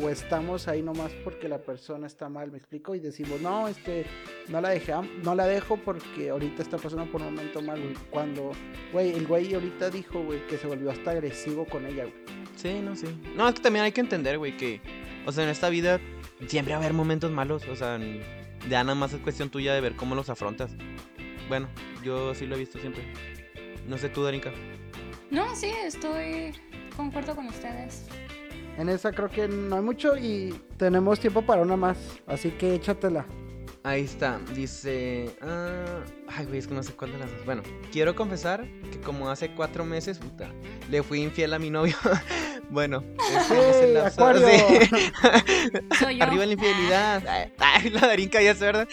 o 0.00 0.08
estamos 0.08 0.68
ahí 0.68 0.82
nomás 0.82 1.12
porque 1.22 1.48
la 1.48 1.58
persona 1.58 2.06
está 2.06 2.28
mal, 2.28 2.50
me 2.50 2.58
explico, 2.58 2.94
y 2.94 3.00
decimos, 3.00 3.40
no, 3.40 3.68
este, 3.68 4.06
no 4.48 4.60
la 4.60 4.70
dejé, 4.70 4.92
no 5.22 5.34
la 5.34 5.46
dejo 5.46 5.76
porque 5.76 6.30
ahorita 6.30 6.62
está 6.62 6.78
pasando 6.78 7.06
por 7.10 7.20
un 7.20 7.34
momento 7.34 7.62
mal, 7.62 7.80
güey. 7.80 7.94
Cuando, 8.10 8.52
güey, 8.92 9.12
el 9.12 9.26
güey 9.26 9.54
ahorita 9.54 9.90
dijo, 9.90 10.22
güey, 10.22 10.46
que 10.46 10.56
se 10.58 10.66
volvió 10.66 10.90
hasta 10.90 11.12
agresivo 11.12 11.64
con 11.66 11.86
ella, 11.86 12.04
güey. 12.04 12.14
Sí, 12.56 12.80
no, 12.82 12.96
sí. 12.96 13.06
No, 13.36 13.48
es 13.48 13.54
que 13.54 13.62
también 13.62 13.84
hay 13.84 13.92
que 13.92 14.00
entender, 14.00 14.38
güey, 14.38 14.56
que, 14.56 14.80
o 15.26 15.32
sea, 15.32 15.44
en 15.44 15.50
esta 15.50 15.68
vida 15.68 16.00
siempre 16.46 16.74
va 16.74 16.78
a 16.78 16.82
haber 16.82 16.94
momentos 16.94 17.30
malos, 17.30 17.66
o 17.68 17.76
sea, 17.76 17.98
ya 18.68 18.82
nada 18.84 18.94
más 18.94 19.12
es 19.12 19.20
cuestión 19.20 19.50
tuya 19.50 19.74
de 19.74 19.80
ver 19.80 19.96
cómo 19.96 20.14
los 20.14 20.30
afrontas. 20.30 20.72
Bueno, 21.48 21.68
yo 22.02 22.34
sí 22.34 22.46
lo 22.46 22.56
he 22.56 22.58
visto 22.58 22.78
siempre. 22.78 23.04
No 23.86 23.98
sé 23.98 24.08
tú, 24.08 24.22
Darinka. 24.22 24.52
No, 25.30 25.54
sí, 25.54 25.70
estoy. 25.84 26.52
Concuerdo 26.96 27.34
con 27.34 27.46
ustedes. 27.48 28.06
En 28.78 28.88
esa 28.88 29.12
creo 29.12 29.30
que 29.30 29.46
no 29.48 29.76
hay 29.76 29.82
mucho 29.82 30.16
y 30.16 30.54
tenemos 30.76 31.20
tiempo 31.20 31.42
para 31.42 31.62
una 31.62 31.76
más, 31.76 31.96
así 32.26 32.50
que 32.50 32.74
échatela. 32.74 33.26
Ahí 33.86 34.02
está, 34.02 34.40
dice... 34.54 35.36
ah, 35.42 36.00
ay, 36.28 36.46
güey, 36.46 36.58
es 36.58 36.66
que 36.66 36.72
no 36.72 36.82
sé 36.82 36.94
cuál 36.94 37.12
de 37.12 37.18
las 37.18 37.30
dos. 37.30 37.44
Bueno, 37.44 37.62
quiero 37.92 38.16
confesar 38.16 38.66
que 38.90 38.98
como 39.00 39.30
hace 39.30 39.54
cuatro 39.54 39.84
meses, 39.84 40.18
puta, 40.18 40.50
le 40.90 41.02
fui 41.02 41.20
infiel 41.20 41.52
a 41.52 41.58
mi 41.58 41.68
novio. 41.68 41.94
bueno, 42.70 43.04
ese 43.30 43.70
es 43.70 43.76
el 43.76 43.98
¡Hey, 44.18 44.88
sí. 44.88 45.96
Soy 46.00 46.16
yo. 46.16 46.24
Arriba 46.24 46.46
la 46.46 46.52
infidelidad. 46.54 47.22
Ay, 47.28 47.52
ay, 47.58 47.90
la 47.90 48.00
Darinka 48.00 48.40
ya 48.40 48.52
es 48.52 48.60
verdad. 48.60 48.88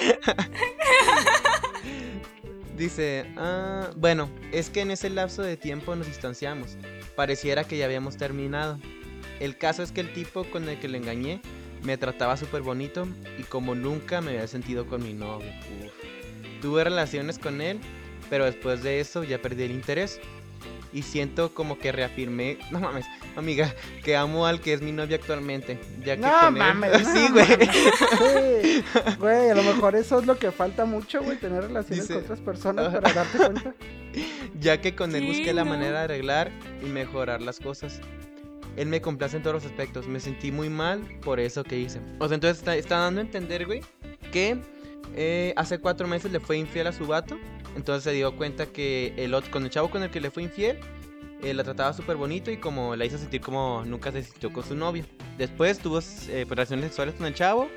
Dice, 2.75 3.31
ah, 3.37 3.91
bueno, 3.95 4.29
es 4.51 4.69
que 4.69 4.81
en 4.81 4.91
ese 4.91 5.09
lapso 5.09 5.41
de 5.41 5.55
tiempo 5.55 5.95
nos 5.95 6.07
distanciamos. 6.07 6.77
Pareciera 7.15 7.63
que 7.63 7.77
ya 7.77 7.85
habíamos 7.85 8.17
terminado. 8.17 8.77
El 9.41 9.57
caso 9.57 9.83
es 9.83 9.91
que 9.91 9.99
el 10.01 10.13
tipo 10.13 10.43
con 10.45 10.69
el 10.69 10.79
que 10.79 10.87
le 10.87 10.97
engañé 10.99 11.41
me 11.83 11.97
trataba 11.97 12.37
súper 12.37 12.61
bonito 12.61 13.07
y 13.39 13.43
como 13.43 13.73
nunca 13.75 14.21
me 14.21 14.31
había 14.31 14.47
sentido 14.47 14.85
con 14.85 15.03
mi 15.03 15.13
novio. 15.13 15.49
Uf. 15.83 15.91
Tuve 16.61 16.83
relaciones 16.83 17.39
con 17.39 17.59
él, 17.59 17.79
pero 18.29 18.45
después 18.45 18.83
de 18.83 18.99
eso 18.99 19.23
ya 19.23 19.41
perdí 19.41 19.63
el 19.63 19.71
interés. 19.71 20.19
Y 20.93 21.03
siento 21.03 21.53
como 21.53 21.79
que 21.79 21.91
reafirmé, 21.93 22.57
no 22.69 22.79
mames, 22.81 23.05
amiga, 23.37 23.73
que 24.03 24.15
amo 24.17 24.45
al 24.45 24.59
que 24.59 24.73
es 24.73 24.81
mi 24.81 24.91
novio 24.91 25.15
actualmente. 25.15 25.79
Ya 26.05 26.15
que 26.17 26.21
No 26.21 26.31
con 26.39 26.53
él- 26.55 26.59
mames, 26.59 27.01
no 27.07 27.13
sí, 27.13 27.27
güey. 27.31 27.47
Sí, 27.47 28.83
güey, 29.17 29.49
a 29.49 29.55
lo 29.55 29.63
mejor 29.63 29.95
eso 29.95 30.19
es 30.19 30.25
lo 30.27 30.37
que 30.37 30.51
falta 30.51 30.83
mucho, 30.85 31.23
güey, 31.23 31.37
tener 31.39 31.63
relaciones 31.63 32.07
Dice- 32.07 32.13
con 32.15 32.23
otras 32.25 32.39
personas 32.41 32.93
para 33.01 33.13
darte 33.13 33.37
cuenta. 33.37 33.73
ya 34.59 34.81
que 34.81 34.93
con 34.93 35.15
él 35.15 35.21
Sí, 35.23 35.27
busqué 35.29 35.53
la 35.53 35.63
manera 35.63 35.99
de 35.99 36.03
arreglar 36.03 36.51
y 36.83 36.87
mejorar 36.87 37.41
las 37.41 37.59
cosas. 37.61 38.01
Él 38.77 38.87
me 38.87 39.01
complace 39.01 39.37
en 39.37 39.43
todos 39.43 39.55
los 39.55 39.65
aspectos. 39.65 40.07
Me 40.07 40.19
sentí 40.19 40.51
muy 40.51 40.69
mal 40.69 41.01
por 41.21 41.39
eso 41.39 41.63
que 41.63 41.77
hice. 41.77 41.99
O 42.19 42.27
sea, 42.27 42.35
entonces 42.35 42.59
está, 42.59 42.75
está 42.75 42.97
dando 42.97 43.21
a 43.21 43.23
entender, 43.23 43.65
güey, 43.65 43.81
que 44.31 44.57
eh, 45.15 45.53
hace 45.57 45.79
cuatro 45.79 46.07
meses 46.07 46.31
le 46.31 46.39
fue 46.39 46.57
infiel 46.57 46.87
a 46.87 46.91
su 46.91 47.05
vato. 47.07 47.37
Entonces 47.75 48.03
se 48.03 48.11
dio 48.11 48.35
cuenta 48.35 48.65
que 48.65 49.13
el 49.17 49.33
otro, 49.33 49.51
con 49.51 49.63
el 49.63 49.69
chavo 49.69 49.89
con 49.89 50.03
el 50.03 50.09
que 50.09 50.19
le 50.19 50.29
fue 50.29 50.43
infiel, 50.43 50.79
eh, 51.41 51.53
la 51.53 51.63
trataba 51.63 51.93
súper 51.93 52.17
bonito 52.17 52.51
y 52.51 52.57
como 52.57 52.95
la 52.95 53.05
hizo 53.05 53.17
sentir 53.17 53.41
como 53.41 53.83
nunca 53.85 54.11
se 54.11 54.23
sintió 54.23 54.51
con 54.53 54.63
su 54.63 54.75
novio. 54.75 55.05
Después 55.37 55.79
tuvo 55.79 55.99
eh, 56.29 56.45
relaciones 56.47 56.85
sexuales 56.85 57.15
con 57.15 57.25
el 57.25 57.33
chavo, 57.33 57.67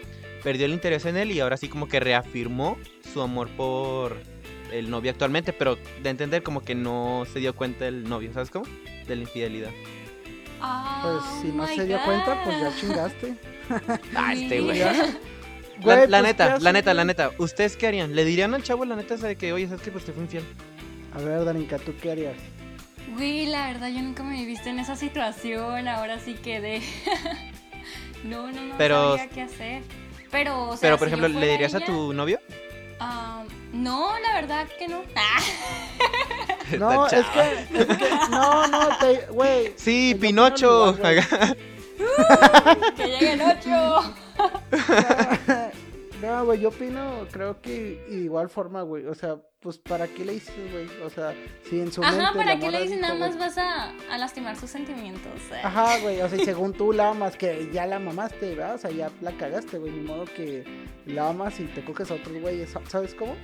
perdió 0.42 0.66
el 0.66 0.72
interés 0.72 1.06
en 1.06 1.16
él 1.16 1.30
y 1.30 1.40
ahora 1.40 1.56
sí 1.56 1.68
como 1.68 1.88
que 1.88 2.00
reafirmó 2.00 2.76
su 3.12 3.22
amor 3.22 3.48
por 3.56 4.16
el 4.70 4.90
novio 4.90 5.12
actualmente, 5.12 5.52
pero 5.52 5.78
de 6.02 6.10
entender 6.10 6.42
como 6.42 6.62
que 6.62 6.74
no 6.74 7.24
se 7.32 7.38
dio 7.38 7.54
cuenta 7.54 7.86
el 7.86 8.04
novio, 8.04 8.32
¿sabes 8.32 8.50
cómo? 8.50 8.66
De 9.06 9.16
la 9.16 9.22
infidelidad. 9.22 9.70
Pues 10.60 11.22
Oh 11.22 11.38
si 11.42 11.48
no 11.48 11.62
my 11.66 11.76
se 11.76 11.84
dio 11.84 12.00
cuenta, 12.04 12.42
pues 12.44 12.60
ya 12.60 12.68
God. 12.70 12.76
chingaste. 12.80 13.34
Ah, 14.16 14.32
este 14.34 14.60
güey. 14.60 14.78
La, 14.78 14.92
pues, 15.82 16.08
¿qué 16.08 16.22
neta, 16.22 16.58
la 16.58 16.72
neta, 16.72 16.94
la 16.94 17.04
neta. 17.04 17.30
¿Ustedes 17.38 17.76
qué 17.76 17.86
harían? 17.88 18.14
¿Le 18.14 18.24
dirían 18.24 18.54
al 18.54 18.62
chavo 18.62 18.84
la 18.84 18.94
neta 18.96 19.14
esa 19.14 19.26
de 19.26 19.36
que, 19.36 19.52
oye, 19.52 19.66
sabes 19.66 19.82
que 19.82 19.90
pues 19.90 20.04
te 20.04 20.12
fue 20.12 20.22
infiel? 20.22 20.44
A 21.14 21.18
ver, 21.18 21.44
Darinka, 21.44 21.78
¿tú 21.78 21.94
qué 22.00 22.12
harías? 22.12 22.36
Güey, 23.16 23.46
la 23.46 23.66
verdad, 23.68 23.88
yo 23.88 24.00
nunca 24.02 24.22
me 24.22 24.42
he 24.42 24.46
visto 24.46 24.68
en 24.68 24.78
esa 24.78 24.96
situación. 24.96 25.88
Ahora 25.88 26.18
sí 26.18 26.34
quedé. 26.34 26.80
no, 28.24 28.50
no, 28.52 28.62
no 28.62 28.74
Pero- 28.78 29.16
sabía 29.16 29.28
qué 29.28 29.42
hacer. 29.42 29.82
Pero, 30.30 30.68
o 30.68 30.72
sea, 30.72 30.80
Pero, 30.80 30.98
por 30.98 31.08
si 31.08 31.14
ejemplo, 31.14 31.40
¿le 31.40 31.46
dirías 31.48 31.74
a 31.74 31.80
tu 31.80 32.12
novio? 32.12 32.40
Ah, 33.00 33.44
no, 33.72 34.18
la 34.18 34.34
verdad 34.34 34.66
que 34.78 34.88
no. 34.88 35.02
Ah, 35.16 35.40
No, 36.78 37.06
es 37.06 37.12
que, 37.26 37.78
es 37.78 37.86
que, 37.86 38.10
no, 38.30 38.66
no, 38.66 38.98
te, 38.98 39.26
güey. 39.30 39.72
Sí, 39.76 40.16
Pinocho. 40.18 40.96
que 42.96 43.06
llegue 43.06 43.32
el 43.32 43.42
8. 43.42 44.14
No, 46.22 46.44
güey, 46.46 46.58
yo 46.60 46.70
opino, 46.70 47.26
creo 47.30 47.60
que 47.60 48.02
igual 48.08 48.48
forma, 48.48 48.80
güey. 48.80 49.06
O 49.06 49.14
sea, 49.14 49.36
pues, 49.64 49.78
¿para 49.78 50.06
qué 50.06 50.24
le 50.24 50.34
dices, 50.34 50.54
güey? 50.70 50.86
O 51.04 51.10
sea, 51.10 51.34
si 51.68 51.80
en 51.80 51.90
su 51.90 52.02
mente. 52.02 52.18
Ajá, 52.20 52.32
¿para 52.34 52.54
la 52.54 52.60
qué 52.60 52.70
le 52.70 52.82
dices 52.82 53.00
nada 53.00 53.14
más 53.14 53.36
vas 53.36 53.58
a, 53.58 53.90
a 54.10 54.18
lastimar 54.18 54.54
sus 54.56 54.70
sentimientos? 54.70 55.32
eh? 55.50 55.60
Ajá, 55.64 55.98
güey, 55.98 56.20
o 56.20 56.28
sea, 56.28 56.40
y 56.40 56.44
según 56.44 56.72
tú 56.74 56.92
la 56.92 57.08
amas, 57.08 57.36
que 57.36 57.68
ya 57.72 57.86
la 57.86 57.98
mamaste, 57.98 58.54
¿verdad? 58.54 58.74
O 58.76 58.78
sea, 58.78 58.90
ya 58.92 59.10
la 59.22 59.32
cagaste, 59.32 59.78
güey, 59.78 59.90
ni 59.92 60.00
modo 60.06 60.26
que 60.26 60.64
la 61.06 61.30
amas 61.30 61.58
y 61.58 61.64
te 61.64 61.82
coges 61.84 62.10
a 62.12 62.14
otros 62.14 62.38
güeyes, 62.40 62.72
¿sabes 62.88 63.14
cómo? 63.14 63.34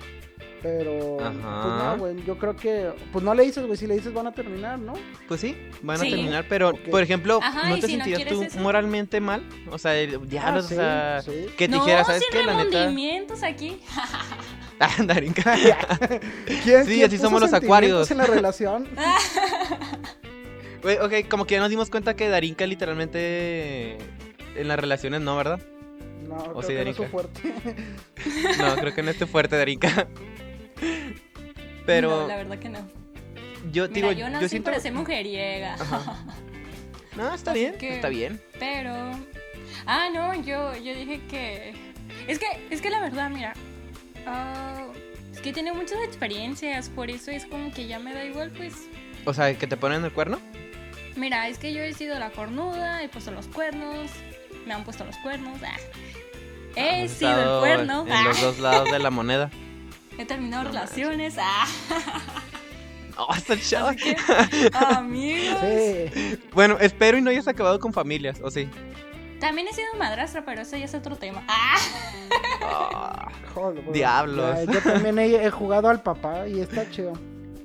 Pero, 0.63 1.17
pues 1.17 1.31
Ajá. 1.39 1.95
no, 1.95 1.97
güey, 1.97 2.23
yo 2.27 2.37
creo 2.39 2.55
que, 2.55 2.93
pues 3.15 3.25
no 3.25 3.33
le 3.35 3.45
dices, 3.45 3.65
güey, 3.65 3.79
si 3.79 3.87
le 3.87 3.95
dices 3.95 4.13
van 4.13 4.27
a 4.27 4.33
terminar, 4.33 4.79
¿no? 4.79 4.93
Pues 5.27 5.41
sí, 5.41 5.57
van 5.81 5.97
a 5.97 6.01
Sí. 6.05 6.11
terminar, 6.11 6.45
pero, 6.51 6.69
Ok. 6.69 6.91
por 6.91 7.03
ejemplo, 7.03 7.41
Ajá, 7.43 7.67
¿no 7.71 7.77
te 7.79 7.87
si 7.87 7.97
no 7.97 8.05
sentirías 8.05 8.29
tú 8.31 8.43
eso. 8.43 8.59
moralmente 8.61 9.21
mal? 9.23 9.43
O 9.71 9.79
sea, 9.79 9.95
ya, 10.05 10.49
Ah, 10.49 10.57
o 10.59 10.63
sí, 10.63 10.75
sea, 10.75 11.23
sí. 11.25 11.47
que 11.57 11.67
no, 11.67 11.79
dijeras, 11.83 12.07
¿sabes 12.09 12.25
qué? 12.31 12.43
La 12.45 12.53
neta. 12.53 12.65
remordimientos 12.79 13.43
aquí. 13.43 13.81
Ah, 14.83 14.95
Darinka. 15.05 15.55
¿Quién, 16.65 16.85
Sí, 16.87 16.95
quién 16.95 17.05
así 17.05 17.17
puso 17.17 17.23
somos 17.25 17.41
los 17.43 17.53
acuarios. 17.53 18.11
en 18.11 18.17
la 18.17 18.25
relación? 18.39 18.89
Güey, 20.83 20.97
ok, 20.99 21.29
como 21.29 21.45
que 21.47 21.57
ya 21.57 21.61
nos 21.61 21.69
dimos 21.69 21.91
cuenta 21.91 22.17
que 22.17 22.29
Darinka 22.31 22.67
literalmente 22.67 23.99
en 24.57 24.69
las 24.69 24.79
relaciones 24.79 25.21
no, 25.21 25.37
¿verdad? 25.37 25.61
No, 26.27 26.37
O 26.37 26.61
creo 26.61 26.63
sí, 26.63 26.69
que 26.75 26.85
no 26.85 26.91
es 27.05 27.11
fuerte. 27.11 27.55
No, 28.59 28.75
creo 28.77 28.95
que 28.95 29.03
no 29.03 29.11
esté 29.11 29.27
fuerte, 29.27 29.57
Darinka. 29.57 30.07
Pero 31.85 32.23
No, 32.23 32.27
la 32.29 32.37
verdad 32.37 32.59
que 32.59 32.69
no. 32.71 32.79
yo 33.73 33.89
Mira, 33.89 33.95
digo, 34.09 34.13
yo 34.13 34.19
yo, 34.21 34.31
nací 34.31 34.49
siento. 34.49 34.71
para 34.71 34.81
ser 34.81 34.93
mujeriega. 34.93 35.75
Ajá. 35.75 36.25
No, 37.17 37.35
está 37.35 37.51
Así 37.51 37.61
bien, 37.61 37.75
que- 37.77 37.97
está 37.97 38.09
bien. 38.09 38.41
Pero. 38.59 38.95
Ah, 39.87 40.09
no, 40.15 40.35
yo, 40.43 40.75
yo 40.77 40.95
dije 40.95 41.21
que. 41.29 41.75
Es 42.29 42.39
que, 42.39 42.47
es 42.71 42.81
que 42.81 42.89
la 42.91 43.01
verdad, 43.01 43.29
mira. 43.31 43.53
Ah, 44.27 44.87
Es 45.33 45.41
que 45.41 45.53
tiene 45.53 45.73
muchas 45.73 45.99
experiencias, 46.05 46.89
por 46.89 47.11
eso 47.11 47.31
es 47.31 47.47
como 47.47 47.73
que 47.73 47.87
ya 47.87 47.99
me 47.99 48.13
da 48.15 48.25
igual, 48.25 48.51
pues. 48.57 48.75
O 49.25 49.35
sea, 49.35 49.57
que 49.57 49.67
te 49.67 49.77
ponen 49.77 50.05
el 50.05 50.13
cuerno. 50.13 50.41
Mira, 51.17 51.49
es 51.49 51.59
que 51.59 51.73
yo 51.73 51.81
he 51.83 51.93
sido 51.93 52.19
la 52.19 52.31
cornuda, 52.31 53.03
he 53.03 53.09
puesto 53.09 53.31
los 53.31 53.47
cuernos, 53.47 54.11
me 54.67 54.73
han 54.73 54.85
puesto 54.85 55.05
los 55.05 55.17
cuernos. 55.19 55.59
ah. 55.65 55.77
He 56.77 57.05
Has 57.05 57.11
sido 57.11 57.57
el 57.57 57.61
cuerno. 57.61 58.07
En 58.07 58.13
ah. 58.13 58.25
los 58.25 58.41
dos 58.41 58.59
lados 58.59 58.91
de 58.91 58.99
la 58.99 59.11
moneda. 59.11 59.51
He 60.19 60.25
terminado 60.25 60.65
No 60.65 60.69
relaciones. 60.71 61.37
Ah. 61.39 61.67
Oh, 63.23 63.35
chava. 63.69 63.91
Así 63.91 64.15
que, 64.15 64.71
amigos. 64.97 65.59
Sí. 65.61 66.39
Bueno, 66.55 66.79
espero 66.81 67.19
y 67.19 67.21
no 67.21 67.29
hayas 67.29 67.49
acabado 67.49 67.79
con 67.79 67.93
familias, 67.93 68.41
¿o 68.43 68.51
sí? 68.51 68.67
También 69.41 69.67
he 69.69 69.73
sido 69.73 69.89
madrastra, 69.99 70.45
pero 70.45 70.61
eso 70.63 70.77
ya 70.77 70.85
es 70.85 70.95
otro 70.95 71.17
tema. 71.17 71.43
Ah. 71.49 71.77
Ah. 72.63 73.29
Joder, 73.55 73.83
güey. 73.83 73.95
Diablos. 73.95 74.67
Ya, 74.67 74.73
yo 74.73 74.81
también 74.81 75.19
he, 75.19 75.45
he 75.47 75.51
jugado 75.51 75.89
al 75.89 76.03
papá 76.03 76.47
y 76.47 76.61
está 76.61 76.89
chido. 76.91 77.15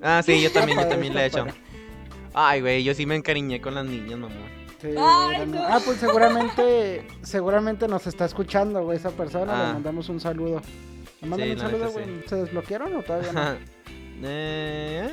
Ah, 0.02 0.22
sí, 0.26 0.42
yo 0.42 0.52
también, 0.52 0.80
yo 0.80 0.88
también 0.88 1.14
le 1.14 1.22
he 1.22 1.26
hecho. 1.28 1.46
Ay, 2.34 2.62
güey, 2.62 2.84
yo 2.84 2.94
sí 2.94 3.06
me 3.06 3.16
encariñé 3.16 3.62
con 3.62 3.76
las 3.76 3.86
niñas, 3.86 4.20
mamá. 4.20 4.36
Sí, 4.82 4.90
Ay, 4.98 5.46
no. 5.48 5.64
Ah, 5.64 5.80
pues 5.84 5.98
seguramente, 6.00 7.08
seguramente 7.24 7.88
nos 7.88 8.06
está 8.08 8.26
escuchando, 8.26 8.84
güey, 8.84 8.98
esa 8.98 9.12
persona. 9.12 9.54
Ah. 9.54 9.68
Le 9.68 9.74
mandamos 9.74 10.10
un 10.10 10.20
saludo. 10.20 10.62
Le 11.22 11.28
mandan 11.28 11.48
Sí, 11.48 11.54
un 11.54 11.60
saludo, 11.60 11.92
güey. 11.92 12.06
¿Se 12.28 12.36
desbloquearon 12.36 12.96
o 12.96 13.02
todavía 13.04 13.32
no? 13.32 13.56
eh, 14.24 15.10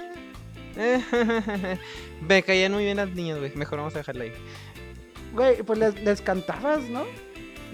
eh. 0.77 1.79
Me 2.21 2.43
caían 2.43 2.73
muy 2.73 2.85
bien 2.85 2.97
las 2.97 3.09
niñas, 3.11 3.39
güey. 3.39 3.55
Mejor 3.55 3.79
vamos 3.79 3.95
a 3.95 3.99
dejarla 3.99 4.25
ahí. 4.25 4.33
Güey, 5.33 5.63
pues 5.63 5.79
les, 5.79 6.01
les 6.03 6.21
cantabas, 6.21 6.83
¿no? 6.85 7.05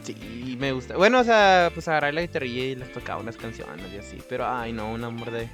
Sí, 0.02 0.56
me 0.58 0.72
gusta. 0.72 0.96
Bueno, 0.96 1.20
o 1.20 1.24
sea, 1.24 1.70
pues 1.74 1.88
agarré 1.88 2.12
la 2.12 2.20
guitarrilla 2.22 2.64
y 2.64 2.74
les 2.76 2.92
tocaba 2.92 3.20
unas 3.20 3.36
canciones 3.36 3.92
y 3.92 3.98
así. 3.98 4.18
Pero, 4.28 4.46
ay, 4.48 4.72
no, 4.72 4.92
un 4.92 5.04
amor 5.04 5.30
de. 5.30 5.48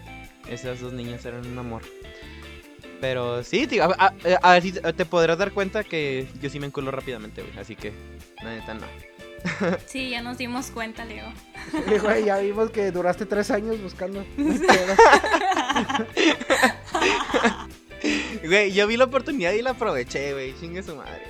Esas 0.48 0.80
dos 0.80 0.92
niñas 0.92 1.24
eran 1.24 1.46
un 1.46 1.58
amor. 1.58 1.82
Pero 3.00 3.42
sí, 3.42 3.66
tío, 3.66 3.84
a, 3.84 3.94
a- 3.98 4.14
a 4.42 4.52
ver 4.52 4.62
si 4.62 4.72
te 4.72 5.04
podrás 5.06 5.38
dar 5.38 5.52
cuenta 5.52 5.82
que 5.84 6.26
yo 6.40 6.50
sí 6.50 6.60
me 6.60 6.66
enculo 6.66 6.90
rápidamente, 6.90 7.42
güey. 7.42 7.58
Así 7.58 7.74
que, 7.76 7.92
la 8.42 8.54
neta, 8.54 8.74
no. 8.74 8.86
Sí, 9.86 10.10
ya 10.10 10.22
nos 10.22 10.38
dimos 10.38 10.66
cuenta, 10.70 11.04
Leo. 11.04 11.26
Sí, 11.70 11.98
güey, 11.98 12.24
ya 12.24 12.38
vimos 12.38 12.70
que 12.70 12.90
duraste 12.90 13.26
tres 13.26 13.50
años 13.50 13.80
buscando. 13.82 14.24
Güey, 18.44 18.72
yo 18.72 18.86
vi 18.86 18.96
la 18.96 19.04
oportunidad 19.04 19.52
y 19.52 19.62
la 19.62 19.70
aproveché, 19.70 20.32
güey. 20.34 20.54
Chingue 20.60 20.82
su 20.82 20.94
madre. 20.96 21.22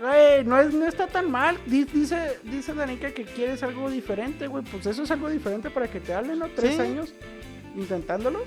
Güey, 0.00 0.44
no, 0.44 0.58
es, 0.58 0.72
no 0.72 0.86
está 0.86 1.06
tan 1.06 1.30
mal. 1.30 1.58
Di- 1.66 1.84
Dice, 1.84 2.38
dice 2.44 2.72
Danica 2.74 3.10
que 3.12 3.24
quieres 3.24 3.62
algo 3.62 3.90
diferente, 3.90 4.46
güey. 4.46 4.64
Pues 4.64 4.86
eso 4.86 5.02
es 5.02 5.10
algo 5.10 5.28
diferente 5.28 5.68
para 5.70 5.88
que 5.88 6.00
te 6.00 6.14
hablen, 6.14 6.38
¿no? 6.38 6.48
Tres 6.48 6.76
Sí. 6.76 6.80
años 6.80 7.12
intentándolo. 7.76 8.40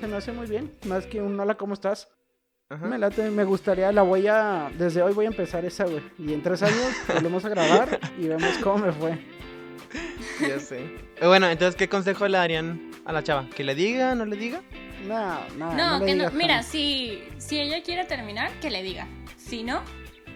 Se 0.00 0.06
me 0.06 0.16
hace 0.16 0.32
muy 0.32 0.46
bien. 0.46 0.70
Más 0.86 1.06
que 1.06 1.20
un 1.20 1.38
hola, 1.40 1.54
¿cómo 1.56 1.74
estás? 1.74 2.08
Ajá. 2.70 2.86
Me 2.86 2.98
late, 2.98 3.30
me 3.30 3.44
gustaría, 3.44 3.90
la 3.92 4.02
voy 4.02 4.26
a. 4.26 4.70
Desde 4.76 5.00
hoy 5.02 5.14
voy 5.14 5.24
a 5.24 5.28
empezar 5.28 5.64
esa, 5.64 5.84
güey. 5.84 6.02
Y 6.18 6.34
en 6.34 6.42
tres 6.42 6.62
años 6.62 6.92
volvemos 7.14 7.44
a 7.44 7.48
grabar 7.48 7.98
y 8.18 8.28
vemos 8.28 8.58
cómo 8.62 8.84
me 8.86 8.92
fue. 8.92 9.18
Ya 10.46 10.58
sé. 10.60 10.80
Eh, 11.16 11.26
Bueno, 11.26 11.48
entonces, 11.48 11.74
¿qué 11.76 11.88
consejo 11.88 12.28
le 12.28 12.36
darían 12.36 12.90
a 13.06 13.12
la 13.12 13.22
chava? 13.22 13.46
¿Que 13.56 13.64
le 13.64 13.74
diga, 13.74 14.14
no 14.14 14.26
le 14.26 14.36
diga? 14.36 14.60
No, 15.06 15.40
no, 15.56 15.72
No, 15.74 16.04
que 16.04 16.14
no. 16.14 16.30
Mira, 16.32 16.62
si, 16.62 17.22
si 17.38 17.58
ella 17.58 17.82
quiere 17.82 18.04
terminar, 18.04 18.50
que 18.60 18.68
le 18.70 18.82
diga. 18.82 19.06
Si 19.38 19.62
no, 19.62 19.80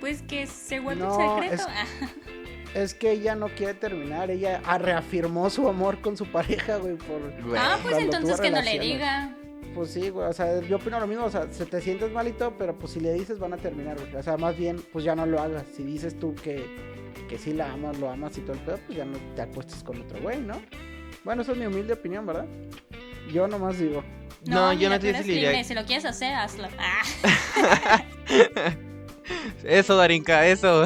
pues 0.02 0.20
que 0.22 0.48
se 0.48 0.80
guarde 0.80 1.00
No, 1.02 1.38
el 1.38 1.42
secreto. 1.50 1.62
es- 1.62 1.68
Ah, 1.68 1.86
Es 2.74 2.94
que 2.94 3.12
ella 3.12 3.36
no 3.36 3.48
quiere 3.50 3.74
terminar. 3.74 4.30
Ella 4.32 4.60
ah, 4.64 4.78
reafirmó 4.78 5.48
su 5.48 5.68
amor 5.68 6.00
con 6.00 6.16
su 6.16 6.26
pareja, 6.26 6.78
güey. 6.78 6.96
Por... 6.96 7.20
Güey. 7.42 7.56
Ah, 7.62 7.78
pues 7.82 7.94
cuando 7.94 8.16
entonces 8.16 8.36
tuvo 8.36 8.42
que 8.42 8.50
no 8.50 8.62
le 8.62 8.78
diga. 8.80 9.36
Pues 9.74 9.90
sí, 9.90 10.08
güey, 10.08 10.26
o 10.28 10.32
sea, 10.32 10.60
yo 10.62 10.76
opino 10.76 10.98
lo 10.98 11.06
mismo, 11.06 11.24
o 11.26 11.30
sea, 11.30 11.46
se 11.52 11.64
te 11.66 11.80
sientes 11.80 12.10
mal 12.10 12.26
y 12.28 12.32
todo, 12.32 12.56
pero 12.58 12.76
pues 12.78 12.92
si 12.94 13.00
le 13.00 13.12
dices 13.12 13.38
van 13.38 13.52
a 13.52 13.56
terminar, 13.58 13.96
güey. 13.98 14.16
O 14.16 14.22
sea, 14.22 14.36
más 14.36 14.56
bien, 14.56 14.82
pues 14.92 15.04
ya 15.04 15.14
no 15.14 15.24
lo 15.24 15.40
hagas. 15.40 15.64
Si 15.76 15.84
dices 15.84 16.18
tú 16.18 16.34
que, 16.34 16.66
que 17.28 17.38
sí 17.38 17.52
la 17.52 17.70
amas, 17.72 17.98
lo 17.98 18.10
amas 18.10 18.36
y 18.38 18.40
todo 18.40 18.54
el 18.54 18.60
pedo, 18.60 18.78
pues 18.86 18.98
ya 18.98 19.04
no 19.04 19.16
te 19.36 19.42
acuestes 19.42 19.82
con 19.84 20.00
otro 20.02 20.20
güey, 20.20 20.40
¿no? 20.40 20.60
Bueno, 21.24 21.42
esa 21.42 21.52
es 21.52 21.58
mi 21.58 21.66
humilde 21.66 21.92
opinión, 21.92 22.26
¿verdad? 22.26 22.46
Yo 23.32 23.46
nomás 23.46 23.78
digo. 23.78 24.02
No, 24.46 24.72
yo 24.72 24.78
mira, 24.78 24.96
no 24.96 24.98
te 24.98 25.22
diría- 25.22 25.62
Si 25.62 25.74
lo 25.74 25.84
quieres 25.84 26.04
hacer, 26.06 26.34
hazlo. 26.34 26.68
Ah. 26.78 28.02
Eso, 29.64 29.96
Darinka, 29.96 30.46
eso. 30.46 30.84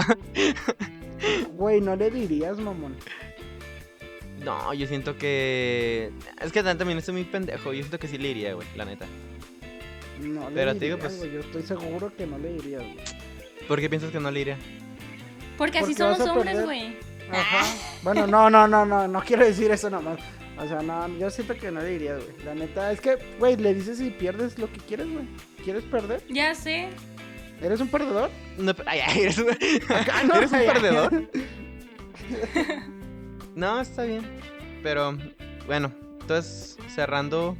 Güey, 1.52 1.80
no 1.80 1.96
le 1.96 2.10
dirías, 2.10 2.58
mamón. 2.58 2.96
No, 4.44 4.72
yo 4.74 4.86
siento 4.86 5.16
que. 5.16 6.12
Es 6.40 6.52
que 6.52 6.62
también 6.62 6.98
estoy 6.98 7.14
muy 7.14 7.24
pendejo. 7.24 7.72
Yo 7.72 7.80
siento 7.80 7.98
que 7.98 8.06
sí 8.06 8.18
le 8.18 8.28
iría, 8.28 8.54
güey, 8.54 8.66
la 8.76 8.84
neta. 8.84 9.06
No 10.20 10.48
le 10.48 10.54
Pero 10.54 10.72
te 10.74 10.80
dirías, 10.80 10.80
digo, 10.80 10.98
pues- 10.98 11.18
güey, 11.18 11.32
Yo 11.32 11.40
estoy 11.40 11.62
seguro 11.62 12.12
que 12.16 12.26
no 12.26 12.38
le 12.38 12.52
dirías, 12.52 12.82
güey. 12.82 12.96
¿Por 13.66 13.80
qué 13.80 13.88
piensas 13.90 14.10
que 14.12 14.20
no 14.20 14.30
le 14.30 14.40
iría? 14.40 14.58
Porque 15.58 15.78
así 15.78 15.86
Porque 15.94 15.98
son 15.98 16.10
vas 16.10 16.18
los 16.20 16.28
a 16.28 16.32
hombres, 16.32 16.64
güey. 16.64 16.96
Ajá. 17.32 17.64
Bueno, 18.02 18.26
no, 18.26 18.48
no, 18.50 18.68
no, 18.68 18.86
no, 18.86 19.08
no 19.08 19.20
quiero 19.22 19.44
decir 19.44 19.70
eso 19.70 19.90
nomás. 19.90 20.20
O 20.58 20.66
sea, 20.68 20.80
no, 20.80 21.08
yo 21.18 21.28
siento 21.30 21.54
que 21.56 21.70
no 21.70 21.80
le 21.80 21.88
dirías, 21.90 22.22
güey. 22.22 22.44
La 22.44 22.54
neta, 22.54 22.92
es 22.92 23.00
que, 23.00 23.16
güey, 23.38 23.56
le 23.56 23.74
dices 23.74 23.98
si 23.98 24.10
pierdes 24.10 24.58
lo 24.58 24.70
que 24.72 24.78
quieres, 24.80 25.10
güey. 25.10 25.26
¿Quieres 25.64 25.82
perder? 25.84 26.22
Ya 26.28 26.54
sé. 26.54 26.88
¿Eres 27.62 27.80
un 27.80 27.88
perdedor? 27.88 28.30
No, 28.58 28.72
ay, 28.86 29.00
ay, 29.06 29.20
eres, 29.22 29.38
un- 29.38 29.50
Acá 29.94 30.22
no, 30.24 30.34
¿Eres 30.36 30.50
un 30.52 30.56
ay, 30.58 30.66
perdedor? 30.66 31.30
No, 33.54 33.80
está 33.80 34.04
bien. 34.04 34.22
Pero, 34.82 35.16
bueno, 35.66 35.90
entonces, 36.20 36.76
cerrando, 36.94 37.56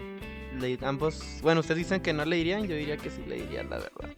le- 0.60 0.78
ambos. 0.82 1.22
Bueno, 1.42 1.60
ustedes 1.60 1.78
dicen 1.78 2.00
que 2.02 2.12
no 2.12 2.24
le 2.26 2.36
dirían, 2.36 2.66
yo 2.66 2.76
diría 2.76 2.98
que 2.98 3.08
sí 3.08 3.22
le 3.26 3.36
dirían, 3.36 3.70
la 3.70 3.78
verdad. 3.78 4.10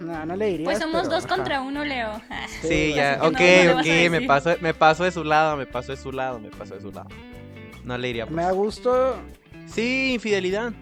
No, 0.00 0.26
no 0.26 0.36
le 0.36 0.46
dirías. 0.46 0.64
Pues 0.64 0.78
somos 0.78 1.02
pero, 1.02 1.14
dos 1.14 1.24
ajá. 1.24 1.34
contra 1.36 1.60
uno, 1.62 1.84
Leo. 1.84 2.20
Sí, 2.60 2.68
Sí, 2.68 2.92
ya, 2.94 3.18
ok, 3.22 3.40
no, 3.66 3.80
ok, 3.80 4.10
me 4.10 4.20
paso, 4.22 4.54
me 4.60 4.74
paso 4.74 5.04
de 5.04 5.10
su 5.12 5.24
lado, 5.24 5.56
me 5.56 5.64
paso 5.66 5.92
de 5.92 5.96
su 5.98 6.12
lado, 6.12 6.38
me 6.38 6.50
paso 6.50 6.74
de 6.74 6.82
su 6.82 6.92
lado. 6.92 7.08
No 7.84 7.96
le 7.96 8.08
diría, 8.08 8.26
Me 8.26 8.42
da 8.42 8.48
pues. 8.50 8.58
gusto, 8.58 9.16
Sí, 9.66 10.12
infidelidad. 10.14 10.72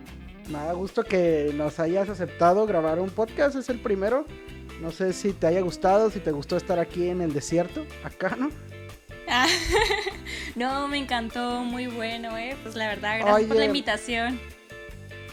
Me 0.49 0.59
da 0.59 0.73
gusto 0.73 1.05
que 1.05 1.53
nos 1.55 1.79
hayas 1.81 2.09
aceptado 2.09 2.67
grabar 2.67 2.99
un 3.01 3.11
podcast, 3.11 3.57
es 3.57 3.69
el 3.69 3.81
primero. 3.81 4.27
No 4.81 4.91
sé 4.91 5.13
si 5.13 5.33
te 5.33 5.47
haya 5.47 5.61
gustado, 5.61 6.11
si 6.11 6.21
te 6.21 6.31
gustó 6.33 6.57
estar 6.57 6.79
aquí 6.79 7.09
en 7.09 7.21
el 7.23 7.33
desierto, 7.33 7.85
acá, 8.05 8.37
¿no? 8.37 8.51
No, 10.55 10.89
me 10.89 10.99
encantó, 10.99 11.65
muy 11.65 11.87
bueno, 11.87 12.37
eh. 12.39 12.57
Pues 12.63 12.77
la 12.77 12.89
verdad, 12.89 13.19
gracias 13.19 13.47
por 13.47 13.57
la 13.57 13.63
Oye. 13.63 13.67
invitación. 13.67 14.41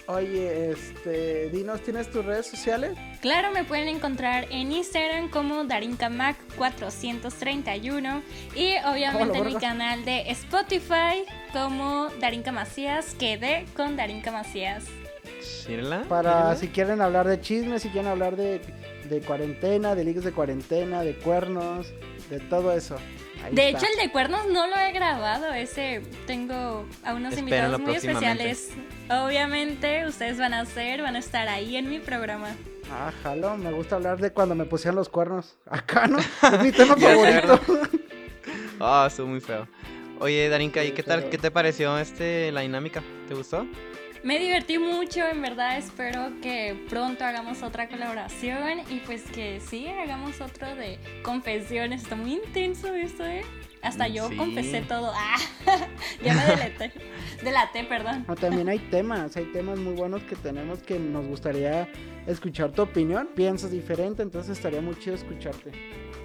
Oye, 0.07 0.71
este, 0.71 1.49
dinos, 1.49 1.81
¿tienes 1.81 2.11
tus 2.11 2.25
redes 2.25 2.45
sociales? 2.47 2.91
Claro, 3.21 3.51
me 3.51 3.63
pueden 3.63 3.87
encontrar 3.87 4.47
en 4.49 4.73
Instagram 4.73 5.29
como 5.29 5.63
DarinkaMac431 5.63 8.21
y 8.53 8.73
obviamente 8.85 9.37
en 9.37 9.45
mi 9.45 9.55
canal 9.55 10.03
de 10.03 10.29
Spotify 10.31 11.23
como 11.53 12.09
Darinka 12.19 12.51
Macías, 12.51 13.15
quedé 13.17 13.65
con 13.77 13.95
Darinka 13.95 14.31
Macías. 14.33 14.83
Mírala. 15.69 16.01
Para 16.09 16.53
si 16.57 16.67
quieren 16.67 16.99
hablar 17.01 17.25
de 17.27 17.39
chismes, 17.39 17.83
si 17.83 17.89
quieren 17.89 18.09
hablar 18.09 18.35
de, 18.35 18.59
de 19.09 19.21
cuarentena, 19.21 19.95
de 19.95 20.03
ligas 20.03 20.25
de 20.25 20.33
cuarentena, 20.33 21.01
de 21.01 21.15
cuernos, 21.15 21.93
de 22.29 22.39
todo 22.41 22.73
eso. 22.73 22.97
Ahí 23.43 23.55
De 23.55 23.69
está. 23.69 23.79
hecho, 23.79 23.87
el 23.93 23.99
de 24.05 24.11
cuernos 24.11 24.47
no 24.47 24.67
lo 24.67 24.75
he 24.77 24.91
grabado, 24.91 25.53
ese 25.53 26.01
tengo 26.27 26.85
a 27.03 27.13
unos 27.13 27.33
Espérenlo 27.33 27.77
invitados 27.77 27.79
muy 27.79 27.95
especiales. 27.95 28.69
Obviamente, 29.09 30.05
ustedes 30.07 30.37
van 30.37 30.53
a 30.53 30.65
ser, 30.65 31.01
van 31.01 31.15
a 31.15 31.19
estar 31.19 31.47
ahí 31.47 31.75
en 31.75 31.89
mi 31.89 31.99
programa. 31.99 32.49
Ah, 32.91 33.11
jalo, 33.21 33.57
me 33.57 33.71
gusta 33.71 33.95
hablar 33.95 34.19
de 34.19 34.31
cuando 34.31 34.55
me 34.55 34.65
pusieron 34.65 34.95
los 34.95 35.09
cuernos. 35.09 35.57
Acá, 35.65 36.07
¿no? 36.07 36.19
Es 36.19 36.61
mi 36.63 36.71
tema 36.71 36.95
favorito. 36.97 37.59
Ah, 38.79 39.05
estuvo 39.07 39.27
muy 39.27 39.41
feo. 39.41 39.67
Oye, 40.19 40.47
Darinka, 40.47 40.83
¿y 40.83 40.91
qué 40.91 41.03
tal? 41.03 41.29
¿Qué 41.29 41.37
te 41.37 41.51
pareció 41.51 41.97
este 41.97 42.51
la 42.51 42.61
dinámica? 42.61 43.03
¿Te 43.27 43.33
gustó? 43.33 43.65
Me 44.23 44.39
divertí 44.39 44.77
mucho, 44.77 45.27
en 45.27 45.41
verdad 45.41 45.77
espero 45.77 46.31
que 46.41 46.85
pronto 46.89 47.25
hagamos 47.25 47.61
otra 47.61 47.89
colaboración 47.89 48.79
y 48.89 48.99
pues 49.05 49.23
que 49.23 49.59
sí, 49.59 49.87
hagamos 49.87 50.39
otro 50.39 50.75
de 50.75 50.97
confesiones. 51.23 52.03
Está 52.03 52.15
muy 52.15 52.33
intenso 52.33 52.93
esto, 52.93 53.25
¿eh? 53.25 53.43
Hasta 53.83 54.07
yo 54.07 54.29
Sí. 54.29 54.37
confesé 54.37 54.81
todo. 54.81 55.11
Ah, 55.65 55.87
ya 56.23 56.33
me 56.33 56.45
deleté. 56.45 56.91
Delaté, 57.43 57.83
perdón. 57.85 58.25
No, 58.27 58.35
también 58.35 58.67
hay 58.69 58.79
temas, 58.79 59.35
hay 59.37 59.45
temas 59.45 59.77
muy 59.79 59.93
buenos 59.93 60.21
que 60.23 60.35
tenemos 60.35 60.79
que 60.83 60.99
nos 60.99 61.25
gustaría 61.27 61.87
escuchar 62.27 62.71
tu 62.71 62.81
opinión. 62.81 63.29
Piensas 63.35 63.71
diferente, 63.71 64.21
entonces 64.23 64.57
estaría 64.57 64.81
muy 64.81 64.95
chido 64.99 65.15
escucharte. 65.15 65.71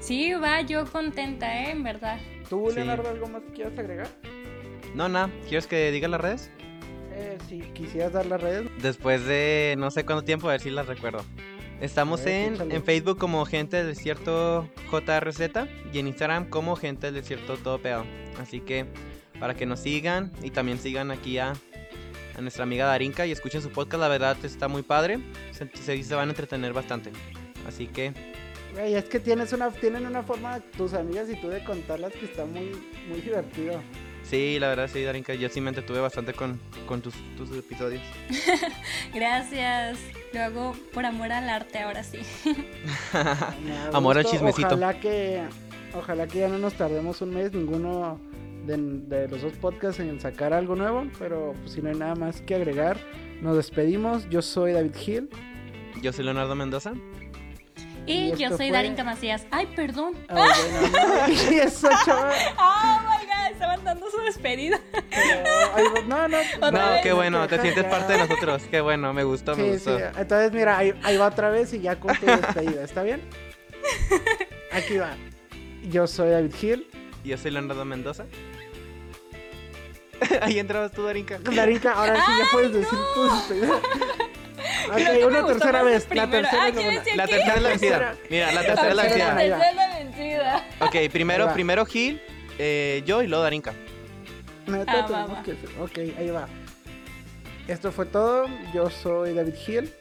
Sí, 0.00 0.32
va, 0.34 0.61
yo 0.62 0.84
contenta, 0.86 1.62
¿eh? 1.64 1.70
En 1.70 1.82
verdad. 1.82 2.18
¿Tú, 2.48 2.66
Sí. 2.70 2.76
Leonardo, 2.76 3.09
algo 3.11 3.26
más 3.28 3.42
que 3.42 3.52
quieras 3.52 3.78
agregar? 3.78 4.09
No, 4.94 5.09
nada. 5.09 5.30
¿Quieres 5.48 5.66
que 5.66 5.90
diga 5.90 6.09
las 6.09 6.20
redes? 6.20 6.50
Eh, 7.12 7.38
si 7.48 7.61
quisieras 7.61 8.12
dar 8.12 8.26
las 8.26 8.40
redes. 8.40 8.68
Después 8.80 9.24
de 9.24 9.74
no 9.78 9.90
sé 9.90 10.04
cuánto 10.04 10.24
tiempo, 10.24 10.48
a 10.48 10.52
ver 10.52 10.61
si 10.61 10.70
las 10.70 10.86
recuerdo. 10.86 11.24
Estamos 11.81 12.24
ver, 12.24 12.61
en, 12.61 12.72
en 12.72 12.83
Facebook 12.83 13.18
como 13.18 13.45
Gente 13.47 13.76
del 13.76 13.89
Desierto 13.89 14.68
JRZ 14.91 15.41
y 15.93 15.99
en 15.99 16.09
Instagram 16.09 16.49
como 16.49 16.74
Gente 16.76 17.07
del 17.07 17.14
Desierto 17.16 17.57
Todo 17.57 17.81
Pegado. 17.81 18.05
Así 18.41 18.61
que 18.61 18.87
para 19.39 19.55
que 19.55 19.66
nos 19.66 19.81
sigan 19.81 20.33
y 20.43 20.51
también 20.51 20.79
sigan 20.79 21.11
aquí 21.11 21.39
a, 21.39 21.53
a 22.37 22.41
nuestra 22.41 22.64
amiga 22.64 22.87
Darinka 22.87 23.26
y 23.26 23.33
escuchen 23.33 23.62
su 23.62 23.70
podcast, 23.70 24.01
la 24.01 24.09
verdad 24.09 24.37
está 24.43 24.66
muy 24.66 24.83
padre. 24.83 25.20
Se, 25.53 25.70
se, 25.76 26.03
se 26.03 26.14
van 26.14 26.29
a 26.29 26.33
entretener 26.33 26.72
bastante. 26.72 27.12
Así 27.66 27.87
que 27.87 28.12
Güey, 28.74 28.95
es 28.95 29.05
que 29.05 29.18
tienes 29.18 29.53
una, 29.53 29.70
tienen 29.70 30.07
una 30.07 30.22
forma, 30.22 30.61
tus 30.76 30.93
amigas 30.93 31.29
y 31.31 31.41
tú, 31.41 31.49
de 31.49 31.64
contarlas 31.64 32.12
que 32.12 32.26
está 32.26 32.45
muy, 32.45 32.70
muy 33.09 33.20
divertido. 33.20 33.81
Sí, 34.29 34.59
la 34.59 34.68
verdad 34.68 34.91
sí, 34.93 35.03
Darinka, 35.03 35.33
yo 35.35 35.49
sí 35.49 35.61
me 35.62 35.70
entretuve 35.70 36.01
bastante 36.01 36.35
con, 36.35 36.61
con 36.87 37.01
tus, 37.01 37.14
tus 37.37 37.51
episodios. 37.57 38.03
Gracias. 39.14 39.99
Lo 40.35 40.43
hago 40.43 40.76
por 40.93 41.07
amor 41.07 41.33
al 41.33 41.49
arte 41.49 41.79
ahora 41.79 42.03
sí. 42.03 42.18
amor 43.95 44.18
al 44.18 44.26
chismecito. 44.26 44.68
Ojalá 44.68 45.01
que, 45.01 45.41
ojalá 45.95 46.26
que 46.26 46.41
ya 46.41 46.49
no 46.49 46.59
nos 46.59 46.74
tardemos 46.74 47.22
un 47.22 47.31
mes 47.33 47.55
ninguno 47.55 48.20
de, 48.66 48.76
de 48.76 49.29
los 49.29 49.41
dos 49.41 49.55
podcasts 49.55 50.01
en 50.01 50.20
sacar 50.20 50.53
algo 50.53 50.76
nuevo, 50.76 51.07
pero 51.18 51.55
pues, 51.61 51.72
si 51.72 51.81
no 51.81 51.89
hay 51.89 51.97
nada 51.97 52.14
más 52.14 52.43
que 52.43 52.55
agregar, 52.55 52.99
nos 53.41 53.57
despedimos. 53.57 54.29
Yo 54.29 54.43
soy 54.43 54.72
David 54.72 54.95
Hill. 55.07 55.31
Yo 56.03 56.12
soy 56.12 56.26
Leonardo 56.26 56.55
Mendoza. 56.55 56.93
Y, 58.09 58.31
yo 58.37 58.49
soy 58.49 58.57
fue... 58.57 58.70
Darinka 58.70 59.05
Macías. 59.05 59.47
Ay, 59.51 59.66
perdón. 59.76 60.14
Oh, 60.31 60.35
bueno, 60.35 61.29
no. 61.29 61.33
y 61.53 61.59
eso, 61.59 61.89
chaval. 62.07 62.35
Oh 62.59 63.01
my 63.01 63.07
god, 63.07 63.17
estaban 63.59 63.84
dando 63.84 64.09
su 64.09 64.18
despedida. 64.20 64.80
Pero, 65.11 66.02
no, 66.06 66.28
no. 66.28 66.38
No, 66.61 66.70
no 66.70 67.02
qué 67.02 67.12
bueno, 67.12 67.46
te 67.48 67.61
sientes 67.61 67.84
parte 67.84 68.12
de 68.12 68.20
nosotros. 68.20 68.62
Qué 68.70 68.80
bueno, 68.80 69.12
me 69.12 69.24
gustó, 69.24 69.54
sí, 69.54 69.62
me 69.62 69.70
gustó. 69.72 69.98
Sí. 69.98 70.04
Entonces, 70.16 70.52
mira, 70.52 70.78
ahí, 70.78 70.94
ahí 71.02 71.16
va 71.16 71.26
otra 71.26 71.50
vez 71.50 71.72
y 71.72 71.80
ya 71.80 71.98
con 71.98 72.14
tu 72.16 72.26
despedida. 72.26 72.84
¿Está 72.84 73.02
bien? 73.02 73.20
Aquí 74.72 74.98
va. 74.98 75.16
Yo 75.90 76.06
soy 76.06 76.30
David 76.30 76.54
Hill. 76.61 76.86
Y 77.24 77.30
yo 77.30 77.38
soy 77.38 77.50
Leonardo 77.50 77.84
Mendoza. 77.84 78.26
ahí 80.42 80.59
entrabas 80.59 80.92
tú, 80.92 81.02
Darinka. 81.02 81.38
Darinka, 81.38 81.92
ahora 81.92 82.16
sí 82.24 82.32
ya 82.38 82.44
puedes 82.52 82.72
decir 82.72 82.98
tu 83.14 83.34
despedida. 83.34 83.74
Ok, 84.90 85.26
una 85.26 85.46
tercera 85.46 85.82
vez. 85.82 86.09
La 86.11 86.30
tercera, 86.30 86.62
ah, 86.62 86.68
es 86.68 87.16
la, 87.16 87.26
tercera 87.26 87.54
es 87.54 87.62
la 87.62 87.68
vencida. 87.68 88.14
Mira, 88.30 88.52
la 88.52 88.62
tercera 88.62 88.88
es 88.88 88.96
la 88.96 89.02
vencida. 89.02 89.34
La 89.34 89.36
tercera 89.36 89.70
es 89.70 89.76
la 89.76 89.98
vencida. 89.98 90.66
Ok, 90.80 90.96
primero, 91.12 91.52
primero 91.52 91.86
Gil, 91.86 92.20
eh, 92.59 93.02
yo 93.06 93.22
y 93.22 93.26
luego 93.26 93.44
Darinka. 93.44 93.72
No, 94.66 94.84
ah, 94.86 95.06
va, 95.11 95.26
va. 95.26 95.42
Que... 95.42 95.52
Ok, 95.80 95.98
ahí 96.18 96.30
va. 96.30 96.46
Esto 97.66 97.92
fue 97.92 98.06
todo. 98.06 98.46
Yo 98.74 98.90
soy 98.90 99.34
David 99.34 99.54
Gil. 99.54 99.92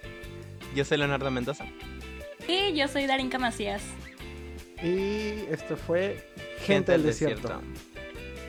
Yo 0.75 0.83
soy 0.85 0.97
Leonardo 0.97 1.29
Mendoza. 1.31 1.65
Y 2.47 2.73
yo 2.73 2.87
soy 2.87 3.05
Darinka 3.07 3.39
Macías. 3.39 3.81
Y 4.81 5.45
esto 5.51 5.75
fue 5.75 6.23
Gente, 6.59 6.65
Gente 6.65 6.91
del, 6.93 7.01
del 7.03 7.11
Desierto. 7.11 7.47
desierto. 7.47 7.67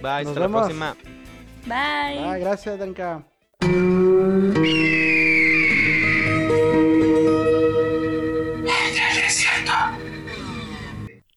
Bye, 0.02 0.24
Nos 0.24 0.28
hasta 0.28 0.40
vemos. 0.40 0.40
la 0.40 0.48
próxima. 0.48 0.96
Bye. 1.66 2.30
Bye, 2.30 2.40
gracias, 2.40 2.78
Darinka. 2.78 3.24